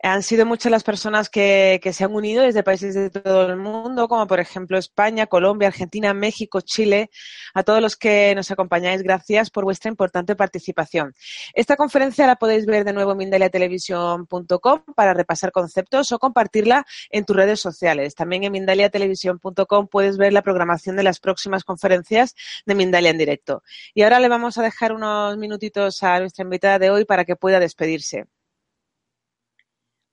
Han 0.03 0.23
sido 0.23 0.45
muchas 0.45 0.71
las 0.71 0.85
personas 0.85 1.31
que, 1.31 1.81
que, 1.83 1.95
se 1.95 2.05
han 2.05 2.15
unido 2.15 2.43
desde 2.43 2.63
países 2.63 2.95
de 2.95 3.09
todo 3.09 3.47
el 3.47 3.57
mundo, 3.57 4.09
como 4.09 4.27
por 4.27 4.39
ejemplo 4.39 4.77
España, 4.77 5.27
Colombia, 5.27 5.69
Argentina, 5.69 6.13
México, 6.13 6.61
Chile. 6.61 7.09
A 7.55 7.63
todos 7.63 7.81
los 7.81 7.97
que 7.97 8.35
nos 8.35 8.51
acompañáis, 8.51 9.03
gracias 9.03 9.49
por 9.49 9.65
vuestra 9.65 9.91
importante 9.91 10.37
participación. 10.37 11.15
Esta 11.55 11.77
conferencia 11.77 12.27
la 12.27 12.37
podéis 12.37 12.67
ver 12.67 12.85
de 12.85 12.93
nuevo 12.93 13.13
en 13.13 13.19
mindaliatelevisión.com 13.19 14.81
para 14.95 15.15
repasar 15.15 15.51
conceptos 15.51 16.13
o 16.13 16.19
compartirla 16.19 16.85
en 17.09 17.25
tus 17.25 17.37
redes 17.37 17.59
sociales. 17.61 18.15
También 18.15 18.45
en 18.45 18.53
mindaliatelevisión.com 18.53 19.89
puedes 19.89 20.19
ver 20.19 20.35
la 20.35 20.43
programación 20.43 20.97
de 20.97 21.05
las 21.05 21.21
próximas 21.21 21.65
conferencias 21.65 22.35
de 22.67 22.75
Mindalia 22.75 23.11
en 23.11 23.19
directo. 23.19 23.63
Y 23.95 24.10
ahora 24.11 24.23
le 24.23 24.29
vamos 24.29 24.59
a 24.59 24.63
dejar 24.63 24.93
unos 24.93 25.37
minutitos 25.37 26.03
a 26.03 26.19
nuestra 26.19 26.43
invitada 26.43 26.79
de 26.79 26.91
hoy 26.91 27.05
para 27.05 27.25
que 27.25 27.37
pueda 27.37 27.61
despedirse. 27.61 28.27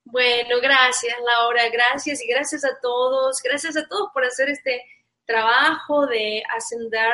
Bueno, 0.06 0.61
gracias 0.61 1.15
Laura, 1.26 1.68
gracias 1.69 2.22
y 2.22 2.28
gracias 2.28 2.64
a 2.64 2.80
todos, 2.80 3.41
gracias 3.44 3.76
a 3.76 3.88
todos 3.88 4.10
por 4.14 4.24
hacer 4.24 4.49
este 4.49 4.82
trabajo 5.26 6.06
de 6.06 6.44
ascender 6.56 7.14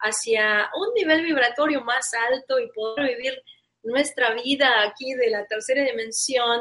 hacia 0.00 0.70
un 0.74 0.94
nivel 0.94 1.22
vibratorio 1.22 1.82
más 1.82 2.12
alto 2.14 2.58
y 2.60 2.70
poder 2.72 3.16
vivir 3.16 3.42
nuestra 3.82 4.32
vida 4.34 4.82
aquí 4.82 5.12
de 5.14 5.30
la 5.30 5.44
tercera 5.46 5.82
dimensión 5.82 6.60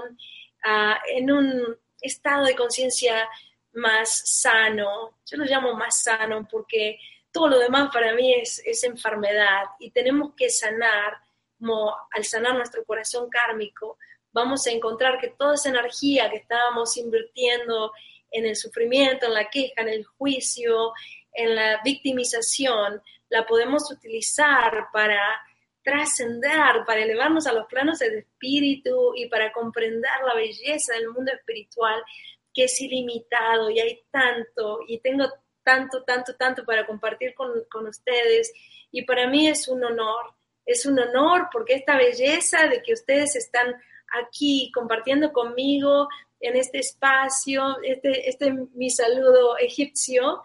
uh, 0.66 0.96
en 1.16 1.32
un 1.32 1.78
estado 2.02 2.46
de 2.46 2.56
conciencia 2.56 3.30
más 3.74 4.22
sano. 4.26 5.20
Yo 5.30 5.38
lo 5.38 5.46
llamo 5.46 5.74
más 5.76 6.02
sano 6.02 6.48
porque 6.50 7.00
todo 7.32 7.48
lo 7.50 7.60
demás 7.60 7.90
para 7.94 8.14
mí 8.14 8.34
es, 8.34 8.62
enfermedad 8.84 9.64
y 9.80 9.92
tenemos 9.92 10.34
que 10.36 10.50
sanar, 10.50 11.18
como 11.58 11.96
al 12.12 12.24
sanar 12.24 12.56
nuestro 12.56 12.84
corazón 12.86 13.30
kármico, 13.30 13.98
vamos 14.32 14.66
a 14.68 14.72
encontrar 14.72 15.20
que 15.20 15.30
toda 15.30 15.56
esa 15.56 15.70
energía 15.70 16.30
que 16.30 16.38
estábamos 16.38 16.96
invirtiendo 16.98 17.92
en 18.32 18.46
el 18.46 18.56
sufrimiento, 18.56 19.26
en 19.26 19.34
la 19.34 19.50
queja, 19.50 19.82
en 19.82 19.90
el 19.90 20.06
juicio, 20.06 20.94
en 21.34 21.56
la 21.56 21.82
victimización, 21.84 23.02
la 23.30 23.46
podemos 23.46 23.92
utilizar 23.92 24.88
para 24.92 25.20
trascender, 25.84 26.84
para 26.86 27.02
elevarnos 27.02 27.48
a 27.48 27.54
los 27.54 27.66
planos 27.68 28.00
del 28.00 28.20
espíritu 28.20 29.14
y 29.16 29.28
para 29.28 29.52
comprender 29.52 30.12
la 30.26 30.36
belleza 30.36 30.94
del 30.94 31.10
mundo 31.10 31.32
espiritual 31.32 32.04
que 32.54 32.66
es 32.66 32.82
ilimitado 32.82 33.70
y 33.70 33.80
hay 33.80 34.02
tanto 34.12 34.80
y 34.88 35.00
tengo 35.00 35.26
tanto, 35.70 36.04
tanto, 36.04 36.36
tanto 36.36 36.66
para 36.66 36.88
compartir 36.88 37.36
con, 37.36 37.52
con 37.70 37.86
ustedes 37.86 38.52
y 38.92 39.04
para 39.04 39.28
mí 39.28 39.48
es 39.48 39.68
un 39.68 39.84
honor, 39.84 40.34
es 40.66 40.88
un 40.88 40.98
honor 40.98 41.48
porque 41.52 41.76
esta 41.76 41.96
belleza 41.96 42.68
de 42.68 42.82
que 42.82 42.94
ustedes 42.94 43.36
están 43.36 43.76
aquí 44.20 44.72
compartiendo 44.74 45.32
conmigo 45.32 46.08
en 46.40 46.56
este 46.56 46.80
espacio, 46.80 47.78
este, 47.84 48.28
este 48.28 48.52
mi 48.74 48.90
saludo 48.90 49.58
egipcio, 49.60 50.42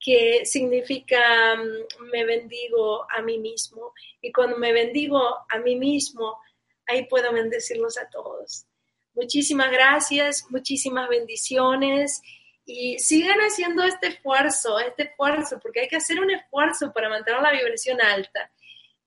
que 0.00 0.46
significa 0.46 1.56
mm, 1.56 2.04
me 2.10 2.24
bendigo 2.24 3.04
a 3.14 3.20
mí 3.20 3.38
mismo. 3.38 3.92
Y 4.22 4.32
cuando 4.32 4.56
me 4.56 4.72
bendigo 4.72 5.20
a 5.50 5.58
mí 5.58 5.76
mismo, 5.76 6.38
ahí 6.86 7.06
puedo 7.08 7.30
bendecirlos 7.30 7.98
a 7.98 8.08
todos. 8.08 8.64
Muchísimas 9.14 9.70
gracias, 9.70 10.46
muchísimas 10.48 11.10
bendiciones 11.10 12.22
y 12.64 12.98
sigan 12.98 13.38
haciendo 13.40 13.82
este 13.84 14.08
esfuerzo, 14.08 14.78
este 14.78 15.04
esfuerzo, 15.04 15.58
porque 15.60 15.80
hay 15.80 15.88
que 15.88 15.96
hacer 15.96 16.20
un 16.20 16.30
esfuerzo 16.30 16.92
para 16.92 17.08
mantener 17.08 17.42
la 17.42 17.52
vibración 17.52 18.00
alta. 18.00 18.50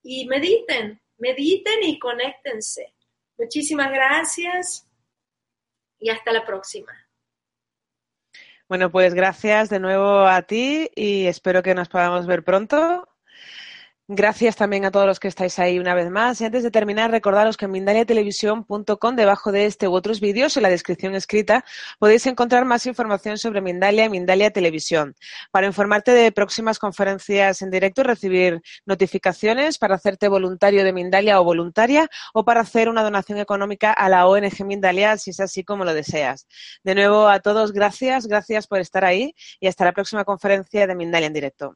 Y 0.03 0.27
mediten, 0.27 1.01
mediten 1.17 1.83
y 1.83 1.97
conéctense. 1.97 2.93
Muchísimas 3.37 3.91
gracias 3.91 4.87
y 5.99 6.09
hasta 6.09 6.31
la 6.31 6.45
próxima. 6.45 6.93
Bueno, 8.67 8.91
pues 8.91 9.13
gracias 9.13 9.69
de 9.69 9.79
nuevo 9.79 10.25
a 10.25 10.41
ti 10.41 10.89
y 10.95 11.27
espero 11.27 11.61
que 11.61 11.75
nos 11.75 11.87
podamos 11.87 12.25
ver 12.25 12.43
pronto. 12.43 13.07
Gracias 14.07 14.55
también 14.55 14.85
a 14.85 14.91
todos 14.91 15.07
los 15.07 15.19
que 15.19 15.27
estáis 15.27 15.57
ahí 15.57 15.79
una 15.79 15.95
vez 15.95 16.11
más. 16.11 16.39
Y 16.39 16.45
antes 16.45 16.61
de 16.61 16.69
terminar, 16.69 17.09
recordaros 17.09 17.57
que 17.57 17.65
en 17.65 17.71
mindaliatelevisión.com, 17.71 19.15
debajo 19.15 19.51
de 19.51 19.65
este 19.65 19.87
u 19.87 19.95
otros 19.95 20.19
vídeos, 20.19 20.55
en 20.57 20.61
la 20.61 20.69
descripción 20.69 21.15
escrita, 21.15 21.65
podéis 21.97 22.27
encontrar 22.27 22.65
más 22.65 22.85
información 22.85 23.39
sobre 23.39 23.61
Mindalia 23.61 24.05
y 24.05 24.09
Mindalia 24.09 24.51
Televisión. 24.51 25.15
Para 25.49 25.65
informarte 25.65 26.11
de 26.11 26.31
próximas 26.31 26.77
conferencias 26.77 27.63
en 27.63 27.71
directo 27.71 28.01
y 28.01 28.03
recibir 28.03 28.61
notificaciones 28.85 29.79
para 29.79 29.95
hacerte 29.95 30.27
voluntario 30.27 30.83
de 30.83 30.93
Mindalia 30.93 31.41
o 31.41 31.43
voluntaria 31.43 32.07
o 32.35 32.45
para 32.45 32.61
hacer 32.61 32.89
una 32.89 33.01
donación 33.01 33.39
económica 33.39 33.91
a 33.91 34.07
la 34.07 34.27
ONG 34.27 34.65
Mindalia, 34.65 35.17
si 35.17 35.31
es 35.31 35.39
así 35.39 35.63
como 35.63 35.83
lo 35.83 35.95
deseas. 35.95 36.45
De 36.83 36.93
nuevo, 36.93 37.27
a 37.27 37.39
todos, 37.39 37.71
gracias. 37.71 38.27
Gracias 38.27 38.67
por 38.67 38.79
estar 38.79 39.03
ahí 39.03 39.33
y 39.59 39.65
hasta 39.65 39.83
la 39.83 39.93
próxima 39.93 40.25
conferencia 40.25 40.85
de 40.85 40.93
Mindalia 40.93 41.25
en 41.25 41.33
directo. 41.33 41.75